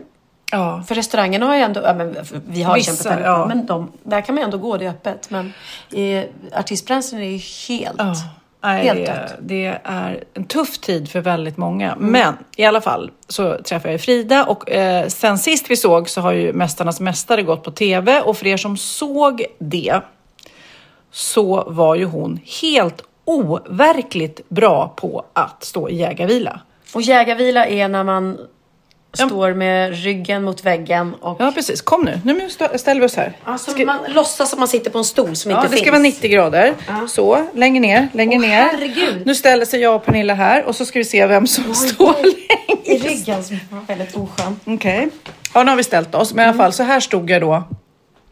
Ja, 0.51 0.83
För 0.87 0.95
restaurangerna 0.95 1.45
har 1.45 1.55
ju 1.55 1.61
ändå, 1.61 1.81
ja, 1.83 1.93
men 1.93 2.15
vi 2.47 2.63
har 2.63 2.75
Vissa, 2.75 2.91
kämpat 2.91 3.05
väldigt 3.05 3.25
ja. 3.25 3.45
men 3.47 3.65
de, 3.65 3.91
där 4.03 4.21
kan 4.21 4.35
man 4.35 4.41
ju 4.41 4.45
ändå 4.45 4.57
gå, 4.57 4.77
det 4.77 4.85
är 4.85 4.89
öppet. 4.89 5.29
Men 5.29 5.53
eh, 5.93 6.23
artistbranschen 6.53 7.19
är 7.19 7.29
ju 7.29 7.37
helt, 7.37 7.95
Ja, 7.97 8.13
nej, 8.61 8.83
helt 8.85 8.99
det, 8.99 9.05
dött. 9.05 9.35
det 9.41 9.79
är 9.83 10.23
en 10.33 10.43
tuff 10.45 10.77
tid 10.77 11.09
för 11.09 11.21
väldigt 11.21 11.57
många. 11.57 11.95
Men 11.99 12.33
i 12.55 12.65
alla 12.65 12.81
fall 12.81 13.11
så 13.27 13.57
träffade 13.57 13.91
jag 13.91 14.01
Frida 14.01 14.45
och 14.45 14.71
eh, 14.71 15.07
sen 15.07 15.37
sist 15.37 15.65
vi 15.69 15.77
såg 15.77 16.09
så 16.09 16.21
har 16.21 16.31
ju 16.31 16.53
Mästarnas 16.53 16.99
Mästare 16.99 17.43
gått 17.43 17.63
på 17.63 17.71
TV 17.71 18.21
och 18.21 18.37
för 18.37 18.47
er 18.47 18.57
som 18.57 18.77
såg 18.77 19.45
det 19.59 20.01
så 21.11 21.63
var 21.67 21.95
ju 21.95 22.05
hon 22.05 22.39
helt 22.61 23.01
overkligt 23.25 24.49
bra 24.49 24.93
på 24.95 25.25
att 25.33 25.63
stå 25.63 25.89
i 25.89 25.95
jägarvila. 25.95 26.59
Och 26.93 27.01
jägarvila 27.01 27.65
är 27.65 27.87
när 27.87 28.03
man 28.03 28.37
står 29.18 29.53
med 29.53 30.03
ryggen 30.03 30.43
mot 30.43 30.63
väggen 30.66 31.13
och 31.22 31.38
Ja, 31.39 31.51
precis. 31.51 31.82
Kom 31.82 32.01
nu. 32.05 32.22
Nu 32.24 32.49
stå- 32.49 32.78
ställer 32.78 33.01
vi 33.01 33.07
oss 33.07 33.16
här. 33.16 33.34
Alltså, 33.43 33.72
Ska- 33.72 33.86
man 33.86 33.99
låtsas 34.07 34.53
att 34.53 34.59
man 34.59 34.68
sitter 34.68 34.91
på 34.91 34.97
en 34.97 35.03
stol 35.05 35.36
som 35.36 35.51
Ja, 35.51 35.57
inte 35.57 35.68
det 35.68 35.72
finns. 35.72 35.82
ska 35.82 35.91
vara 35.91 36.01
90 36.01 36.30
grader. 36.32 36.74
Så, 37.07 37.47
längre 37.53 37.80
ner, 37.80 38.07
längre 38.13 38.36
Åh, 38.36 38.41
ner. 38.41 38.63
herregud. 38.72 39.26
Nu 39.26 39.36
ställer 39.36 39.66
sig 39.66 39.80
jag 39.82 39.95
och 39.95 40.05
Pernilla 40.05 40.34
här 40.34 40.63
och 40.66 40.76
så 40.76 40.86
ska 40.86 40.99
vi 40.99 41.05
se 41.05 41.26
vem 41.28 41.47
som 41.47 41.76
står 41.76 42.13
längst. 42.24 42.88
I 42.89 42.97
ryggen 42.97 43.43
som 43.43 43.59
var 43.70 43.82
väldigt 43.88 44.16
oskön. 44.16 44.59
Okej. 44.66 45.07
Ja, 45.53 45.63
nu 45.63 45.70
har 45.70 45.78
vi 45.78 45.84
ställt 45.84 46.16
oss. 46.16 46.34
Men 46.34 46.45
i 46.45 46.47
alla 46.49 46.57
fall, 46.57 46.74
så 46.74 46.84
här 46.84 46.99
stod 46.99 47.30
jag 47.30 47.41
då 47.41 47.63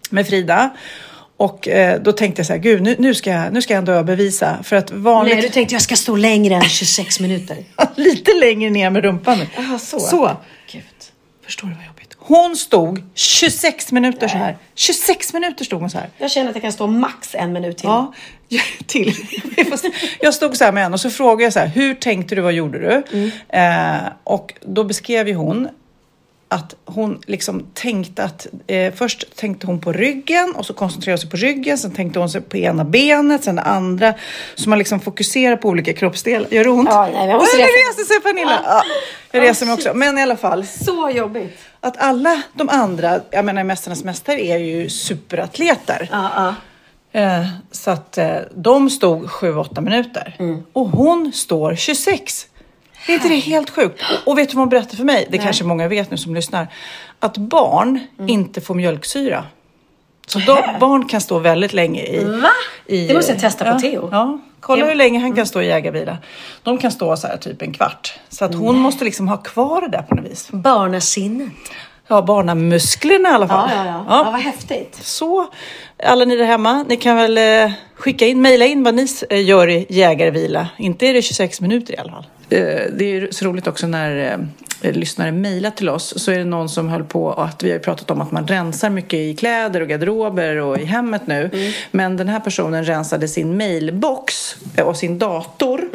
med 0.10 0.28
Frida. 0.28 0.70
Och 1.38 1.68
eh, 1.68 2.02
då 2.02 2.12
tänkte 2.12 2.40
jag 2.40 2.48
så 2.48 2.54
här, 2.54 2.60
gud, 2.60 2.82
nu, 2.82 2.96
nu, 3.00 3.16
ska 3.16 3.30
jag, 3.30 3.54
nu 3.54 3.62
ska 3.62 3.74
jag 3.74 3.78
ändå 3.80 3.92
överbevisa. 3.92 4.58
För 4.64 4.76
att 4.76 4.92
vanligt... 4.92 5.34
Nej, 5.36 5.42
du 5.44 5.50
tänkte 5.50 5.76
jag 5.76 5.82
ska 5.82 5.96
stå 5.96 6.16
längre 6.16 6.56
än 6.56 6.62
26 6.62 7.20
minuter. 7.20 7.58
lite 7.96 8.34
längre 8.34 8.70
ner 8.70 8.90
med 8.90 9.04
rumpan. 9.04 9.38
Aha, 9.58 9.80
så. 9.80 10.00
så. 10.00 10.32
Förstår 11.46 11.68
du 11.68 11.74
vad 11.74 11.86
jobbigt? 11.86 12.18
Hon 12.18 12.56
stod 12.56 13.04
26 13.14 13.92
minuter 13.92 14.28
så 14.28 14.38
här. 14.38 14.58
26 14.76 15.34
minuter 15.34 15.66
stod 15.66 15.80
hon 15.82 15.90
så 15.90 15.98
här. 15.98 16.10
Jag 16.18 16.32
känner 16.32 16.50
att 16.50 16.56
jag 16.56 16.62
kan 16.62 16.72
stå 16.72 16.88
max 16.88 17.36
en 17.36 17.54
minut 17.54 17.78
till. 17.78 17.90
Ja, 17.90 18.14
till. 18.88 19.14
Jag 20.22 20.34
stod 20.34 20.58
så 20.58 20.64
här 20.64 20.72
med 20.72 20.84
henne 20.84 20.94
och 20.94 21.00
så 21.00 21.10
frågade 21.10 21.44
jag 21.44 21.54
så 21.54 21.60
här, 21.60 21.68
hur 21.68 21.94
tänkte 21.94 22.36
du, 22.36 22.42
vad 22.42 22.54
gjorde 22.54 22.80
du? 22.80 23.04
Eh, 23.50 23.98
och 24.24 24.54
då 24.62 24.84
beskrev 24.84 25.28
ju 25.28 25.34
hon 25.34 25.70
att 26.54 26.76
hon 26.86 27.22
liksom 27.28 27.66
tänkte 27.74 28.24
att 28.24 28.48
eh, 28.68 28.94
först 28.94 29.36
tänkte 29.36 29.68
hon 29.68 29.80
på 29.82 29.92
ryggen 29.92 30.54
och 30.56 30.66
så 30.66 30.74
koncentrerade 30.74 31.22
sig 31.22 31.30
på 31.30 31.38
ryggen. 31.38 31.78
Sen 31.78 31.92
tänkte 31.92 32.20
hon 32.20 32.30
sig 32.30 32.42
på 32.42 32.58
ena 32.58 32.84
benet, 32.84 33.44
sen 33.44 33.56
det 33.56 33.62
andra. 33.62 34.14
Så 34.56 34.70
man 34.70 34.80
liksom 34.80 35.00
fokuserar 35.00 35.56
på 35.56 35.70
olika 35.70 35.94
kroppsdelar. 35.94 36.48
Gör 36.52 36.64
det 36.64 36.70
ont? 36.70 36.90
Ja, 36.92 37.10
nej, 37.14 37.28
jag 37.30 37.36
måste 37.38 37.58
resa. 37.58 37.66
nu 37.68 37.72
reser 37.90 38.14
sig 38.14 38.22
Pernilla. 38.22 38.60
Ja, 38.66 38.82
jag 39.32 39.42
reser 39.44 39.66
mig 39.66 39.74
också. 39.74 39.92
Men 39.94 40.18
i 40.18 40.22
alla 40.22 40.38
fall 40.38 40.66
Så 40.66 41.10
jobbigt. 41.10 41.58
att 41.80 41.98
alla 41.98 42.42
de 42.54 42.70
andra, 42.70 43.20
jag 43.32 43.46
menar 43.46 43.64
Mästarnas 43.64 44.04
mästare 44.04 44.42
är 44.46 44.58
ju 44.58 44.90
superatleter. 44.90 46.10
Ja, 46.12 46.30
ja. 46.36 46.56
Eh, 47.20 47.46
så 47.72 47.92
att 47.92 48.18
eh, 48.18 48.36
de 48.56 48.90
stod 48.90 49.26
7-8 49.26 49.82
minuter 49.82 50.36
och 50.74 50.90
hon 50.90 51.32
står 51.34 51.76
26. 51.76 52.46
Är 53.08 53.14
inte 53.14 53.30
det 53.30 53.36
helt 53.36 53.70
sjukt? 53.70 54.04
Och, 54.26 54.38
vet 54.38 54.50
du 54.50 54.56
vad 54.56 54.62
hon 54.62 54.70
berättade 54.70 54.98
för 54.98 55.04
mig? 55.04 55.28
Det 55.30 55.38
kanske 55.38 55.64
många 55.64 55.88
vet 55.88 56.12
nu 56.12 56.18
som 56.18 56.36
lyssnar. 56.36 56.68
Att 57.20 57.38
barn 57.38 58.00
inte 58.28 58.62
får 58.62 58.76
mjölksyra. 58.76 59.46
Så 60.28 60.40
de, 60.40 60.64
barn 60.80 61.08
kan 61.08 61.22
stå 61.22 61.40
väldigt 61.40 61.74
länge 61.74 62.04
i... 62.04 62.24
Va? 62.24 62.50
i 62.86 63.08
Det 63.08 63.14
måste 63.14 63.32
jag 63.32 63.42
testa 63.42 63.66
på 63.66 63.72
ja, 63.72 63.80
Theo. 63.80 64.10
Ja, 64.12 64.40
kolla 64.60 64.86
hur 64.86 64.96
länge 64.96 65.20
han 65.20 65.36
kan 65.36 65.46
stå 65.46 65.62
i 65.62 65.68
jägarvila. 65.68 66.18
De 66.64 66.78
kan 66.78 66.92
stå 66.92 67.18
så 67.18 67.28
här 67.28 67.38
typ 67.38 67.62
en 67.62 67.74
kvart. 67.74 68.14
Så 68.30 68.46
att 68.46 68.56
hon 68.56 68.80
måste 68.80 69.06
liksom 69.06 69.28
ha 69.28 69.38
kvar 69.38 69.82
det 69.82 69.88
där 69.88 70.02
på 70.02 70.16
något 70.16 70.26
vis. 70.26 70.50
Barnasinnet. 70.52 71.52
Ja, 72.14 72.22
barnamusklerna 72.22 73.30
i 73.30 73.32
alla 73.32 73.48
fall. 73.48 73.70
Ja, 73.70 73.76
ja, 73.76 73.86
ja. 73.86 74.06
ja. 74.08 74.32
vad 74.32 74.42
häftigt. 74.42 75.00
Så 75.02 75.48
alla 76.04 76.26
ni 76.26 76.36
där 76.36 76.46
hemma, 76.46 76.86
ni 76.90 76.98
kan 76.98 77.16
väl 77.16 77.38
eh, 77.38 77.72
skicka 77.96 78.26
in, 78.26 78.42
mejla 78.42 78.66
in 78.66 78.84
vad 78.84 78.96
ni 78.96 79.08
eh, 79.30 79.46
gör 79.46 79.70
i 79.70 79.86
jägarvila. 79.90 80.68
Inte 80.78 81.06
är 81.06 81.14
det 81.14 81.22
26 81.22 81.62
minuter 81.62 81.94
i 81.94 81.98
alla 81.98 82.12
fall. 82.12 82.26
Eh, 82.50 82.60
det 82.98 83.06
är 83.06 83.32
så 83.32 83.46
roligt 83.46 83.68
också 83.68 83.88
när 83.88 84.40
lyssnare 84.82 85.32
mejlar 85.32 85.70
till 85.70 85.90
oss 85.90 86.14
så 86.18 86.32
är 86.32 86.38
det 86.38 86.46
någon 86.46 86.70
som 86.70 86.90
höll 86.90 87.04
på 87.04 87.34
att 87.34 87.64
vi 87.64 87.72
har 87.72 87.80
pratat 87.80 88.12
om 88.12 88.22
att 88.22 88.32
man 88.32 88.48
rensar 88.48 88.90
mycket 88.90 89.20
i 89.20 89.36
kläder 89.36 89.82
och 89.82 89.88
garderober 89.88 90.58
och 90.58 90.80
i 90.80 90.86
hemmet 90.86 91.28
nu. 91.28 91.74
Men 91.92 92.18
den 92.18 92.30
här 92.30 92.40
personen 92.40 92.86
rensade 92.86 93.28
sin 93.28 93.58
mailbox 93.58 94.56
och 94.86 94.98
sin 94.98 95.20
dator 95.20 95.90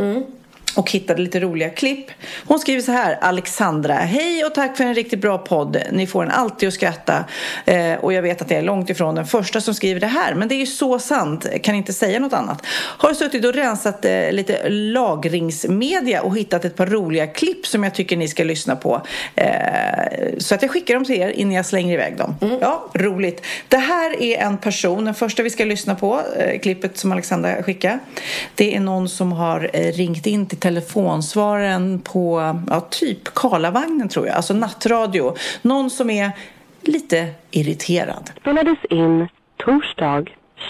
och 0.79 0.91
hittade 0.91 1.23
lite 1.23 1.41
roliga 1.41 1.71
klipp. 1.71 2.07
Hon 2.45 2.59
skriver 2.59 2.83
så 2.83 2.93
här, 2.93 3.19
Alexandra. 3.21 3.95
Hej 3.95 4.45
och 4.45 4.55
tack 4.55 4.77
för 4.77 4.85
en 4.85 4.95
riktigt 4.95 5.21
bra 5.21 5.39
podd. 5.39 5.83
Ni 5.93 6.07
får 6.07 6.23
en 6.23 6.31
alltid 6.31 6.69
att 6.69 6.75
skratta. 6.75 7.25
Eh, 7.65 7.95
och 7.95 8.13
jag 8.13 8.23
vet 8.23 8.43
att 8.43 8.51
jag 8.51 8.59
är 8.59 8.63
långt 8.63 8.91
ifrån 8.91 9.15
den 9.15 9.27
första 9.27 9.61
som 9.61 9.75
skriver 9.75 10.01
det 10.01 10.07
här. 10.07 10.35
Men 10.35 10.49
det 10.49 10.55
är 10.55 10.57
ju 10.57 10.67
så 10.67 10.99
sant. 10.99 11.47
Kan 11.63 11.75
inte 11.75 11.93
säga 11.93 12.21
något 12.21 12.33
annat. 12.33 12.67
Har 12.99 13.15
suttit 13.15 13.45
och 13.45 13.55
rensat 13.55 14.05
eh, 14.05 14.33
lite 14.33 14.69
lagringsmedia 14.69 16.23
och 16.23 16.37
hittat 16.37 16.65
ett 16.65 16.77
par 16.77 16.87
roliga 16.87 17.27
klipp 17.27 17.67
som 17.67 17.85
jag 17.85 17.95
tycker 17.95 18.17
ni 18.17 18.29
ska 18.29 18.45
lyssna 18.45 18.77
på. 18.77 19.03
Eh, 19.35 19.49
så 20.39 20.55
att 20.55 20.63
jag 20.63 20.71
skickar 20.71 20.95
dem 20.95 21.05
till 21.05 21.21
er 21.21 21.29
innan 21.29 21.53
jag 21.53 21.67
slänger 21.67 21.95
iväg 21.95 22.17
dem. 22.17 22.59
Ja, 22.61 22.91
roligt. 22.95 23.43
Det 23.69 23.77
här 23.77 24.23
är 24.23 24.39
en 24.39 24.59
person, 24.59 25.05
den 25.05 25.15
första 25.15 25.43
vi 25.43 25.51
ska 25.51 25.65
lyssna 25.65 25.95
på, 25.95 26.21
eh, 26.39 26.61
klippet 26.61 26.99
som 26.99 27.13
Alexandra 27.13 27.63
skickade. 27.63 27.99
Det 28.55 28.77
är 28.77 28.81
någon 28.81 29.09
som 29.09 29.33
har 29.33 29.71
eh, 29.73 29.93
ringt 29.93 30.27
in 30.27 30.47
till 30.47 30.59
telefonsvararen 30.69 32.01
på, 32.01 32.55
ja, 32.71 32.81
typ 32.81 33.35
Karlavagnen 33.35 34.09
tror 34.09 34.27
jag, 34.27 34.37
alltså 34.37 34.55
nattradio. 34.55 35.35
Någon 35.63 35.91
som 35.91 36.11
är 36.11 36.31
lite 36.81 37.27
irriterad. 37.51 38.31
spelades 38.41 38.79
in 38.91 39.29
torsdag 39.57 40.25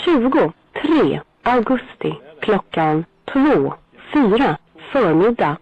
23 0.04 1.20
augusti 1.42 2.14
klockan 2.40 3.04
2.04 3.26 4.56
förmiddag. 4.92 5.56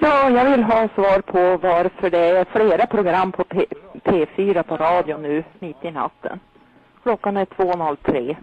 Ja, 0.00 0.30
jag 0.30 0.50
vill 0.50 0.62
ha 0.62 0.88
svar 0.94 1.20
på 1.20 1.56
varför 1.68 2.10
det 2.10 2.18
är 2.18 2.44
flera 2.52 2.86
program 2.86 3.32
på 3.32 3.44
P- 3.44 3.66
P4 4.04 4.62
på 4.62 4.76
radio 4.76 5.18
nu 5.18 5.44
mitt 5.58 5.84
i 5.84 5.90
natten. 5.90 6.40
Klockan 7.02 7.36
är 7.36 7.44
2.03 7.44 8.36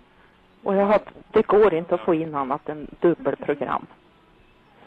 och 0.66 0.76
jag 0.76 0.86
har, 0.86 1.00
det 1.32 1.48
går 1.48 1.74
inte 1.74 1.96
att 1.96 2.02
få 2.02 2.14
in 2.14 2.36
annat 2.36 2.70
än 2.70 2.88
dubbelprogram. 3.00 3.86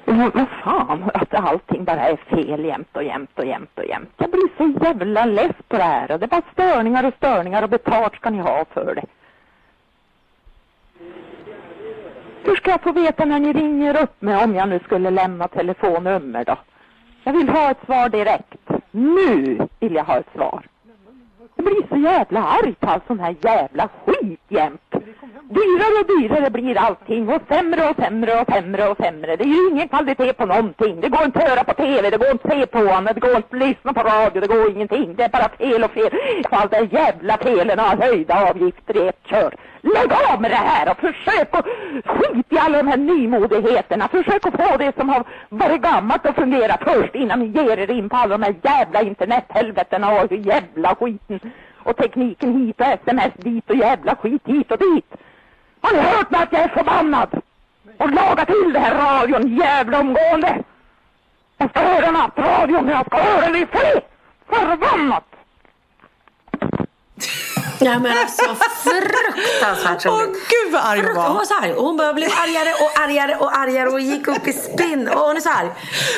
Men 0.04 0.30
vad 0.34 0.48
fan, 0.64 1.10
att 1.14 1.34
allting 1.34 1.84
bara 1.84 2.00
är 2.00 2.16
fel 2.16 2.64
jämt 2.64 2.96
och 2.96 3.04
jämt 3.04 3.38
och 3.38 3.44
jämt 3.44 3.78
och 3.78 3.84
jämt. 3.84 4.10
Jag 4.16 4.30
blir 4.30 4.48
så 4.56 4.84
jävla 4.84 5.24
less 5.24 5.56
på 5.68 5.76
det 5.76 5.82
här 5.82 6.10
och 6.10 6.18
det 6.18 6.26
är 6.26 6.28
bara 6.28 6.42
störningar 6.52 7.06
och 7.06 7.14
störningar 7.14 7.62
och 7.62 7.68
betalt 7.68 8.14
ska 8.14 8.30
ni 8.30 8.38
ha 8.38 8.64
för 8.74 8.94
det. 8.94 9.04
Hur 12.42 12.56
ska 12.56 12.70
jag 12.70 12.82
få 12.82 12.92
veta 12.92 13.24
när 13.24 13.38
ni 13.38 13.52
ringer 13.52 14.02
upp 14.02 14.22
mig 14.22 14.44
om 14.44 14.54
jag 14.54 14.68
nu 14.68 14.78
skulle 14.78 15.10
lämna 15.10 15.48
telefonnummer 15.48 16.44
då? 16.44 16.56
Jag 17.24 17.32
vill 17.32 17.48
ha 17.48 17.70
ett 17.70 17.84
svar 17.84 18.08
direkt. 18.08 18.82
Nu 18.90 19.58
vill 19.80 19.94
jag 19.94 20.04
ha 20.04 20.16
ett 20.16 20.32
svar. 20.34 20.62
Jag 21.58 21.64
blir 21.64 21.86
så 21.88 21.96
jävla 21.96 22.44
arg 22.44 22.74
på 22.80 22.86
all 22.86 23.00
sån 23.06 23.20
här 23.20 23.34
jävla 23.42 23.88
skit 24.06 24.40
jämt. 24.48 24.94
Dyrare 25.50 26.00
och 26.00 26.20
dyrare 26.20 26.50
blir 26.50 26.78
allting 26.78 27.28
och 27.28 27.42
sämre 27.48 27.90
och 27.90 27.96
sämre 27.96 28.40
och 28.40 28.46
sämre 28.52 28.88
och 28.88 28.96
sämre. 28.96 29.36
Det 29.36 29.44
är 29.44 29.48
ju 29.48 29.68
ingen 29.70 29.88
kvalitet 29.88 30.32
på 30.32 30.46
någonting. 30.46 31.00
Det 31.00 31.08
går 31.08 31.24
inte 31.24 31.38
att 31.38 31.48
höra 31.48 31.64
på 31.64 31.74
TV, 31.74 32.10
det 32.10 32.16
går 32.16 32.30
inte 32.30 32.48
att 32.48 32.54
se 32.54 32.66
på 32.66 32.78
annat, 32.78 33.14
det 33.14 33.20
går 33.20 33.36
inte 33.36 33.56
att 33.56 33.68
lyssna 33.68 33.92
på 33.92 34.00
radio, 34.00 34.40
det 34.40 34.46
går 34.46 34.70
ingenting. 34.70 35.14
Det 35.14 35.24
är 35.24 35.28
bara 35.28 35.48
fel 35.48 35.84
och 35.84 35.90
fel. 35.90 36.10
All 36.50 36.68
den 36.68 36.88
jävla 36.88 37.36
felen 37.36 37.78
har 37.78 37.96
höjda 37.96 38.50
avgifter 38.50 38.96
i 38.96 39.08
ett 39.08 39.20
kör. 39.30 39.54
Lägg 39.80 40.12
av 40.12 40.40
med 40.40 40.50
det 40.50 40.56
här 40.56 40.90
och 40.90 40.98
försök 40.98 41.48
att 41.50 41.66
skit 42.04 42.46
i 42.48 42.58
alla 42.58 42.78
de 42.78 42.88
här 42.88 42.96
nymodigheterna. 42.96 44.08
Försök 44.08 44.46
att 44.46 44.68
få 44.68 44.76
det 44.76 44.96
som 44.96 45.08
har 45.08 45.24
varit 45.48 45.82
gammalt 45.82 46.26
att 46.26 46.34
fungera 46.34 46.78
först 46.80 47.14
innan 47.14 47.40
ni 47.40 47.46
ger 47.46 47.78
er 47.78 47.90
in 47.90 48.08
på 48.08 48.16
alla 48.16 48.38
de 48.38 48.44
här 48.44 48.54
jävla 48.62 49.02
internethelvetena 49.02 50.22
och 50.22 50.32
jävla 50.32 50.94
skiten. 50.94 51.40
Och 51.76 51.96
tekniken 51.96 52.60
hit 52.60 52.80
och 52.80 52.86
sms 52.86 53.32
dit 53.36 53.70
och 53.70 53.76
jävla 53.76 54.16
skit 54.16 54.42
hit 54.44 54.70
och 54.70 54.78
dit. 54.78 55.14
Har 55.80 55.92
ni 55.96 56.00
hört 56.00 56.30
mig 56.30 56.42
att 56.42 56.52
jag 56.52 56.62
är 56.62 56.68
förbannad? 56.68 57.40
Och 57.98 58.10
laga 58.10 58.44
till 58.44 58.72
det 58.72 58.78
här 58.78 58.94
radion 58.94 59.56
jävla 59.56 60.00
omgående! 60.00 60.62
Jag 61.58 61.70
ska 61.70 61.80
höra 61.80 62.10
nattradion, 62.10 62.88
jag 62.88 63.06
ska 63.06 63.16
höra 63.16 63.46
den 63.46 63.56
i 63.56 63.66
fred! 63.66 64.02
Förbannat! 64.48 65.37
Ja 67.80 67.98
men 67.98 68.18
alltså 68.18 68.56
fruktansvärt 68.84 70.06
Åh 70.06 70.12
roligt. 70.20 70.48
gud 70.48 70.72
vad 70.72 70.82
arg 70.84 70.98
hon 70.98 71.06
Frukt- 71.06 71.16
Hon 71.20 71.28
var. 71.32 71.34
var 71.34 71.44
så 71.44 71.54
arg. 71.54 71.72
Hon 71.76 71.96
bara 71.96 72.14
blev 72.14 72.30
argare 72.42 72.72
och 72.84 73.00
argare 73.02 73.36
och 73.36 73.56
argare 73.58 73.88
och 73.88 74.00
gick 74.00 74.28
upp 74.28 74.46
i 74.48 74.52
spinn. 74.52 75.08
Och 75.08 75.20
hon 75.20 75.36
är 75.36 75.40
så 75.40 75.48
arg. 75.50 75.68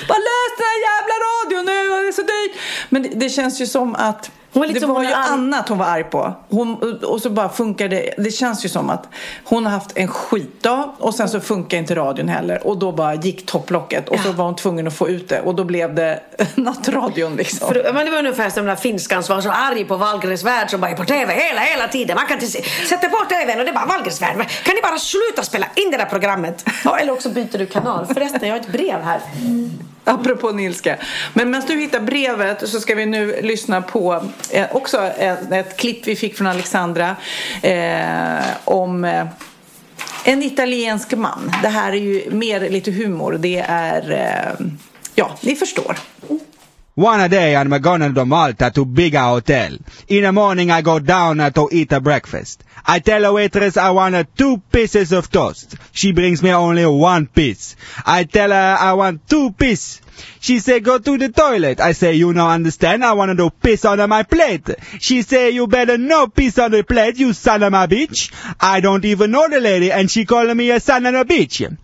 Bara 0.09 0.19
lös 0.19 0.53
den 0.59 0.67
här 0.67 0.81
jävla 0.91 1.15
radion 1.31 1.65
nu, 1.67 1.89
det 2.03 2.09
är 2.09 2.13
så 2.13 2.23
dyrt. 2.23 2.61
Men 2.89 3.03
det, 3.03 3.09
det 3.09 3.29
känns 3.29 3.61
ju 3.61 3.67
som 3.67 3.95
att 3.95 4.31
Hon 4.53 4.67
lite 4.67 4.81
det 4.81 4.87
var 4.87 5.03
ju 5.03 5.09
arg. 5.09 5.15
annat 5.15 5.69
hon 5.69 5.79
var 5.79 5.87
arg 5.87 6.05
på. 6.05 6.35
Hon, 6.49 6.99
och 7.03 7.23
så 7.23 7.31
bara 7.31 7.49
funkar 7.49 7.89
det. 7.89 8.15
Det 8.19 8.31
känns 8.31 8.65
ju 8.65 8.69
som 8.69 8.91
att 8.91 9.09
hon 9.45 9.65
har 9.65 9.73
haft 9.73 9.93
en 9.95 10.09
skitdag 10.09 10.93
och 10.99 11.15
sen 11.15 11.29
så 11.29 11.41
funkar 11.41 11.79
inte 11.79 11.95
radion 11.95 12.29
heller. 12.29 12.67
Och 12.67 12.79
då 12.79 12.93
bara 12.93 13.15
gick 13.15 13.47
topplocket 13.47 14.09
och 14.09 14.19
så 14.21 14.33
var 14.33 14.45
hon 14.45 14.57
tvungen 14.57 14.87
att 14.87 14.95
få 14.95 15.09
ut 15.09 15.29
det. 15.29 15.41
Och 15.41 15.55
då 15.55 15.65
blev 15.65 15.95
det 15.95 16.21
nattradion 16.55 17.37
liksom. 17.37 17.69
För, 17.69 17.93
men 17.93 18.05
det 18.05 18.11
var 18.11 18.19
ungefär 18.19 18.51
som 18.51 18.67
den 18.67 18.75
där 18.75 18.83
finskan 18.83 19.23
som 19.23 19.35
var 19.37 19.43
så 19.43 19.51
arg 19.51 19.85
på 19.85 19.97
Wahlgrens 19.97 20.45
värld 20.45 20.71
som 20.71 20.81
bara 20.81 20.91
är 20.91 20.97
på 20.97 21.05
TV 21.05 21.33
hela, 21.35 21.61
hela 21.61 21.89
tiden. 21.89 22.17
Man 22.17 22.27
kan 22.27 22.35
inte 22.35 22.47
sätta 22.89 23.09
på 23.09 23.17
TVn 23.29 23.59
och 23.59 23.65
det 23.65 23.71
är 23.71 23.75
bara 23.75 23.87
Wahlgrens 23.87 24.23
värld. 24.23 24.37
Kan 24.65 24.75
ni 24.75 24.83
bara 24.83 24.99
sluta 24.99 25.43
spela 25.43 25.67
in 25.75 25.91
det 25.91 25.97
där 25.97 26.05
programmet? 26.05 26.65
Ja, 26.85 26.99
eller 26.99 27.13
också 27.13 27.29
byter 27.29 27.59
du 27.59 27.67
kanal. 27.67 28.07
Förresten, 28.07 28.49
jag 28.49 28.55
har 28.55 28.61
ett 28.61 28.73
brev 28.73 29.01
här. 29.03 29.21
Apropå 30.15 30.51
Nilska. 30.51 30.97
Men 31.35 31.51
medan 31.51 31.67
du 31.67 31.81
hittar 31.81 32.01
brevet 32.01 32.69
så 32.69 32.81
ska 32.81 32.95
vi 32.95 33.07
nu 33.07 33.43
lyssna 33.43 33.83
på 33.83 34.25
eh, 34.51 34.77
också 34.77 34.99
ett, 35.19 35.53
ett 35.53 35.77
klipp 35.77 36.07
vi 36.07 36.17
fick 36.17 36.37
från 36.37 36.47
Alexandra 36.47 37.17
eh, 37.63 38.45
om 38.65 39.05
eh, 39.05 39.27
en 40.25 40.43
italiensk 40.43 41.13
man. 41.13 41.53
Det 41.63 41.69
här 41.69 41.93
är 41.93 41.97
ju 41.97 42.31
mer 42.31 42.71
lite 42.71 42.91
humor. 42.91 43.37
Det 43.41 43.65
är, 43.69 44.11
eh, 44.11 44.67
ja, 45.15 45.37
ni 45.41 45.57
förstår. 45.57 45.97
One 46.97 47.21
a 47.21 47.29
day 47.29 47.55
I'm 47.55 47.69
going 47.69 48.15
to 48.15 48.27
Malta 48.27 48.71
to 48.75 48.85
bigger 48.85 49.21
hotel. 49.21 49.77
In 50.09 50.23
the 50.25 50.33
morning 50.33 50.73
I 50.73 50.83
go 50.83 50.99
down 50.99 51.39
uh, 51.39 51.51
to 51.51 51.69
eat 51.71 51.93
a 51.93 52.01
breakfast. 52.01 52.65
I 52.85 52.99
tell 52.99 53.25
a 53.25 53.33
waitress 53.33 53.77
I 53.77 53.91
want 53.91 54.17
uh, 54.17 54.25
two 54.37 54.59
pieces 54.73 55.13
of 55.13 55.31
toast. 55.31 55.77
She 55.93 56.11
brings 56.11 56.43
me 56.43 56.51
only 56.51 56.85
one 56.85 57.29
piece. 57.29 57.77
I 58.05 58.25
tell 58.25 58.51
her 58.51 58.77
I 58.79 58.95
want 58.95 59.29
two 59.29 59.53
piece. 59.53 60.01
She 60.41 60.59
say 60.59 60.81
go 60.81 60.99
to 60.99 61.17
the 61.17 61.29
toilet. 61.29 61.79
I 61.79 61.93
say 61.93 62.15
you 62.15 62.33
no 62.33 62.49
understand. 62.49 63.05
I 63.05 63.13
want 63.13 63.39
to 63.39 63.51
piss 63.51 63.85
on 63.85 64.07
my 64.09 64.25
plate. 64.25 64.69
She 64.99 65.23
say 65.23 65.51
you 65.51 65.69
better 65.69 65.97
no 65.97 66.27
piss 66.27 66.59
on 66.59 66.73
the 66.73 66.83
plate, 66.83 67.19
you 67.19 67.33
son 67.33 67.63
of 67.63 67.73
a 67.73 67.87
bitch. 67.87 68.33
I 68.61 68.81
don't 68.81 69.05
even 69.05 69.31
know 69.31 69.49
the 69.49 69.61
lady 69.61 69.93
and 69.93 70.11
she 70.11 70.25
calling 70.25 70.57
me 70.57 70.71
a 70.71 70.81
son 70.81 71.07
of 71.07 71.15
a 71.15 71.25
bitch. 71.25 71.77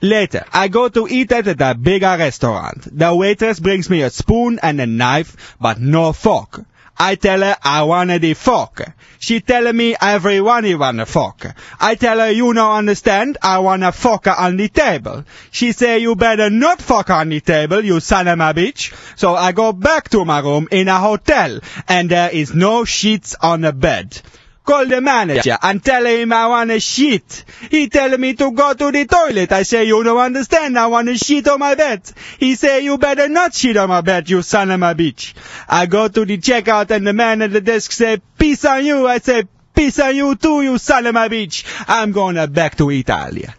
Later, 0.00 0.44
I 0.52 0.68
go 0.68 0.88
to 0.88 1.08
eat 1.08 1.32
at 1.32 1.60
a 1.60 1.74
bigger 1.74 2.16
restaurant. 2.18 2.86
The 2.96 3.14
waitress 3.14 3.58
brings 3.58 3.90
me 3.90 4.02
a 4.02 4.10
spoon 4.10 4.60
and 4.62 4.80
a 4.80 4.86
knife, 4.86 5.56
but 5.60 5.80
no 5.80 6.12
fork. 6.12 6.64
I 7.00 7.14
tell 7.14 7.40
her 7.40 7.56
I 7.62 7.84
wanna 7.84 8.18
the 8.18 8.34
fork. 8.34 8.92
She 9.20 9.40
tell 9.40 9.72
me 9.72 9.96
everyone 10.00 10.78
want 10.78 11.00
a 11.00 11.06
fork. 11.06 11.46
I 11.80 11.94
tell 11.94 12.18
her 12.18 12.30
you 12.30 12.52
no 12.54 12.72
understand, 12.72 13.38
I 13.40 13.58
want 13.58 13.84
a 13.84 13.92
fork 13.92 14.26
on 14.26 14.56
the 14.56 14.68
table. 14.68 15.24
She 15.52 15.72
say 15.72 15.98
you 15.98 16.16
better 16.16 16.50
not 16.50 16.82
fuck 16.82 17.10
on 17.10 17.28
the 17.28 17.40
table, 17.40 17.84
you 17.84 18.00
son 18.00 18.26
of 18.26 18.40
a 18.40 18.54
bitch. 18.54 18.92
So 19.16 19.34
I 19.34 19.52
go 19.52 19.72
back 19.72 20.08
to 20.10 20.24
my 20.24 20.40
room 20.40 20.68
in 20.72 20.88
a 20.88 20.98
hotel, 20.98 21.60
and 21.88 22.10
there 22.10 22.30
is 22.30 22.52
no 22.54 22.84
sheets 22.84 23.36
on 23.40 23.60
the 23.60 23.72
bed. 23.72 24.20
Call 24.68 24.84
the 24.84 25.00
manager 25.00 25.56
and 25.62 25.82
tell 25.82 26.04
him 26.04 26.30
I 26.30 26.46
want 26.46 26.70
a 26.70 26.78
shit. 26.78 27.42
He 27.70 27.88
tell 27.88 28.18
me 28.18 28.34
to 28.34 28.50
go 28.50 28.74
to 28.74 28.92
the 28.92 29.06
toilet. 29.06 29.50
I 29.50 29.62
say 29.62 29.84
you 29.84 30.04
don't 30.04 30.18
understand. 30.18 30.78
I 30.78 30.88
want 30.88 31.08
a 31.08 31.16
shit 31.16 31.48
on 31.48 31.60
my 31.60 31.74
bed. 31.74 32.02
He 32.38 32.54
say 32.54 32.80
you 32.80 32.98
better 32.98 33.30
not 33.30 33.54
shit 33.54 33.78
on 33.78 33.88
my 33.88 34.02
bed, 34.02 34.28
you 34.28 34.42
son 34.42 34.70
of 34.70 34.82
a 34.82 34.94
bitch. 34.94 35.32
I 35.66 35.86
go 35.86 36.08
to 36.08 36.24
the 36.26 36.36
checkout 36.36 36.90
and 36.90 37.06
the 37.06 37.14
man 37.14 37.40
at 37.40 37.52
the 37.52 37.62
desk 37.62 37.92
say 37.92 38.20
peace 38.38 38.66
on 38.66 38.84
you. 38.84 39.08
I 39.08 39.20
say 39.20 39.44
peace 39.74 39.98
on 40.00 40.14
you 40.14 40.34
too, 40.36 40.60
you 40.60 40.76
son 40.76 41.06
of 41.06 41.16
a 41.16 41.30
bitch. 41.30 41.64
I'm 41.88 42.12
gonna 42.12 42.46
back 42.46 42.76
to 42.76 42.90
Italia. 42.90 43.54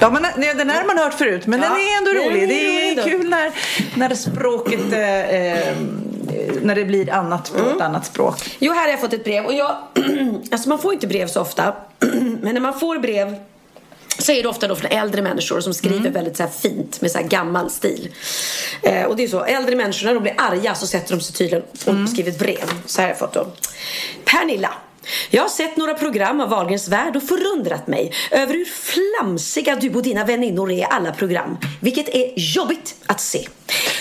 Ja, 0.00 0.10
men 0.10 0.22
nej, 0.36 0.54
den 0.54 0.70
här 0.70 0.80
har 0.80 0.86
man 0.86 0.98
hört 0.98 1.14
förut, 1.14 1.46
men 1.46 1.62
Ja, 1.62 1.68
den 1.68 1.76
är 1.78 1.98
ändå 1.98 2.10
den 2.12 2.22
är 2.22 2.30
rolig. 2.30 2.48
Det 2.48 2.54
rolig 2.54 2.98
är 2.98 3.04
kul 3.04 3.28
när, 3.30 3.50
när 3.98 4.14
språket, 4.14 4.92
eh, 4.92 5.30
eh, 5.30 5.76
när 6.62 6.74
det 6.74 6.84
blir 6.84 7.10
annat 7.10 7.52
på 7.52 7.70
ett 7.70 7.80
annat 7.80 8.06
språk. 8.06 8.56
Jo, 8.58 8.72
här 8.72 8.82
har 8.82 8.88
jag 8.88 9.00
fått 9.00 9.12
ett 9.12 9.24
brev. 9.24 9.44
Och 9.44 9.54
jag, 9.54 9.76
alltså 10.52 10.68
man 10.68 10.78
får 10.78 10.92
inte 10.92 11.06
brev 11.06 11.26
så 11.26 11.40
ofta. 11.40 11.74
Men 12.40 12.54
när 12.54 12.60
man 12.60 12.80
får 12.80 12.98
brev 12.98 13.36
så 14.18 14.32
är 14.32 14.42
det 14.42 14.48
ofta 14.48 14.68
då 14.68 14.76
från 14.76 14.90
äldre 14.90 15.22
människor 15.22 15.60
som 15.60 15.74
skriver 15.74 16.10
väldigt 16.10 16.36
så 16.36 16.42
här 16.42 16.50
fint 16.50 17.00
med 17.00 17.10
så 17.10 17.18
här 17.18 17.24
gammal 17.24 17.70
stil. 17.70 18.14
Eh, 18.82 19.04
och 19.04 19.16
det 19.16 19.24
är 19.24 19.28
så, 19.28 19.44
äldre 19.44 19.76
människor 19.76 20.06
när 20.06 20.14
de 20.14 20.22
blir 20.22 20.34
arga 20.36 20.74
så 20.74 20.86
sätter 20.86 21.16
de 21.16 21.20
sig 21.20 21.34
tydligen 21.34 21.64
och 22.02 22.08
skriver 22.08 22.30
ett 22.30 22.38
brev. 22.38 22.70
Så 22.86 23.00
här 23.00 23.08
har 23.08 23.10
jag 23.10 23.18
fått 23.18 23.32
då. 23.32 23.46
Pernilla. 24.24 24.74
Jag 25.30 25.42
har 25.42 25.48
sett 25.48 25.76
några 25.76 25.94
program 25.94 26.40
av 26.40 26.48
Wahlgrens 26.48 26.88
värld 26.88 27.16
och 27.16 27.22
förundrat 27.22 27.86
mig 27.86 28.12
över 28.30 28.54
hur 28.54 28.64
flamsiga 28.64 29.76
du 29.76 29.94
och 29.94 30.02
dina 30.02 30.24
väninnor 30.24 30.72
är 30.72 30.76
i 30.76 30.86
alla 30.90 31.12
program. 31.12 31.58
Vilket 31.80 32.08
är 32.08 32.32
jobbigt 32.36 32.94
att 33.06 33.20
se. 33.20 33.48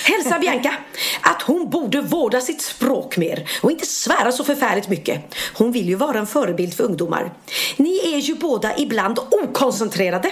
Hälsa 0.04 0.40
Bianca 0.40 0.74
att 1.22 1.42
hon 1.42 1.70
borde 1.70 2.02
vårda 2.02 2.42
sitt 2.42 2.62
språk 2.62 3.18
mer 3.18 3.50
och 3.62 3.72
inte 3.72 3.86
svära 3.86 4.32
så 4.32 4.44
förfärligt 4.44 4.90
mycket. 4.90 5.36
Hon 5.54 5.72
vill 5.72 5.90
ju 5.90 5.96
vara 5.96 6.20
en 6.20 6.28
förebild 6.28 6.74
för 6.74 6.84
ungdomar. 6.84 7.34
Ni 7.78 8.14
är 8.14 8.18
ju 8.18 8.36
båda 8.36 8.78
ibland 8.78 9.20
okoncentrerade. 9.20 10.32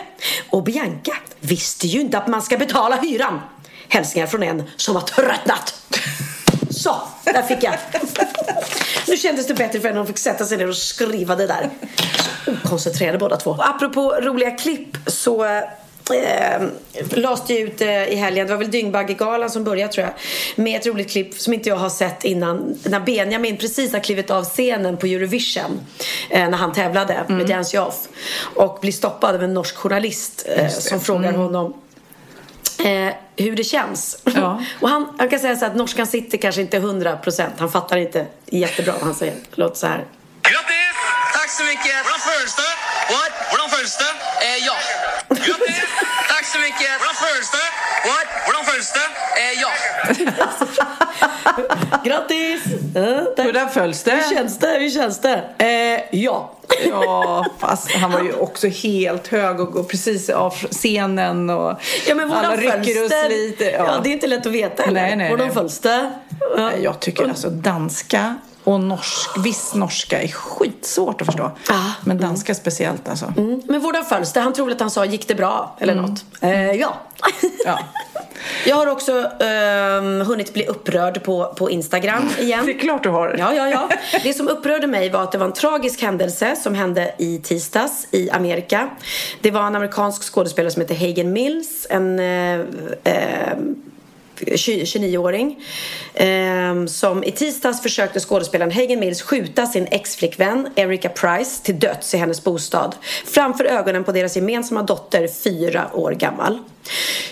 Och 0.49 0.63
Bianca 0.63 1.13
visste 1.39 1.87
ju 1.87 2.01
inte 2.01 2.17
att 2.17 2.27
man 2.27 2.41
ska 2.41 2.57
betala 2.57 2.95
hyran. 2.95 3.41
Hälsningar 3.87 4.27
från 4.27 4.43
en 4.43 4.63
som 4.77 4.95
har 4.95 5.01
tröttnat. 5.01 5.73
Så, 6.75 6.95
där 7.23 7.41
fick 7.41 7.63
jag. 7.63 7.75
Nu 9.07 9.17
kändes 9.17 9.47
det 9.47 9.53
bättre 9.53 9.79
för 9.79 9.87
henne. 9.87 9.99
Hon 9.99 10.07
fick 10.07 10.17
sätta 10.17 10.45
sig 10.45 10.57
ner 10.57 10.67
och 10.67 10.77
skriva 10.77 11.35
det 11.35 11.47
där. 11.47 11.69
Så 12.45 12.51
okoncentrerade 12.51 13.17
båda 13.17 13.37
två. 13.37 13.51
Och 13.51 13.69
apropå 13.69 14.15
roliga 14.21 14.51
klipp 14.51 14.97
så 15.07 15.45
eh, 15.45 16.61
lades 17.11 17.43
det 17.47 17.59
ut 17.59 17.81
eh, 17.81 18.03
i 18.03 18.15
helgen, 18.15 18.47
det 18.47 18.53
var 18.53 18.59
väl 18.59 18.71
Dyngbaggegalan 18.71 19.49
som 19.49 19.63
började 19.63 19.93
tror 19.93 20.05
jag, 20.05 20.13
med 20.63 20.79
ett 20.79 20.87
roligt 20.87 21.11
klipp 21.11 21.33
som 21.33 21.53
inte 21.53 21.69
jag 21.69 21.75
har 21.75 21.89
sett 21.89 22.23
innan. 22.23 22.79
När 22.83 22.99
Benjamin 22.99 23.57
precis 23.57 23.93
har 23.93 23.99
klivit 23.99 24.31
av 24.31 24.43
scenen 24.43 24.97
på 24.97 25.05
Eurovision 25.05 25.79
eh, 26.29 26.49
när 26.49 26.57
han 26.57 26.73
tävlade 26.73 27.25
med 27.27 27.47
Dance 27.47 27.79
Off 27.79 28.07
och 28.55 28.77
blir 28.81 28.91
stoppad 28.91 29.35
av 29.35 29.43
en 29.43 29.53
norsk 29.53 29.75
journalist 29.75 30.45
eh, 30.55 30.69
som 30.69 30.99
frågar 30.99 31.33
honom 31.33 31.73
eh, 32.83 33.13
hur 33.37 33.55
det 33.55 33.63
känns. 33.63 34.17
Ja. 34.23 34.61
och 34.81 34.89
han, 34.89 35.15
jag 35.19 35.29
kan 35.29 35.39
säga 35.39 35.55
så 35.55 35.65
att 35.65 35.75
norskan 35.75 36.07
sitter 36.07 36.37
kanske 36.37 36.61
inte 36.61 36.79
100%. 36.79 37.49
Han 37.57 37.71
fattar 37.71 37.97
inte 37.97 38.25
jättebra 38.45 38.93
vad 38.93 39.03
han 39.03 39.15
säger. 39.15 39.35
Låter 39.51 39.75
så 39.75 39.87
här. 39.87 40.05
Grattis! 40.41 40.95
Tack 41.33 41.49
så 41.49 41.63
mycket. 41.63 41.95
Hvordan 42.05 42.19
føles 42.29 42.55
det? 42.55 42.73
What? 43.13 43.31
Hvordan 43.51 43.69
føles 43.69 43.97
det? 43.97 44.13
Eh, 44.47 44.57
ja. 44.67 44.75
Grattis! 45.29 45.83
Tack 46.31 46.45
så 46.45 46.59
mycket. 46.59 46.91
Hvordan 46.99 47.15
føles 47.25 47.49
det? 47.57 47.67
What? 48.09 48.27
Hvordan 48.45 48.65
føles 48.69 48.89
det? 48.97 49.07
Eh, 49.41 49.53
ja. 49.63 49.71
Grattis! 52.03 52.63
Ja, 52.95 53.25
tack. 53.35 53.45
Hur 53.45 53.67
följs 53.67 54.03
det? 54.03 54.11
Hur 54.11 54.35
känns 54.35 54.59
det? 54.59 54.77
Hur 54.79 54.89
känns 54.89 55.19
det? 55.19 55.43
Eh, 55.57 56.19
ja. 56.19 56.51
Ja, 56.85 57.45
fast 57.59 57.91
han 57.91 58.11
var 58.11 58.21
ju 58.21 58.33
också 58.33 58.67
helt 58.67 59.27
hög 59.27 59.59
och 59.59 59.71
går 59.71 59.83
precis 59.83 60.29
av 60.29 60.51
scenen 60.51 61.49
och 61.49 61.79
Ja, 62.07 62.15
men 62.15 62.31
alla 62.31 62.55
rycker 62.55 63.03
och 63.03 63.11
sliter. 63.27 63.71
Ja. 63.71 63.99
det 64.03 64.09
är 64.09 64.13
inte 64.13 64.27
lätt 64.27 64.45
att 64.45 64.51
veta 64.51 64.83
heller. 64.83 65.01
Nej, 65.01 65.15
nej, 65.15 65.29
Hvordan 65.29 65.51
följs 65.51 65.79
det? 65.79 66.11
Ja. 66.57 66.71
Jag 66.83 66.99
tycker 66.99 67.29
alltså 67.29 67.49
danska 67.49 68.35
och 68.63 68.79
norsk, 68.79 69.29
viss 69.45 69.73
norska 69.73 70.21
är 70.21 70.27
skitsvårt 70.27 71.21
att 71.21 71.25
förstå. 71.25 71.51
Ah. 71.69 71.91
Men 72.01 72.17
danska 72.17 72.55
speciellt 72.55 73.09
alltså. 73.09 73.33
Mm. 73.37 73.61
Men 73.65 73.81
hvordan 73.81 74.05
följs? 74.05 74.35
Han 74.35 74.53
tror 74.53 74.71
att 74.71 74.79
han 74.79 74.91
sa 74.91 75.05
gick 75.05 75.27
det 75.27 75.35
bra 75.35 75.75
eller 75.79 75.95
något. 75.95 76.25
Eh, 76.41 76.71
ja. 76.71 76.95
Ja. 77.65 77.79
Jag 78.65 78.75
har 78.75 78.87
också 78.87 79.31
ehm, 79.39 80.21
hunnit 80.21 80.53
bli 80.53 80.65
upprörd 80.67 81.23
på, 81.23 81.53
på 81.57 81.69
Instagram 81.69 82.29
igen. 82.39 82.65
Det 82.65 82.71
är 82.71 82.79
klart 82.79 83.03
du 83.03 83.09
har. 83.09 83.35
Ja, 83.39 83.53
ja, 83.53 83.69
ja. 83.69 83.89
Det 84.23 84.33
som 84.33 84.47
upprörde 84.47 84.87
mig 84.87 85.09
var 85.09 85.23
att 85.23 85.31
det 85.31 85.37
var 85.37 85.45
en 85.45 85.53
tragisk 85.53 86.01
händelse 86.01 86.55
som 86.55 86.75
hände 86.75 87.15
i 87.17 87.37
tisdags 87.37 88.07
i 88.11 88.29
Amerika. 88.29 88.89
Det 89.41 89.51
var 89.51 89.67
en 89.67 89.75
amerikansk 89.75 90.33
skådespelare 90.33 90.71
som 90.71 90.81
heter 90.81 90.95
Hagen 90.95 91.33
Mills. 91.33 91.87
En 91.89 92.19
eh, 92.19 92.59
eh, 93.03 93.57
29-åring 94.45 95.63
eh, 96.13 96.85
som 96.85 97.23
i 97.23 97.31
tisdags 97.31 97.81
försökte 97.81 98.19
skådespelaren 98.19 98.71
Hagen 98.71 98.99
Mills 98.99 99.21
skjuta 99.21 99.65
sin 99.65 99.87
ex-flickvän 99.91 100.69
Erica 100.75 101.09
Price 101.09 101.63
till 101.63 101.79
döds 101.79 102.13
i 102.13 102.17
hennes 102.17 102.43
bostad 102.43 102.95
framför 103.25 103.65
ögonen 103.65 104.03
på 104.03 104.11
deras 104.11 104.35
gemensamma 104.35 104.83
dotter, 104.83 105.27
fyra 105.27 105.89
år 105.93 106.11
gammal. 106.11 106.59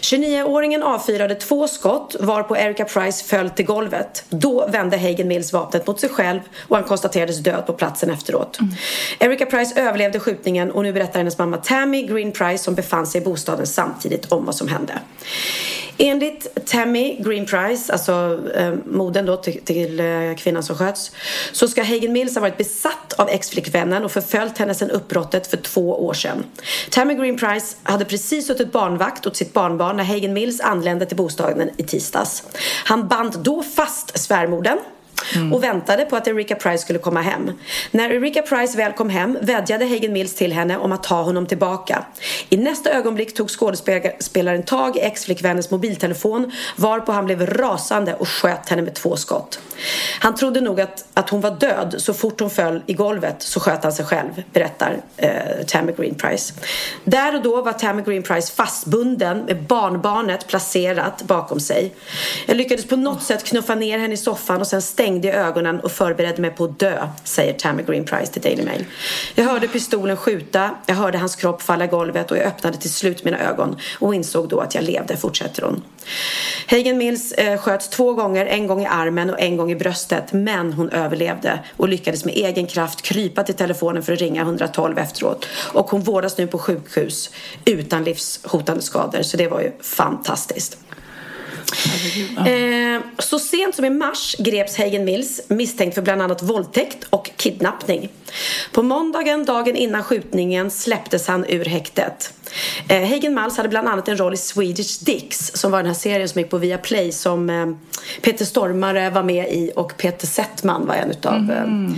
29-åringen 0.01 0.83
avfyrade 0.83 1.35
två 1.35 1.67
skott 1.67 2.15
varpå 2.19 2.57
Erica 2.57 2.85
Price 2.85 3.25
föll 3.25 3.49
till 3.49 3.65
golvet. 3.65 4.23
Då 4.29 4.67
vände 4.67 4.97
Hagen 4.97 5.27
Mills 5.27 5.53
vapnet 5.53 5.87
mot 5.87 5.99
sig 5.99 6.09
själv 6.09 6.39
och 6.67 6.75
han 6.75 6.85
konstaterades 6.85 7.37
död 7.37 7.65
på 7.65 7.73
platsen 7.73 8.09
efteråt. 8.09 8.59
Mm. 8.59 8.73
Erica 9.19 9.45
Price 9.45 9.81
överlevde 9.81 10.19
skjutningen 10.19 10.71
och 10.71 10.83
nu 10.83 10.93
berättar 10.93 11.19
hennes 11.19 11.37
mamma 11.37 11.57
Tammy 11.57 12.03
Green 12.03 12.31
Price 12.31 12.63
som 12.63 12.75
befann 12.75 13.07
sig 13.07 13.21
i 13.21 13.23
bostaden 13.23 13.67
samtidigt 13.67 14.31
om 14.31 14.45
vad 14.45 14.55
som 14.55 14.67
hände. 14.67 14.99
Enligt 15.97 16.65
Tammy 16.65 17.15
Green 17.19 17.45
Price, 17.45 17.93
alltså 17.93 18.39
eh, 18.55 18.73
modern 18.85 19.25
då 19.25 19.37
till, 19.37 19.61
till 19.63 19.99
eh, 19.99 20.35
kvinnan 20.37 20.63
som 20.63 20.75
sköts, 20.75 21.11
så 21.51 21.67
ska 21.67 21.83
Hagen 21.83 22.13
Mills 22.13 22.35
ha 22.35 22.41
varit 22.41 22.57
besatt 22.57 23.13
av 23.17 23.29
ex-flickvännen 23.29 24.05
och 24.05 24.11
förföljt 24.11 24.57
henne 24.57 24.73
sedan 24.73 24.91
uppbrottet 24.91 25.47
för 25.47 25.57
två 25.57 26.05
år 26.05 26.13
sedan. 26.13 26.43
Tammy 26.89 27.13
Green 27.13 27.37
Price 27.37 27.77
hade 27.83 28.05
precis 28.05 28.47
suttit 28.47 28.71
barnvakt 28.71 29.27
åt 29.27 29.35
sitt 29.41 29.53
barnbarn 29.53 29.97
när 29.97 30.03
Hagen 30.03 30.33
Mills 30.33 30.61
anlände 30.61 31.05
till 31.05 31.17
bostaden 31.17 31.69
i 31.77 31.83
tisdags. 31.83 32.43
Han 32.85 33.07
band 33.07 33.39
då 33.39 33.63
fast 33.63 34.19
svärmodern 34.19 34.77
Mm. 35.35 35.53
och 35.53 35.63
väntade 35.63 36.05
på 36.05 36.15
att 36.15 36.27
Erika 36.27 36.55
Price 36.55 36.77
skulle 36.77 36.99
komma 36.99 37.21
hem. 37.21 37.51
När 37.91 38.09
Erika 38.09 38.41
Price 38.41 38.77
väl 38.77 38.91
kom 38.91 39.09
hem 39.09 39.37
vädjade 39.41 39.85
Hagen 39.85 40.13
Mills 40.13 40.35
till 40.35 40.53
henne 40.53 40.77
om 40.77 40.91
att 40.91 41.03
ta 41.03 41.21
honom 41.21 41.45
tillbaka. 41.45 42.05
I 42.49 42.57
nästa 42.57 42.89
ögonblick 42.89 43.33
tog 43.33 43.49
skådespelaren 43.49 44.63
tag 44.63 44.97
i 44.97 44.99
ex-flickvännens 44.99 45.71
mobiltelefon 45.71 46.51
varpå 46.75 47.11
han 47.11 47.25
blev 47.25 47.45
rasande 47.47 48.13
och 48.13 48.27
sköt 48.27 48.69
henne 48.69 48.81
med 48.81 48.93
två 48.93 49.15
skott. 49.15 49.59
Han 50.19 50.35
trodde 50.35 50.61
nog 50.61 50.81
att, 50.81 51.05
att 51.13 51.29
hon 51.29 51.41
var 51.41 51.51
död 51.51 51.95
så 51.97 52.13
fort 52.13 52.39
hon 52.39 52.49
föll 52.49 52.81
i 52.85 52.93
golvet 52.93 53.35
så 53.39 53.59
sköt 53.59 53.83
han 53.83 53.93
sig 53.93 54.05
själv, 54.05 54.43
berättar 54.53 55.01
eh, 55.17 55.31
Tammy 55.67 55.91
Green 55.97 56.15
Price. 56.15 56.53
Där 57.03 57.35
och 57.35 57.41
då 57.41 57.61
var 57.61 57.73
Tammy 57.73 58.01
Green 58.01 58.23
Price 58.23 58.53
fastbunden 58.53 59.37
med 59.37 59.63
barnbarnet 59.63 60.47
placerat 60.47 61.23
bakom 61.23 61.59
sig. 61.59 61.93
Jag 62.47 62.57
lyckades 62.57 62.85
på 62.85 62.95
något 62.95 63.23
sätt 63.23 63.43
knuffa 63.43 63.75
ner 63.75 63.99
henne 63.99 64.13
i 64.13 64.17
soffan 64.17 64.61
och 64.61 64.67
sen 64.67 64.81
stängde 65.11 65.27
jag 65.27 65.47
ögonen 65.47 65.79
och 65.79 65.91
förberedde 65.91 66.41
mig 66.41 66.51
på 66.51 66.63
att 66.63 66.79
dö, 66.79 67.07
säger 67.23 67.53
Tammy 67.53 67.83
Green 67.83 68.05
Price 68.05 68.33
till 68.33 68.41
Daily 68.41 68.63
Mail. 68.63 68.85
Jag 69.35 69.43
hörde 69.43 69.67
pistolen 69.67 70.17
skjuta, 70.17 70.69
jag 70.85 70.95
hörde 70.95 71.17
hans 71.17 71.35
kropp 71.35 71.61
falla 71.61 71.85
i 71.85 71.87
golvet 71.87 72.31
och 72.31 72.37
jag 72.37 72.45
öppnade 72.45 72.77
till 72.77 72.93
slut 72.93 73.23
mina 73.23 73.39
ögon 73.39 73.77
och 73.99 74.15
insåg 74.15 74.49
då 74.49 74.59
att 74.59 74.75
jag 74.75 74.83
levde, 74.83 75.17
fortsätter 75.17 75.61
hon. 75.61 75.83
Hagen 76.67 76.97
Mills 76.97 77.31
eh, 77.31 77.57
sköts 77.57 77.89
två 77.89 78.13
gånger, 78.13 78.45
en 78.45 78.67
gång 78.67 78.81
i 78.81 78.85
armen 78.85 79.29
och 79.29 79.39
en 79.39 79.57
gång 79.57 79.71
i 79.71 79.75
bröstet 79.75 80.33
men 80.33 80.73
hon 80.73 80.89
överlevde 80.89 81.59
och 81.77 81.89
lyckades 81.89 82.25
med 82.25 82.33
egen 82.35 82.67
kraft 82.67 83.01
krypa 83.01 83.43
till 83.43 83.55
telefonen 83.55 84.03
för 84.03 84.13
att 84.13 84.19
ringa 84.19 84.41
112 84.41 84.97
efteråt. 84.97 85.47
Och 85.73 85.91
hon 85.91 86.01
vårdas 86.01 86.37
nu 86.37 86.47
på 86.47 86.57
sjukhus 86.57 87.31
utan 87.65 88.03
livshotande 88.03 88.81
skador 88.81 89.21
så 89.21 89.37
det 89.37 89.47
var 89.47 89.61
ju 89.61 89.71
fantastiskt. 89.81 90.77
Eh, 92.37 93.01
så 93.17 93.39
sent 93.39 93.75
som 93.75 93.85
i 93.85 93.89
mars 93.89 94.35
greps 94.39 94.77
Hagen 94.77 95.05
Mills 95.05 95.41
misstänkt 95.47 95.95
för 95.95 96.01
bland 96.01 96.21
annat 96.21 96.43
våldtäkt 96.43 97.07
och 97.09 97.31
kidnappning. 97.37 98.09
På 98.71 98.83
måndagen, 98.83 99.45
dagen 99.45 99.75
innan 99.75 100.03
skjutningen, 100.03 100.71
släpptes 100.71 101.27
han 101.27 101.45
ur 101.49 101.65
häktet. 101.65 102.33
Eh, 102.87 103.09
Hagen 103.09 103.33
Mills 103.33 103.57
hade 103.57 103.69
bland 103.69 103.87
annat 103.87 104.07
en 104.07 104.17
roll 104.17 104.33
i 104.33 104.37
Swedish 104.37 105.03
Dicks 105.03 105.51
som 105.55 105.71
var 105.71 105.79
den 105.79 105.87
här 105.87 105.93
serien 105.93 106.29
som 106.29 106.41
gick 106.41 106.49
på 106.49 106.57
Viaplay 106.57 107.11
som 107.11 107.49
eh, 107.49 107.67
Peter 108.21 108.45
Stormare 108.45 109.09
var 109.09 109.23
med 109.23 109.53
i 109.53 109.71
och 109.75 109.97
Peter 109.97 110.27
Settman 110.27 110.85
var 110.85 110.95
en 110.95 111.11
utav 111.11 111.35
mm. 111.35 111.95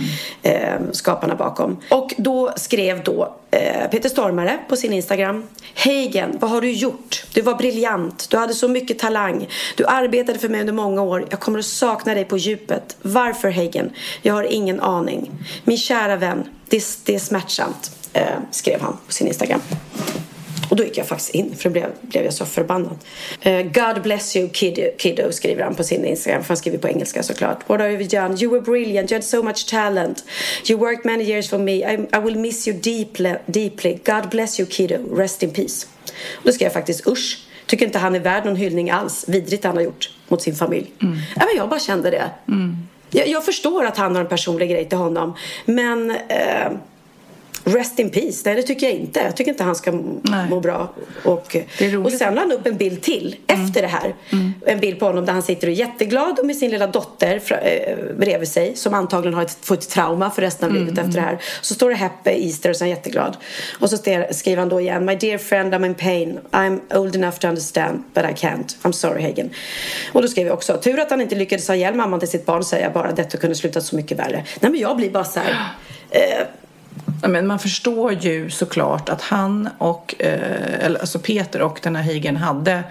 skaparna 0.92 1.34
bakom. 1.34 1.76
Och 1.90 2.14
då 2.18 2.52
skrev 2.56 3.04
då 3.04 3.34
Eh, 3.54 3.90
Peter 3.90 4.08
Stormare 4.08 4.58
på 4.68 4.76
sin 4.76 4.92
Instagram 4.92 5.44
Hagen, 5.74 6.38
vad 6.40 6.50
har 6.50 6.60
du 6.60 6.72
gjort? 6.72 7.24
Du 7.34 7.40
var 7.40 7.54
briljant, 7.54 8.30
du 8.30 8.36
hade 8.36 8.54
så 8.54 8.68
mycket 8.68 8.98
talang, 8.98 9.48
du 9.76 9.86
arbetade 9.86 10.38
för 10.38 10.48
mig 10.48 10.60
under 10.60 10.72
många 10.72 11.02
år, 11.02 11.26
jag 11.30 11.40
kommer 11.40 11.58
att 11.58 11.64
sakna 11.64 12.14
dig 12.14 12.24
på 12.24 12.38
djupet. 12.38 12.96
Varför 13.02 13.50
Hagen? 13.50 13.90
Jag 14.22 14.34
har 14.34 14.44
ingen 14.44 14.80
aning. 14.80 15.30
Min 15.64 15.78
kära 15.78 16.16
vän, 16.16 16.44
det, 16.68 16.84
det 17.04 17.14
är 17.14 17.18
smärtsamt, 17.18 17.90
eh, 18.12 18.26
skrev 18.50 18.80
han 18.80 18.96
på 19.06 19.12
sin 19.12 19.26
Instagram. 19.26 19.60
Och 20.70 20.76
då 20.76 20.84
gick 20.84 20.98
jag 20.98 21.06
faktiskt 21.06 21.30
in 21.30 21.56
för 21.56 21.68
då 21.68 21.72
blev, 21.72 21.86
blev 22.00 22.24
jag 22.24 22.34
så 22.34 22.44
förbannad. 22.44 22.98
Uh, 23.46 23.62
God 23.62 24.02
bless 24.02 24.36
you 24.36 24.48
kid, 24.48 24.90
kiddo 24.98 25.32
skriver 25.32 25.64
han 25.64 25.74
på 25.74 25.84
sin 25.84 26.04
Instagram 26.04 26.42
för 26.42 26.48
han 26.48 26.56
skriver 26.56 26.78
på 26.78 26.88
engelska 26.88 27.22
såklart. 27.22 27.68
What 27.68 27.80
have 27.80 27.92
you 27.92 28.08
done? 28.08 28.36
You 28.42 28.52
were 28.52 28.60
brilliant, 28.60 29.12
you 29.12 29.16
had 29.16 29.24
so 29.24 29.42
much 29.42 29.70
talent. 29.70 30.24
You 30.70 30.78
worked 30.80 31.04
many 31.04 31.24
years 31.24 31.50
for 31.50 31.58
me. 31.58 31.72
I, 31.72 31.94
I 32.12 32.20
will 32.24 32.38
miss 32.38 32.68
you 32.68 32.80
deeply, 32.80 33.34
deeply. 33.46 33.98
God 34.04 34.30
bless 34.30 34.60
you 34.60 34.68
kiddo, 34.70 35.16
rest 35.16 35.42
in 35.42 35.50
peace. 35.50 35.86
Och 36.34 36.44
då 36.44 36.52
skrev 36.52 36.66
jag 36.66 36.72
faktiskt 36.72 37.06
usch. 37.06 37.38
Tycker 37.66 37.86
inte 37.86 37.98
han 37.98 38.14
är 38.14 38.20
värd 38.20 38.44
någon 38.44 38.56
hyllning 38.56 38.90
alls. 38.90 39.24
Vidrigt 39.28 39.64
han 39.64 39.76
har 39.76 39.82
gjort 39.82 40.10
mot 40.28 40.42
sin 40.42 40.54
familj. 40.54 40.92
Mm. 41.02 41.16
Ja, 41.36 41.42
men 41.46 41.56
jag 41.56 41.68
bara 41.68 41.80
kände 41.80 42.10
det. 42.10 42.30
Mm. 42.48 42.76
Jag, 43.10 43.28
jag, 43.28 43.44
förstår 43.44 43.84
att 43.84 43.96
han 43.96 44.14
har 44.14 44.22
en 44.22 44.28
personlig 44.28 44.70
grej 44.70 44.88
till 44.88 44.98
honom. 44.98 45.36
Men 45.64 46.10
eh, 46.10 46.72
Rest 47.64 47.98
in 47.98 48.10
peace. 48.10 48.42
Nej, 48.44 48.54
det 48.54 48.62
tycker 48.62 48.86
jag 48.86 48.94
inte. 48.96 49.20
Jag 49.20 49.36
tycker 49.36 49.50
inte 49.50 49.64
han 49.64 49.76
ska 49.76 49.92
Nej. 50.22 50.48
må 50.50 50.60
bra. 50.60 50.94
Och, 51.24 51.56
och 52.04 52.12
sen 52.12 52.34
la 52.34 52.40
han 52.40 52.52
upp 52.52 52.66
en 52.66 52.76
bild 52.76 53.02
till 53.02 53.36
mm. 53.46 53.64
efter 53.64 53.82
det 53.82 53.88
här. 53.88 54.14
Mm. 54.32 54.54
En 54.66 54.80
bild 54.80 54.98
på 54.98 55.06
honom 55.06 55.26
där 55.26 55.32
han 55.32 55.42
sitter 55.42 55.66
och 55.66 55.72
är 55.72 55.76
jätteglad 55.76 56.40
med 56.44 56.56
sin 56.56 56.70
lilla 56.70 56.86
dotter 56.86 57.42
äh, 57.50 58.16
bredvid 58.16 58.48
sig 58.48 58.76
som 58.76 58.94
antagligen 58.94 59.34
har 59.34 59.42
ett, 59.42 59.58
fått 59.62 59.82
ett 59.82 59.90
trauma 59.90 60.30
för 60.30 60.42
resten 60.42 60.64
av 60.64 60.70
mm. 60.70 60.84
livet 60.84 60.98
efter 60.98 61.20
det 61.20 61.26
här. 61.26 61.38
Så 61.60 61.74
står 61.74 61.90
det 61.90 61.96
Happy 61.96 62.30
Easter 62.30 62.70
och 62.70 62.76
så 62.76 62.84
är 62.84 62.86
han 62.86 62.96
jätteglad. 62.96 63.36
Och 63.80 63.90
så 63.90 63.96
skriver 64.30 64.56
han 64.56 64.68
då 64.68 64.80
igen 64.80 65.04
My 65.04 65.14
dear 65.14 65.38
friend 65.38 65.74
I'm 65.74 65.86
in 65.86 65.94
pain. 65.94 66.38
I'm 66.50 66.96
old 66.98 67.16
enough 67.16 67.38
to 67.38 67.48
understand 67.48 68.02
but 68.14 68.24
I 68.24 68.46
can't. 68.46 68.76
I'm 68.82 68.92
sorry 68.92 69.22
Hagen. 69.22 69.50
Och 70.12 70.22
då 70.22 70.28
skriver 70.28 70.50
jag 70.50 70.56
också 70.56 70.76
Tur 70.76 71.00
att 71.00 71.10
han 71.10 71.20
inte 71.20 71.34
lyckades 71.34 71.68
ha 71.68 71.74
ihjäl 71.74 71.94
mamman 71.94 72.20
till 72.20 72.28
sitt 72.28 72.46
barn 72.46 72.64
säger 72.64 72.84
jag 72.84 72.92
bara. 72.92 73.12
Detta 73.12 73.38
kunde 73.38 73.56
slutat 73.56 73.84
så 73.84 73.96
mycket 73.96 74.18
värre. 74.18 74.44
Nej 74.60 74.70
men 74.70 74.80
jag 74.80 74.96
blir 74.96 75.10
bara 75.10 75.24
så 75.24 75.40
här, 75.40 75.50
eh, 76.10 76.46
men 77.28 77.46
man 77.46 77.58
förstår 77.58 78.12
ju 78.12 78.50
såklart 78.50 79.08
att 79.08 79.22
han 79.22 79.68
och, 79.78 80.14
eh, 80.18 80.86
alltså 81.00 81.18
Peter 81.18 81.62
och 81.62 81.80
den 81.82 81.96
här 81.96 82.02
Higen 82.02 82.36
hade 82.36 82.82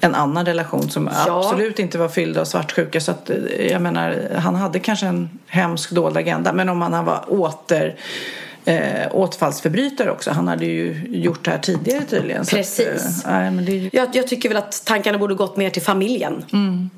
en 0.00 0.14
annan 0.14 0.46
relation 0.46 0.90
som 0.90 1.10
ja. 1.26 1.38
absolut 1.38 1.78
inte 1.78 1.98
var 1.98 2.08
fylld 2.08 2.38
av 2.38 2.44
svartsjuka. 2.44 3.00
Så 3.00 3.10
att, 3.10 3.30
eh, 3.30 3.36
jag 3.70 3.82
menar, 3.82 4.16
han 4.36 4.54
hade 4.54 4.78
kanske 4.78 5.06
en 5.06 5.30
hemsk 5.46 5.90
dold 5.90 6.16
agenda. 6.16 6.52
Men 6.52 6.68
om 6.68 6.82
han 6.82 7.04
var 7.04 7.24
åter 7.28 7.96
eh, 8.64 9.08
återfallsförbrytare 9.12 10.10
också. 10.10 10.30
Han 10.30 10.48
hade 10.48 10.64
ju 10.64 11.06
gjort 11.08 11.44
det 11.44 11.50
här 11.50 11.58
tidigare 11.58 12.04
tydligen. 12.04 12.44
Precis. 12.44 13.24
Att, 13.24 13.32
eh, 13.32 13.32
men 13.32 13.64
det 13.64 13.90
jag, 13.92 14.08
jag, 14.12 14.26
tycker 14.26 14.48
väl 14.48 14.58
att 14.58 14.82
tankarna 14.84 15.18
borde 15.18 15.34
gått 15.34 15.56
mer 15.56 15.70
till 15.70 15.82
familjen. 15.82 16.44
Mm. 16.52 16.90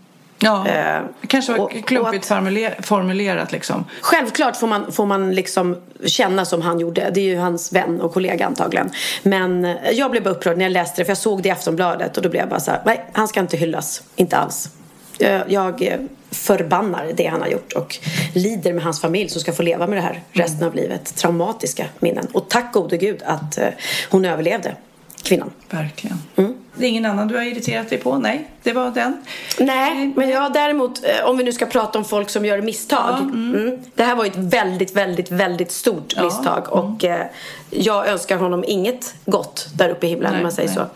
Ja, 0.43 0.69
eh, 0.69 1.01
kanske 1.27 1.53
var 1.53 1.59
och, 1.61 1.71
klumpigt 1.87 2.31
och 2.31 2.85
formulerat 2.85 3.53
liksom. 3.53 3.85
Självklart 4.01 4.57
får 4.57 4.67
man, 4.67 4.93
får 4.93 5.07
man 5.07 5.35
liksom 5.35 5.77
känna 6.05 6.45
som 6.45 6.63
han 6.63 6.81
gjorde. 6.81 7.11
Det 7.15 7.21
är 7.21 7.25
ju 7.25 7.37
hans 7.37 7.73
vän 7.73 8.01
och 8.01 8.13
kollega 8.13 8.47
antagligen. 8.47 8.91
Men 9.23 9.65
eh, 9.65 9.91
jag 9.93 10.11
blev 10.11 10.29
upprörd 10.29 10.59
när 10.59 10.65
jag 10.65 10.73
läste 10.73 11.01
det 11.01 11.05
för 11.05 11.11
jag 11.11 11.19
såg 11.19 11.43
det 11.43 11.49
i 11.49 11.53
Aftonbladet 11.53 12.17
och 12.17 12.23
då 12.23 12.29
blev 12.29 12.43
jag 12.43 12.49
bara 12.49 12.61
så 12.61 12.71
här, 12.71 12.83
nej, 12.87 13.07
han 13.13 13.29
ska 13.29 13.41
inte 13.41 13.57
hyllas. 13.57 14.03
Inte 14.17 14.37
alls. 14.37 14.71
Jag, 15.19 15.53
jag 15.53 15.83
eh, 15.83 15.99
förbannar 16.31 17.13
det 17.17 17.27
han 17.27 17.41
har 17.41 17.49
gjort 17.49 17.73
och 17.73 17.99
lider 18.35 18.73
med 18.73 18.85
hans 18.85 19.01
familj 19.01 19.29
som 19.29 19.41
ska 19.41 19.53
få 19.53 19.63
leva 19.63 19.87
med 19.87 19.99
det 19.99 20.03
här 20.03 20.23
resten 20.33 20.59
mm. 20.59 20.69
av 20.69 20.75
livet. 20.75 21.17
Traumatiska 21.17 21.87
minnen. 21.99 22.27
Och 22.33 22.49
tack 22.49 22.73
gode 22.73 22.97
gud 22.97 23.23
att 23.25 23.59
eh, 23.59 23.69
hon 24.11 24.25
överlevde, 24.25 24.77
kvinnan. 25.23 25.51
Verkligen. 25.71 26.23
Mm. 26.37 26.55
Det 26.81 26.87
är 26.87 26.89
ingen 26.89 27.07
annan 27.07 27.29
du 27.29 27.37
har 27.37 27.43
irriterat 27.43 27.89
dig 27.89 27.99
på? 27.99 28.19
Nej, 28.19 28.49
det 28.63 28.73
var 28.73 28.91
den. 28.91 29.25
Nej, 29.59 30.13
men 30.17 30.29
jag 30.29 30.53
däremot, 30.53 31.05
eh, 31.05 31.29
om 31.29 31.37
vi 31.37 31.45
nu 31.45 31.53
ska 31.53 31.67
prata 31.67 31.99
om 31.99 32.05
folk 32.05 32.31
som 32.31 32.45
gör 32.45 32.63
misstag. 32.63 33.11
Ja, 33.11 33.19
mm. 33.19 33.55
Mm, 33.55 33.79
det 33.95 34.03
här 34.03 34.15
var 34.15 34.25
ett 34.25 34.37
väldigt, 34.37 34.97
väldigt, 34.97 35.31
väldigt 35.31 35.73
stort 35.73 36.15
ja, 36.17 36.25
misstag. 36.25 36.67
Mm. 36.73 36.95
Och 36.95 37.05
eh, 37.05 37.27
jag 37.71 38.09
önskar 38.09 38.37
honom 38.37 38.65
inget 38.67 39.15
gott 39.25 39.69
där 39.75 39.89
uppe 39.89 40.07
i 40.07 40.11
himlen, 40.11 40.31
nej, 40.31 40.39
om 40.39 40.43
man 40.43 40.53
säger 40.53 40.69
nej. 40.69 40.77
så. 40.77 40.87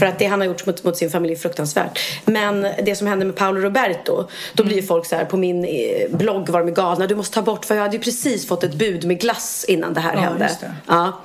För 0.00 0.06
att 0.06 0.18
det 0.18 0.26
han 0.26 0.40
har 0.40 0.46
gjort 0.46 0.66
mot, 0.66 0.84
mot, 0.84 0.96
sin 0.96 1.10
familj 1.10 1.34
är 1.34 1.38
fruktansvärt. 1.38 1.98
Men 2.24 2.66
det 2.82 2.96
som 2.96 3.06
hände 3.06 3.24
med 3.24 3.36
Paolo 3.36 3.60
Roberto, 3.60 4.28
då 4.54 4.64
blir 4.64 4.76
ju 4.76 4.82
folk 4.82 5.06
så 5.06 5.16
här, 5.16 5.24
på 5.24 5.36
min 5.36 5.64
eh, 5.64 5.70
blogg 6.10 6.48
var 6.48 6.64
de 6.64 6.74
galna. 6.74 7.06
Du 7.06 7.14
måste 7.14 7.34
ta 7.34 7.42
bort, 7.42 7.64
för 7.64 7.74
jag 7.74 7.82
hade 7.82 7.96
ju 7.96 8.02
precis 8.02 8.48
fått 8.48 8.64
ett 8.64 8.74
bud 8.74 9.04
med 9.04 9.20
glass 9.20 9.64
innan 9.68 9.94
det 9.94 10.00
här 10.00 10.14
ja, 10.14 10.20
hände. 10.20 10.50
Det. 10.60 10.74
Ja. 10.86 11.20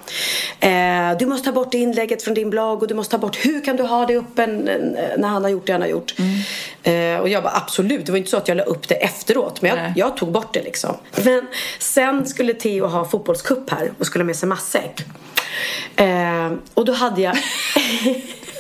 Eh, 0.60 1.18
du 1.18 1.26
måste 1.26 1.46
ta 1.46 1.52
bort 1.52 1.74
inlägget 1.74 2.24
från 2.24 2.34
din 2.34 2.50
blogg 2.50 2.82
och 2.82 2.88
du 2.88 2.96
måste 2.96 3.12
ta 3.12 3.18
bort, 3.18 3.46
hur 3.46 3.64
kan 3.66 3.76
du 3.76 3.84
ha 3.84 4.05
det 4.06 4.16
uppe 4.16 4.44
n- 4.44 4.98
när 5.18 5.28
han 5.28 5.44
har 5.44 5.50
gjort 5.50 5.66
det 5.66 5.72
han 5.72 5.82
har 5.82 5.88
gjort? 5.90 6.14
Eh, 6.84 7.18
och 7.20 7.30
jag 7.30 7.44
bara 7.44 7.54
absolut, 7.56 8.06
det 8.06 8.12
var 8.12 8.18
inte 8.20 8.30
så 8.30 8.38
att 8.38 8.48
jag 8.48 8.58
la 8.58 8.64
upp 8.64 8.88
det 8.88 8.96
efteråt 8.96 9.62
men 9.62 9.72
jag, 9.78 9.94
jag 9.96 10.18
tog 10.18 10.32
bort 10.32 10.54
det 10.54 10.64
liksom. 10.64 10.96
Men 11.24 11.48
sen 11.80 12.26
skulle 12.26 12.54
Theo 12.54 12.86
ha 12.88 13.06
fotbollscup 13.06 13.70
här 13.70 13.92
och 14.00 14.06
skulle 14.06 14.24
ha 14.24 14.28
med 14.28 14.36
sig 14.36 14.50
matsäck. 14.50 15.02
Eh, 15.96 16.52
och 16.74 16.86
då 16.86 16.94
hade 16.94 17.22
jag 17.22 17.38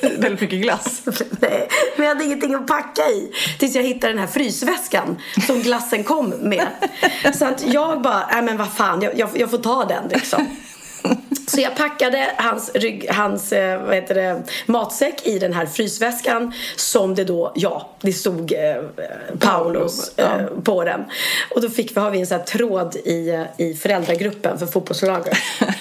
Väldigt 0.01 0.41
mycket 0.41 0.61
glass. 0.61 1.01
Nej, 1.39 1.67
men 1.95 2.05
jag 2.07 2.15
hade 2.15 2.23
ingenting 2.25 2.53
att 2.55 2.67
packa 2.67 3.01
i. 3.01 3.31
Tills 3.59 3.75
jag 3.75 3.83
hittade 3.83 4.13
den 4.13 4.19
här 4.19 4.27
frysväskan 4.27 5.17
som 5.47 5.61
glassen 5.61 6.03
kom 6.03 6.29
med. 6.29 6.67
Så 7.33 7.45
att 7.45 7.63
jag 7.73 8.01
bara, 8.01 8.27
nej 8.31 8.41
men 8.41 8.57
vad 8.57 8.73
fan, 8.73 9.01
jag, 9.01 9.19
jag, 9.19 9.29
jag 9.35 9.51
får 9.51 9.57
ta 9.57 9.85
den 9.85 10.07
liksom. 10.09 10.57
Så 11.47 11.61
jag 11.61 11.75
packade 11.75 12.31
hans, 12.37 12.71
rygg, 12.73 13.09
hans 13.09 13.53
eh, 13.53 13.83
vad 13.83 13.95
heter 13.95 14.15
det, 14.15 14.43
matsäck 14.65 15.27
i 15.27 15.39
den 15.39 15.53
här 15.53 15.65
frysväskan 15.65 16.53
som 16.75 17.15
det 17.15 17.23
då, 17.23 17.51
ja, 17.55 17.89
det 18.01 18.13
stod 18.13 18.51
eh, 18.51 18.59
Paulos 19.39 20.17
eh, 20.17 20.45
på 20.63 20.83
den. 20.83 21.05
Och 21.55 21.61
då 21.61 21.69
fick 21.69 21.97
vi, 21.97 22.01
har 22.01 22.11
vi 22.11 22.19
en 22.19 22.27
sån 22.27 22.37
här 22.37 22.45
tråd 22.45 22.95
i, 22.95 23.29
eh, 23.29 23.43
i 23.57 23.73
föräldragruppen 23.73 24.57
för 24.59 24.65
fotbollslaget. 24.65 25.37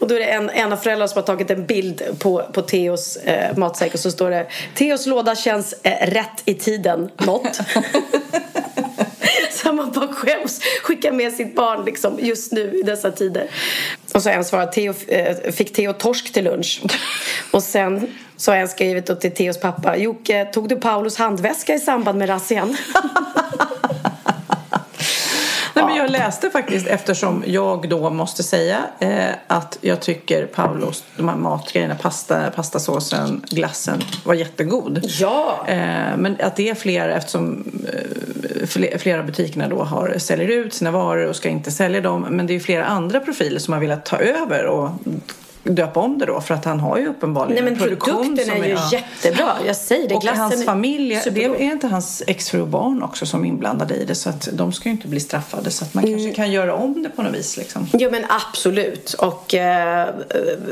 Och 0.00 0.08
då 0.08 0.14
är 0.14 0.18
det 0.18 0.24
en, 0.24 0.50
en 0.50 0.72
av 0.72 0.76
föräldrarna 0.76 1.08
som 1.08 1.18
har 1.18 1.26
tagit 1.26 1.50
en 1.50 1.66
bild 1.66 2.02
på, 2.18 2.42
på 2.52 2.62
Theos 2.62 3.16
eh, 3.16 3.56
matsäck 3.56 3.94
och 3.94 4.00
så 4.00 4.10
står 4.10 4.30
det 4.30 4.46
Theos 4.74 5.06
låda 5.06 5.34
känns 5.34 5.74
eh, 5.82 6.10
rätt 6.10 6.42
i 6.44 6.54
tiden, 6.54 7.10
något. 7.18 7.60
så 9.94 10.00
bara 10.00 10.12
skäms 10.12 10.60
skicka 10.82 11.12
med 11.12 11.32
sitt 11.32 11.56
barn 11.56 11.84
liksom, 11.84 12.18
just 12.20 12.52
nu 12.52 12.80
i 12.80 12.82
dessa 12.82 13.10
tider. 13.10 13.46
Och 14.14 14.22
så 14.22 14.28
har 14.28 14.36
en 14.36 14.44
svarat 14.44 14.72
Theo, 14.72 14.94
eh, 15.08 15.52
fick 15.52 15.72
Theo 15.72 15.92
torsk 15.92 16.32
till 16.32 16.44
lunch. 16.44 16.82
Och 17.50 17.62
sen 17.62 18.08
så 18.36 18.50
har 18.50 18.58
en 18.58 18.68
skrivit 18.68 19.20
till 19.20 19.34
Theos 19.34 19.60
pappa 19.60 19.96
Jocke, 19.96 20.44
tog 20.44 20.68
du 20.68 20.76
Paulos 20.76 21.16
handväska 21.16 21.74
i 21.74 21.78
samband 21.78 22.18
med 22.18 22.28
razzian? 22.28 22.76
Nej, 25.74 25.84
men 25.84 25.96
jag 25.96 26.10
läste 26.10 26.50
faktiskt 26.50 26.86
eftersom 26.86 27.44
jag 27.46 27.88
då 27.88 28.10
måste 28.10 28.42
säga 28.42 28.78
eh, 28.98 29.30
att 29.46 29.78
jag 29.80 30.00
tycker 30.00 30.46
Paulos, 30.46 31.04
de 31.16 31.28
här 31.28 31.36
matgrejerna, 31.36 31.94
pasta, 31.94 32.50
pastasåsen, 32.50 33.44
glassen 33.50 34.02
var 34.24 34.34
jättegod. 34.34 35.00
Ja! 35.20 35.64
Eh, 35.66 36.16
men 36.16 36.36
att 36.40 36.56
det 36.56 36.68
är 36.68 36.74
fler 36.74 37.08
eftersom 37.08 37.64
eh, 37.92 38.66
fler, 38.66 38.98
flera 38.98 39.22
butikerna 39.22 39.68
då 39.68 39.82
har, 39.82 40.18
säljer 40.18 40.48
ut 40.48 40.74
sina 40.74 40.90
varor 40.90 41.26
och 41.26 41.36
ska 41.36 41.48
inte 41.48 41.70
sälja 41.70 42.00
dem. 42.00 42.26
Men 42.30 42.46
det 42.46 42.54
är 42.54 42.60
flera 42.60 42.84
andra 42.84 43.20
profiler 43.20 43.58
som 43.58 43.74
har 43.74 43.80
velat 43.80 44.04
ta 44.04 44.16
över 44.16 44.66
och 44.66 44.90
döpa 45.64 46.00
om 46.00 46.18
det 46.18 46.26
då 46.26 46.40
för 46.40 46.54
att 46.54 46.64
han 46.64 46.80
har 46.80 46.98
ju 46.98 47.06
uppenbarligen 47.08 47.64
Nej 47.64 47.64
men 47.64 47.72
en 47.82 47.88
produktion 47.88 48.14
produkten 48.16 48.54
som 48.54 48.62
är 48.62 48.66
ju 48.68 48.72
ja. 48.72 48.90
jättebra. 48.92 49.52
Jag 49.66 49.76
säger 49.76 50.08
det. 50.08 50.14
Och 50.14 50.24
hans 50.24 50.60
är 50.60 50.64
familj, 50.64 51.14
det 51.14 51.20
supergod. 51.20 51.56
är 51.56 51.60
inte 51.64 51.86
hans 51.86 52.22
exfru 52.26 52.60
och 52.60 52.68
barn 52.68 53.02
också 53.02 53.26
som 53.26 53.44
är 53.44 53.48
inblandade 53.48 53.94
i 53.94 54.04
det 54.04 54.14
så 54.14 54.28
att 54.28 54.48
de 54.52 54.72
ska 54.72 54.88
ju 54.88 54.90
inte 54.94 55.08
bli 55.08 55.20
straffade 55.20 55.70
så 55.70 55.84
att 55.84 55.94
man 55.94 56.04
Mm. 56.04 56.18
kanske 56.18 56.34
kan 56.34 56.50
göra 56.52 56.74
om 56.74 57.02
det 57.02 57.08
på 57.08 57.22
något 57.22 57.34
vis 57.34 57.56
liksom. 57.56 57.86
Jo 57.92 58.10
men 58.10 58.24
absolut. 58.28 59.12
Och 59.12 59.54
eh, 59.54 60.08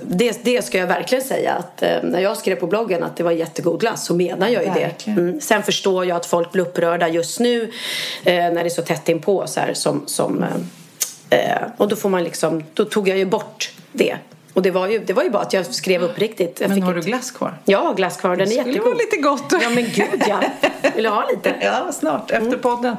det, 0.02 0.44
det 0.44 0.64
ska 0.64 0.78
jag 0.78 0.86
verkligen 0.86 1.24
säga 1.24 1.52
att 1.54 1.82
eh, 1.82 1.88
när 2.02 2.20
jag 2.20 2.36
skrev 2.36 2.56
på 2.56 2.66
bloggen 2.66 3.02
att 3.02 3.16
det 3.16 3.22
var 3.22 3.30
jättegod 3.32 3.80
glass 3.80 4.04
så 4.06 4.14
menar 4.14 4.48
jag 4.48 4.62
ju 4.64 4.70
Verkligen. 4.70 5.16
det. 5.16 5.22
Mm. 5.22 5.40
Sen 5.40 5.62
förstår 5.62 6.06
jag 6.06 6.16
att 6.16 6.26
folk 6.26 6.52
blir 6.52 6.62
upprörda 6.62 7.08
just 7.08 7.40
nu 7.40 7.62
eh, 8.24 8.34
när 8.34 8.54
det 8.54 8.60
är 8.60 8.68
så 8.68 8.82
tätt 8.82 9.08
inpå 9.08 9.46
så 9.46 9.60
här 9.60 9.74
som, 9.74 10.02
som 10.06 10.44
eh, 11.30 11.40
eh, 11.40 11.62
och 11.76 11.88
då 11.88 11.96
får 11.96 12.08
man 12.08 12.24
liksom, 12.24 12.64
då 12.74 12.84
tog 12.84 13.08
jag 13.08 13.18
ju 13.18 13.24
bort 13.24 13.70
det. 13.92 14.16
Och 14.54 14.62
det 14.62 14.70
var 14.70 14.88
ju, 14.88 14.98
det 14.98 15.12
var 15.12 15.22
ju 15.22 15.30
bara 15.30 15.42
att 15.42 15.52
jag 15.52 15.66
skrev 15.66 16.02
uppriktigt. 16.02 16.60
Jag 16.60 16.70
Men 16.70 16.82
har 16.82 16.92
du 16.94 17.00
ett- 17.00 17.06
glass 17.06 17.30
kvar? 17.30 17.54
Har 17.66 17.94
glass 17.94 18.16
kvar, 18.16 18.30
den 18.30 18.40
är 18.40 18.44
Det 18.44 18.50
skulle 18.50 18.66
jättegod. 18.68 18.86
vara 18.88 18.98
lite 18.98 19.16
gott. 19.16 19.62
Ja 19.62 19.70
men 19.70 19.84
gud 19.84 20.22
ja. 20.28 20.40
Vill 20.94 21.04
du 21.04 21.10
ha 21.10 21.24
lite? 21.30 21.54
Ja, 21.60 21.92
snart 21.92 22.30
efter 22.30 22.56
podden. 22.56 22.96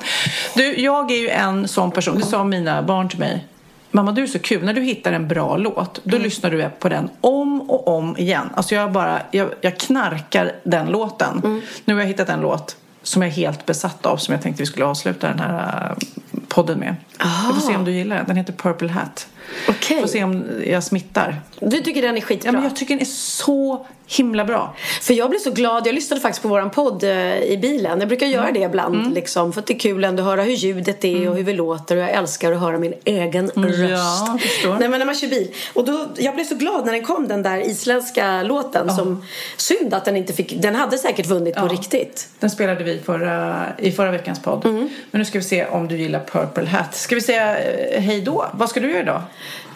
Du, 0.55 0.75
jag 0.81 1.11
är 1.11 1.15
ju 1.17 1.29
en 1.29 1.67
sån 1.67 1.91
person, 1.91 2.17
det 2.17 2.25
sa 2.25 2.43
mina 2.43 2.81
barn 2.83 3.09
till 3.09 3.19
mig. 3.19 3.47
Mamma 3.93 4.11
du 4.11 4.23
är 4.23 4.27
så 4.27 4.39
kul, 4.39 4.65
när 4.65 4.73
du 4.73 4.81
hittar 4.81 5.11
en 5.11 5.27
bra 5.27 5.57
låt 5.57 5.99
då 6.03 6.17
lyssnar 6.17 6.51
du 6.51 6.69
på 6.79 6.89
den 6.89 7.09
om 7.21 7.61
och 7.61 7.87
om 7.87 8.17
igen. 8.17 8.49
Alltså 8.55 8.75
jag 8.75 8.91
bara, 8.91 9.21
jag, 9.31 9.49
jag 9.61 9.77
knarkar 9.79 10.51
den 10.63 10.87
låten. 10.87 11.61
Nu 11.85 11.93
har 11.93 12.01
jag 12.01 12.07
hittat 12.07 12.29
en 12.29 12.41
låt 12.41 12.75
som 13.03 13.21
jag 13.21 13.29
är 13.31 13.35
helt 13.35 13.65
besatt 13.65 14.05
av 14.05 14.17
som 14.17 14.31
jag 14.33 14.41
tänkte 14.41 14.61
vi 14.63 14.67
skulle 14.67 14.85
avsluta 14.85 15.27
den 15.27 15.39
här 15.39 15.89
äh, 15.99 16.07
podden 16.47 16.79
med. 16.79 16.95
Jag 17.19 17.55
får 17.55 17.61
se 17.67 17.75
om 17.75 17.85
du 17.85 17.91
gillar 17.91 18.15
den, 18.15 18.25
den 18.27 18.35
heter 18.35 18.53
Purple 18.53 18.89
Hat. 18.89 19.27
Okej. 19.67 20.01
Får 20.01 20.07
se 20.07 20.23
om 20.23 20.45
jag 20.65 20.83
smittar. 20.83 21.41
Du 21.59 21.81
tycker 21.81 22.01
den 22.01 22.17
är 22.17 22.21
skitbra? 22.21 22.47
Ja, 22.47 22.51
men 22.51 22.63
jag 22.63 22.75
tycker 22.75 22.93
den 22.93 23.01
är 23.01 23.05
så 23.05 23.85
himla 24.17 24.45
bra. 24.45 24.75
För 25.01 25.13
jag 25.13 25.29
blev 25.29 25.39
så 25.39 25.51
glad, 25.51 25.87
jag 25.87 25.95
lyssnade 25.95 26.21
faktiskt 26.21 26.41
på 26.41 26.47
våran 26.47 26.69
podd 26.69 27.03
eh, 27.03 27.37
i 27.43 27.57
bilen. 27.61 27.99
Jag 27.99 28.07
brukar 28.07 28.27
göra 28.27 28.51
det 28.51 28.59
ibland 28.59 29.13
liksom, 29.13 29.53
för 29.53 29.61
att 29.61 29.67
det 29.67 29.73
är 29.73 29.79
kul 29.79 30.03
ändå 30.03 30.23
att 30.23 30.29
höra 30.29 30.41
hur 30.43 30.53
ljudet 30.53 31.05
är 31.05 31.29
och 31.29 31.35
hur 31.35 31.43
vi 31.43 31.53
låter 31.53 31.95
och 31.97 32.03
jag 32.03 32.09
älskar 32.09 32.51
att 32.51 32.59
höra 32.59 32.77
min 32.77 32.93
egen 33.05 33.49
röst. 33.49 33.91
Ja, 33.91 34.37
förstår. 34.41 34.79
Nej 34.79 34.89
men 34.89 34.99
när 34.99 35.05
man 35.05 35.15
kör 35.15 35.27
bil. 35.27 35.47
Och 35.73 35.85
då, 35.85 36.07
jag 36.17 36.35
blev 36.35 36.45
så 36.45 36.55
glad 36.55 36.85
när 36.85 36.91
den 36.91 37.03
kom 37.05 37.27
den 37.27 37.43
där 37.43 37.69
isländska 37.69 38.43
låten 38.43 38.95
som 38.95 39.25
synd 39.57 39.93
att 39.93 40.05
den 40.05 40.17
inte 40.17 40.33
fick, 40.33 40.61
den 40.61 40.75
hade 40.75 40.97
säkert 40.97 41.27
vunnit 41.27 41.55
på 41.55 41.67
riktigt. 41.67 42.29
Den 42.39 42.49
spelade 42.49 42.83
vi 42.83 42.99
förra, 42.99 43.63
i 43.77 43.91
förra 43.91 44.11
veckans 44.11 44.41
podd. 44.41 44.65
Mm. 44.65 44.89
Men 45.11 45.19
nu 45.19 45.25
ska 45.25 45.37
vi 45.39 45.43
se 45.43 45.65
om 45.65 45.87
du 45.87 45.97
gillar 45.97 46.19
Purple 46.19 46.69
Hat. 46.69 46.95
Ska 46.95 47.15
vi 47.15 47.21
säga 47.21 47.59
eh, 47.59 48.01
hej 48.01 48.21
då? 48.21 48.45
Vad 48.53 48.69
ska 48.69 48.79
du 48.79 48.89
göra 48.89 49.01
idag? 49.01 49.21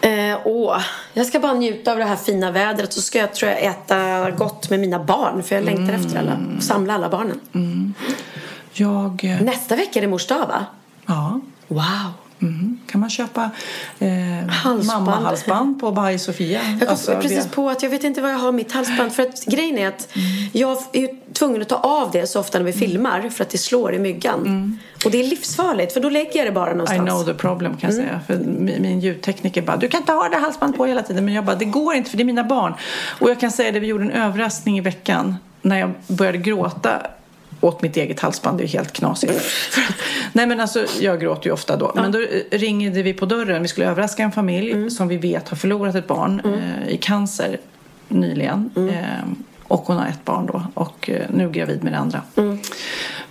Eh, 0.01 0.37
åh, 0.45 0.81
jag 1.13 1.25
ska 1.25 1.39
bara 1.39 1.53
njuta 1.53 1.91
av 1.91 1.97
det 1.97 2.05
här 2.05 2.15
fina 2.15 2.51
vädret 2.51 2.93
så 2.93 3.01
ska 3.01 3.17
jag 3.19 3.33
tror 3.33 3.51
jag 3.51 3.63
äta 3.63 4.31
gott 4.31 4.69
med 4.69 4.79
mina 4.79 4.99
barn 5.03 5.43
för 5.43 5.55
jag 5.55 5.63
längtar 5.65 5.93
efter 5.93 6.19
alla, 6.19 6.37
samla 6.61 6.93
alla 6.93 7.09
barnen. 7.09 7.39
Jag... 8.73 9.23
eh, 9.23 9.41
Nästa 9.41 9.75
vecka 9.75 9.99
är 9.99 10.01
det 10.01 10.07
mors 10.07 10.27
dag 10.27 10.47
va? 10.47 10.65
Ja. 11.05 11.39
Wow. 11.67 12.11
Mm. 12.41 12.77
Kan 12.87 13.01
man 13.01 13.09
köpa 13.09 13.49
eh, 13.99 14.09
Halsband. 14.49 15.05
mamma-halsband 15.05 15.79
på 15.79 15.91
By 15.91 16.17
Sofia? 16.19 16.61
Jag 16.69 16.79
kom 16.79 16.87
Alltså, 16.89 17.15
precis 17.21 17.47
på 17.47 17.69
att 17.69 17.83
jag 17.83 17.89
vet 17.89 18.03
inte 18.03 18.21
var 18.21 18.29
jag 18.29 18.37
har 18.37 18.51
mitt 18.51 18.71
halsband. 18.71 19.13
För 19.13 19.23
att 19.23 19.45
grejen 19.45 19.77
är 19.77 19.87
att 19.87 20.09
jag 20.51 20.77
är 20.93 20.99
ju 21.01 21.07
tvungen 21.33 21.61
att 21.61 21.69
ta 21.69 21.75
av 21.75 22.11
det 22.11 22.27
så 22.27 22.39
ofta 22.39 22.57
när 22.57 22.65
vi 22.65 22.73
filmar 22.73 23.29
för 23.29 23.43
att 23.43 23.49
det 23.49 23.57
slår 23.57 23.93
i 23.95 23.99
myggan. 23.99 24.79
Och 25.05 25.11
det 25.11 25.19
är 25.19 25.23
livsfarligt 25.27 25.93
för 25.93 25.99
då 25.99 26.09
lägger 26.09 26.37
jag 26.37 26.47
det 26.47 26.51
bara 26.51 26.71
I 26.71 26.73
någonstans. 26.73 27.09
know 27.09 27.23
the 27.23 27.33
problem 27.33 27.77
kan 27.77 27.89
jag 27.89 27.97
säga. 27.97 28.19
För 28.27 28.37
min 28.37 28.81
min 28.81 28.99
ljudtekniker 28.99 29.61
bara, 29.61 29.77
du 29.77 29.87
kan 29.87 29.99
inte 29.99 30.11
ha 30.11 30.29
det 30.29 30.37
halsband 30.37 30.77
på 30.77 30.85
hela 30.85 31.01
tiden. 31.03 31.25
Men 31.25 31.33
jag 31.33 31.45
bara, 31.45 31.55
det 31.55 31.65
går 31.65 31.95
inte 31.95 32.09
för 32.09 32.17
det 32.17 32.23
är 32.23 32.25
mina 32.25 32.43
barn. 32.43 32.73
Och 33.19 33.29
jag 33.29 33.39
kan 33.39 33.51
säga 33.51 33.71
det, 33.71 33.79
vi 33.79 33.87
gjorde 33.87 34.03
en 34.03 34.11
överraskning 34.11 34.77
i 34.77 34.81
veckan 34.81 35.35
när 35.61 35.79
jag 35.79 35.91
började 36.07 36.37
gråta 36.37 37.01
åt 37.67 37.81
mitt 37.81 37.97
eget 37.97 38.19
halsband. 38.19 38.57
Det 38.57 38.63
är 38.63 38.67
helt 38.67 38.93
knasigt. 38.93 39.33
Nej 40.33 40.47
men 40.47 40.59
alltså, 40.59 40.85
jag 40.99 41.21
gråter 41.21 41.45
ju 41.45 41.53
ofta 41.53 41.77
då. 41.77 41.91
Men 41.95 42.11
då 42.11 42.19
eh, 42.19 42.57
ringde 42.57 43.01
vi 43.03 43.13
på 43.13 43.25
dörren. 43.25 43.61
Vi 43.61 43.67
skulle 43.67 43.87
överraska 43.87 44.23
en 44.23 44.31
familj 44.31 44.91
som 44.91 45.07
vi 45.07 45.17
vet 45.17 45.49
har 45.49 45.57
förlorat 45.57 45.95
ett 45.95 46.07
barn 46.07 46.41
eh, 46.45 46.89
i 46.93 46.97
cancer 46.97 47.57
nyligen. 48.07 48.69
Eh, 48.75 49.29
och 49.67 49.83
hon 49.83 49.97
har 49.97 50.07
ett 50.07 50.25
barn 50.25 50.45
då 50.45 50.63
och 50.73 51.09
eh, 51.09 51.29
nu 51.29 51.51
gravid 51.51 51.83
med 51.83 51.93
det 51.93 51.97
andra. 51.97 52.21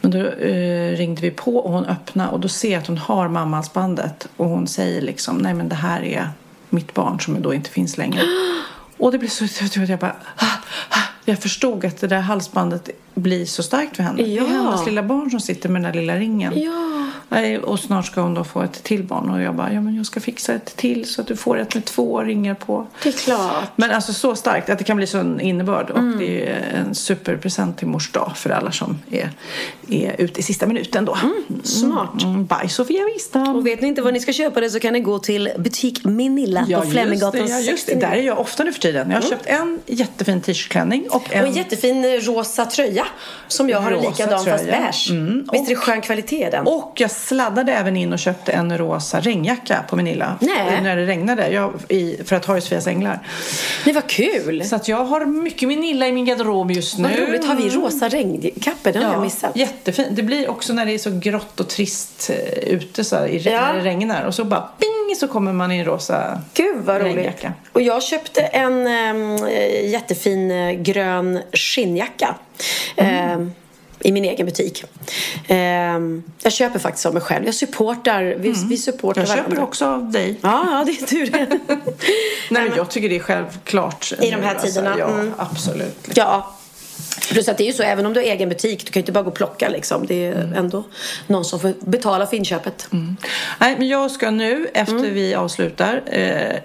Men 0.01 0.11
då 0.11 0.19
eh, 0.19 0.97
ringde 0.97 1.23
vi 1.23 1.31
på 1.31 1.57
och 1.57 1.73
hon 1.73 1.85
öppnade 1.85 2.31
och 2.31 2.41
då 2.41 2.49
ser 2.49 2.73
jag 2.73 2.81
att 2.81 2.87
hon 2.87 2.99
har 2.99 3.29
mammahalsbandet 3.29 4.29
och 4.37 4.47
hon 4.47 4.67
säger 4.67 5.01
liksom 5.01 5.37
nej 5.37 5.55
men 5.55 5.69
det 5.69 5.75
här 5.75 6.03
är 6.03 6.29
mitt 6.71 6.95
barn 6.95 7.21
som 7.21 7.43
då 7.43 7.55
inte 7.55 7.71
finns 7.71 7.99
längre. 7.99 8.23
Och 8.97 9.13
det 9.13 9.19
blev 9.19 9.29
så 9.29 9.45
att 9.45 9.89
jag 9.89 9.99
bara 9.99 10.17
ah, 10.37 10.47
ah. 10.91 11.14
Jag 11.25 11.39
förstod 11.39 11.85
att 11.85 12.01
det 12.01 12.07
där 12.07 12.21
halsbandet 12.21 12.91
blir 13.15 13.47
så 13.47 13.63
starkt 13.63 13.97
för 13.97 14.03
henne. 14.03 14.23
Det 14.23 14.29
Ja. 14.29 14.43
är 14.45 14.47
hennes 14.49 14.87
lilla 14.87 15.03
barn 15.03 15.31
som 15.31 15.41
sitter 15.41 15.69
med 15.69 15.83
den 15.83 15.93
där 15.93 16.01
lilla 16.01 16.17
ringen. 16.17 16.53
Ja. 16.61 16.81
Och 17.63 17.81
snart 17.81 18.07
ska 18.07 18.21
hon 18.21 18.35
då 18.35 18.45
få 18.45 18.63
ett 18.63 18.83
till 18.83 19.03
barn 19.05 19.31
och 19.31 19.43
jag 19.43 19.55
bara 19.55 19.73
ja 19.73 19.81
men 19.81 19.97
jag 19.97 20.07
ska 20.07 20.21
fixa 20.21 20.53
ett 20.55 20.77
till 20.77 21.05
så 21.09 21.21
att 21.21 21.27
du 21.27 21.37
får 21.37 21.59
ett 21.59 21.75
med 21.75 21.85
två 21.85 22.21
ringar 22.23 22.55
på. 22.55 22.87
Det 23.03 23.09
är 23.09 23.13
klart. 23.13 23.65
Men 23.77 23.91
alltså 23.91 24.13
så 24.13 24.37
starkt 24.37 24.71
att 24.71 24.79
det 24.79 24.85
kan 24.85 24.97
bli 24.97 25.07
sån 25.07 25.41
innebörd 25.41 25.91
och 25.91 25.99
Mm. 25.99 26.19
det 26.19 26.49
är 26.49 26.83
en 26.87 26.95
superpresent 26.95 27.79
till 27.79 27.87
mors 27.89 28.11
dag 28.13 28.33
för 28.37 28.51
alla 28.51 28.73
som 28.73 28.99
är, 29.11 29.31
är 29.89 30.15
ute 30.21 30.41
i 30.41 30.43
sista 30.43 30.67
minuten 30.67 31.05
då. 31.05 31.19
Smart. 31.63 32.23
Mm, 32.23 32.47
bye 32.47 32.69
Sofia 32.69 33.05
Wistam! 33.15 33.57
Och 33.57 33.67
vet 33.67 33.81
ni 33.81 33.89
inte 33.89 34.03
var 34.03 34.13
ni 34.13 34.21
ska 34.21 34.33
köpa 34.33 34.61
det 34.61 34.71
så 34.71 34.81
kan 34.81 34.93
ni 34.93 35.01
gå 35.01 35.19
till 35.19 35.51
butik 35.59 36.05
Minilla 36.05 36.65
Ja, 36.69 36.81
på 36.81 36.91
Fleminggatan 36.91 37.41
det, 37.47 37.51
ja, 37.53 37.59
just 37.61 37.87
det. 37.87 37.93
69. 37.93 38.01
Där 38.11 38.17
är 38.17 38.23
jag 38.23 38.39
ofta 38.41 38.65
nu 38.65 38.73
för 38.73 38.81
tiden. 38.81 39.11
Jag 39.11 39.21
har 39.23 39.29
köpt 39.29 39.47
en 39.47 39.81
jättefin 39.87 40.41
t-shirtklänning 40.41 41.07
och 41.15 41.35
en... 41.35 41.41
Och 41.43 41.49
en 41.49 41.55
jättefin 41.55 42.21
rosa 42.21 42.67
tröja 42.67 43.07
som 43.49 43.69
jag 43.69 43.81
har 43.81 43.93
en 43.93 44.01
likadan 44.01 44.45
fast 44.45 44.65
tröja. 44.65 44.81
beige. 44.81 45.11
Mm, 45.11 45.49
Visst 45.53 45.65
är 45.65 45.69
det 45.69 45.77
skön 45.77 46.01
kvalitet 46.01 46.47
i 46.47 46.51
den? 46.51 46.67
Och 46.67 46.93
jag 46.97 47.11
sladdade 47.11 47.73
även 47.73 47.97
in 47.97 48.13
och 48.13 48.19
köpte 48.19 48.53
en 48.53 48.79
rosa 48.79 49.21
regnjacka 49.21 49.85
på 49.89 49.97
Manilla. 49.97 50.39
Nej. 50.41 50.81
När 50.83 50.97
det 50.97 51.07
regnade. 51.07 51.49
Jag, 51.51 51.73
i, 51.89 52.17
för 52.25 52.37
att 52.37 52.45
ha 52.45 52.57
i 52.59 52.61
Sofias 52.61 52.87
änglar. 52.87 53.19
Det 53.85 53.93
var 53.93 54.01
kul! 54.09 54.65
Så 54.65 54.77
att 54.77 54.89
jag 54.89 55.05
har 55.05 55.27
mycket 55.27 55.69
Manilla 55.69 56.07
i 56.09 56.13
min 56.13 56.25
garderob 56.25 56.71
just 56.71 56.99
nu. 56.99 57.09
Vad 57.09 57.29
roligt. 57.29 57.45
Har 57.45 57.55
vi 57.55 57.69
rosa 57.71 58.09
regnkappor? 58.09 58.93
Det 58.93 58.99
har 58.99 59.13
jag 59.13 59.23
missat. 59.23 59.57
Jättefint. 59.57 60.09
Det 60.13 60.23
blir 60.23 60.51
också 60.51 60.73
när 60.73 60.87
det 60.87 60.93
är 60.95 60.99
så 60.99 61.11
grått 61.19 61.61
och 61.61 61.69
trist 61.69 62.31
eh, 62.31 62.59
ute 62.75 63.05
så 63.05 63.17
här, 63.17 63.27
i, 63.27 63.39
Ja. 63.39 63.61
när 63.61 63.75
det 63.75 63.81
regnar. 63.81 64.25
Och 64.25 64.35
så 64.35 64.45
bara 64.45 64.61
ping 64.61 65.17
så 65.17 65.29
kommer 65.29 65.53
man 65.53 65.73
i 65.73 65.79
en 65.79 65.85
rosa 65.85 66.41
Gud 66.55 66.77
vad 66.85 67.01
roligt. 67.01 67.17
regnjacka. 67.17 67.53
Och 67.73 67.83
jag 67.83 68.03
köpte 68.03 68.41
en 68.41 68.87
äm, 68.87 69.37
eh, 69.47 69.91
jättefin 69.91 70.51
eh, 70.51 70.73
grön 71.05 71.43
skinnjacka. 71.53 72.35
ehm, 72.97 73.53
I 74.01 74.13
min 74.13 74.25
egen 74.25 74.47
butik. 74.47 74.85
Ehm, 75.49 76.23
jag 76.43 76.53
köper 76.53 76.79
faktiskt 76.79 77.07
av 77.07 77.13
mig 77.15 77.23
själv. 77.23 77.45
Jag 77.47 77.55
supportar. 77.55 78.35
Vi, 78.39 78.55
vi 78.69 78.77
supportar 78.77 79.21
Jag 79.21 79.29
köper 79.29 79.43
varandra. 79.43 79.63
också 79.63 79.87
av 79.87 80.11
dig. 80.11 80.39
Ja, 80.43 80.67
ja, 80.71 80.85
det 80.87 80.93
är 81.03 81.07
tur 81.07 81.27
det. 81.33 81.47
Nej, 82.51 82.69
men 82.69 82.73
jag 82.77 82.91
tycker 82.91 83.09
det 83.09 83.17
är 83.17 83.21
självklart. 83.21 84.13
I 84.21 84.31
de 84.31 84.37
här 84.43 84.55
nu, 84.55 84.61
tiderna, 84.61 84.97
ja, 84.99 85.09
mm. 85.09 85.33
absolut. 85.39 86.09
Ja. 86.15 86.55
Plus 87.33 87.49
att 87.49 87.59
det 87.59 87.65
är 87.65 87.67
ju 87.67 87.73
så, 87.73 87.83
även 87.83 88.07
om 88.07 88.13
du 88.13 88.21
har 88.21 88.25
egen 88.27 88.49
butik, 88.49 88.87
du 88.87 88.93
kan 88.93 89.01
ju 89.01 89.03
inte 89.03 89.13
bara 89.13 89.23
gå 89.25 89.31
och 89.31 89.37
plocka 89.37 89.69
liksom. 89.69 90.07
Det 90.07 90.27
är 90.27 90.53
ändå 90.57 90.85
någon 91.27 91.45
som 91.45 91.61
får 91.61 91.73
betala 91.81 92.27
för 92.27 92.37
inköpet. 92.37 92.89
Nej, 93.59 93.75
men 93.79 93.89
jag 93.89 94.11
ska 94.11 94.31
nu, 94.31 94.69
efter 94.75 95.11
vi 95.11 95.35
avslutar, 95.35 96.03
eh, 96.07 96.57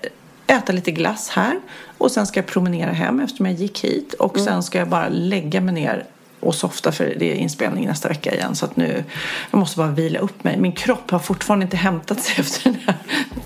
äta 0.58 0.72
lite 0.74 0.92
glass 0.92 1.30
här. 1.30 1.60
Och 2.00 2.12
sen 2.12 2.28
ska 2.28 2.40
jag 2.40 2.48
promenera 2.48 2.92
hem 2.92 3.20
eftersom 3.20 3.46
jag 3.46 3.56
gick 3.56 3.84
hit. 3.84 4.14
Och 4.14 4.40
sen 4.40 4.64
ska 4.64 4.78
jag 4.80 4.90
bara 4.90 5.10
lägga 5.10 5.62
mig 5.62 5.74
ner 5.74 6.06
och 6.40 6.56
softa 6.56 6.92
för 6.92 7.16
det 7.20 7.32
är 7.32 7.36
inspelning 7.36 7.88
nästa 7.88 8.10
vecka 8.10 8.34
igen. 8.34 8.56
Så 8.56 8.66
att 8.66 8.76
nu, 8.76 9.04
jag 9.52 9.60
måste 9.60 9.78
bara 9.78 9.92
vila 9.92 10.20
upp 10.20 10.44
mig. 10.44 10.58
Min 10.58 10.72
kropp 10.72 11.12
har 11.12 11.20
fortfarande 11.20 11.64
inte 11.64 11.78
hämtat 11.78 12.22
sig 12.22 12.36
efter 12.40 12.64
den 12.64 12.80
här 12.86 12.98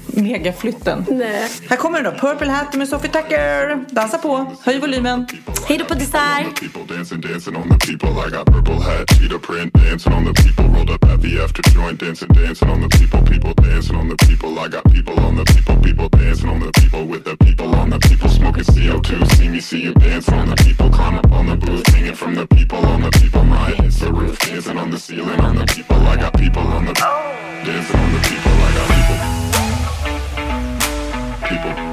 megaflytten. 0.06 1.06
Nej. 1.10 1.50
Här 1.70 1.78
kommer 1.78 2.02
den 2.02 2.14
då. 2.14 2.20
Purple 2.20 2.52
Hat 2.52 2.74
med 2.76 2.88
Sophie 2.88 3.12
Tucker. 3.12 3.86
Dansa 3.90 4.18
på. 4.18 4.56
Höj 4.64 4.80
volymen. 4.80 5.28
Hej 5.68 5.78
då 5.78 5.86
på 5.86 5.94
dessert! 5.94 6.60
People 6.60 6.96
dancing, 6.96 7.22
dancing 7.22 7.56
on 7.56 7.70
the 7.70 7.78
people. 7.88 8.10
I 8.10 8.30
got 8.30 8.46
purple 8.46 8.74
hat, 8.74 9.10
cheetah 9.10 9.40
print, 9.40 9.74
dancing 9.74 10.14
on 10.14 10.26
the 10.26 10.34
people. 10.44 10.66
Rolled 10.74 10.90
up 10.90 11.04
at 11.04 11.22
the 11.22 11.44
after 11.44 11.64
joint, 11.76 12.00
dancing, 12.00 12.28
dancing 12.28 12.70
on 12.70 12.82
the 12.82 12.90
people. 12.98 13.22
People 13.34 13.54
dancing 13.54 13.96
on 13.96 14.08
the 14.10 14.18
people. 14.28 14.60
I 14.60 14.68
got 14.68 14.84
people 14.92 15.20
on 15.20 15.36
the 15.36 15.46
people. 15.54 15.76
People 15.88 16.10
dancing 16.10 16.50
on 16.50 16.60
the 16.60 16.72
people 16.82 17.06
with 17.12 17.24
the 17.24 17.36
people 17.46 17.76
on 17.76 17.90
the 17.90 18.00
people. 18.00 18.30
Smoking 18.30 18.64
CO2, 18.64 19.10
see 19.36 19.50
me, 19.50 19.60
see 19.60 19.82
you 19.82 19.94
dancing 19.94 20.36
on 20.36 20.50
the 20.50 20.56
people. 20.56 20.90
Climb 20.90 21.16
up 21.16 21.32
on 21.32 21.46
the 21.48 21.56
booth, 21.56 21.88
hanging 21.88 22.16
from 22.16 22.36
the 22.36 22.46
people 22.48 22.83
on 22.86 23.02
the 23.02 23.10
people. 23.12 23.44
My 23.44 23.72
hits 23.72 24.00
the 24.00 24.12
roof, 24.12 24.40
dancing 24.40 24.78
on 24.78 24.92
the 24.92 25.00
ceiling 25.00 25.40
on 25.40 25.56
the 25.56 25.66
people. 25.66 25.98
I 25.98 26.16
got 26.18 26.38
people 26.38 26.62
on 26.62 26.86
the 26.86 26.94
dancing 26.94 28.00
on 28.00 28.14
the 28.14 28.20
people. 28.30 28.52
I 28.52 28.72
got 28.78 28.88
people. 28.96 29.18
People. 31.50 31.74
People. 31.74 31.93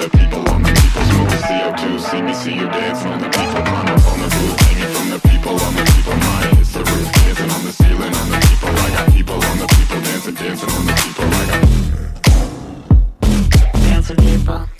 The 0.00 0.08
people 0.16 0.48
on 0.48 0.62
the 0.62 0.72
people. 0.72 1.02
Smoking 1.12 1.42
CO2, 1.48 2.00
see 2.00 2.22
me, 2.22 2.32
see 2.32 2.54
you 2.54 2.66
dancing 2.68 3.12
on 3.12 3.20
the 3.20 3.28
people. 3.28 3.62
Climb 3.68 3.88
up 3.88 4.06
on 4.12 4.18
the 4.20 4.28
booth, 4.34 4.60
hanging 4.60 4.92
from 4.94 5.10
the 5.10 5.20
people 5.28 5.52
on 5.60 5.74
the 5.76 5.84
people. 5.92 6.16
My 6.16 6.40
hits 6.56 6.72
the 6.72 6.80
roof, 6.80 7.12
dancing 7.12 7.50
on 7.50 7.64
the 7.64 7.72
ceiling 7.72 8.14
on 8.20 8.28
the 8.32 8.38
people. 8.48 8.70
I 8.70 8.88
got 8.96 9.12
people 9.12 9.34
on 9.34 9.58
the 9.58 9.66
people, 9.76 10.00
dancing, 10.00 10.34
dancing 10.34 10.70
on 10.70 10.86
the 10.86 10.94
people. 11.04 11.24
I 11.24 11.44
got 11.50 11.60
Dancing 13.84 14.16
people. 14.16 14.79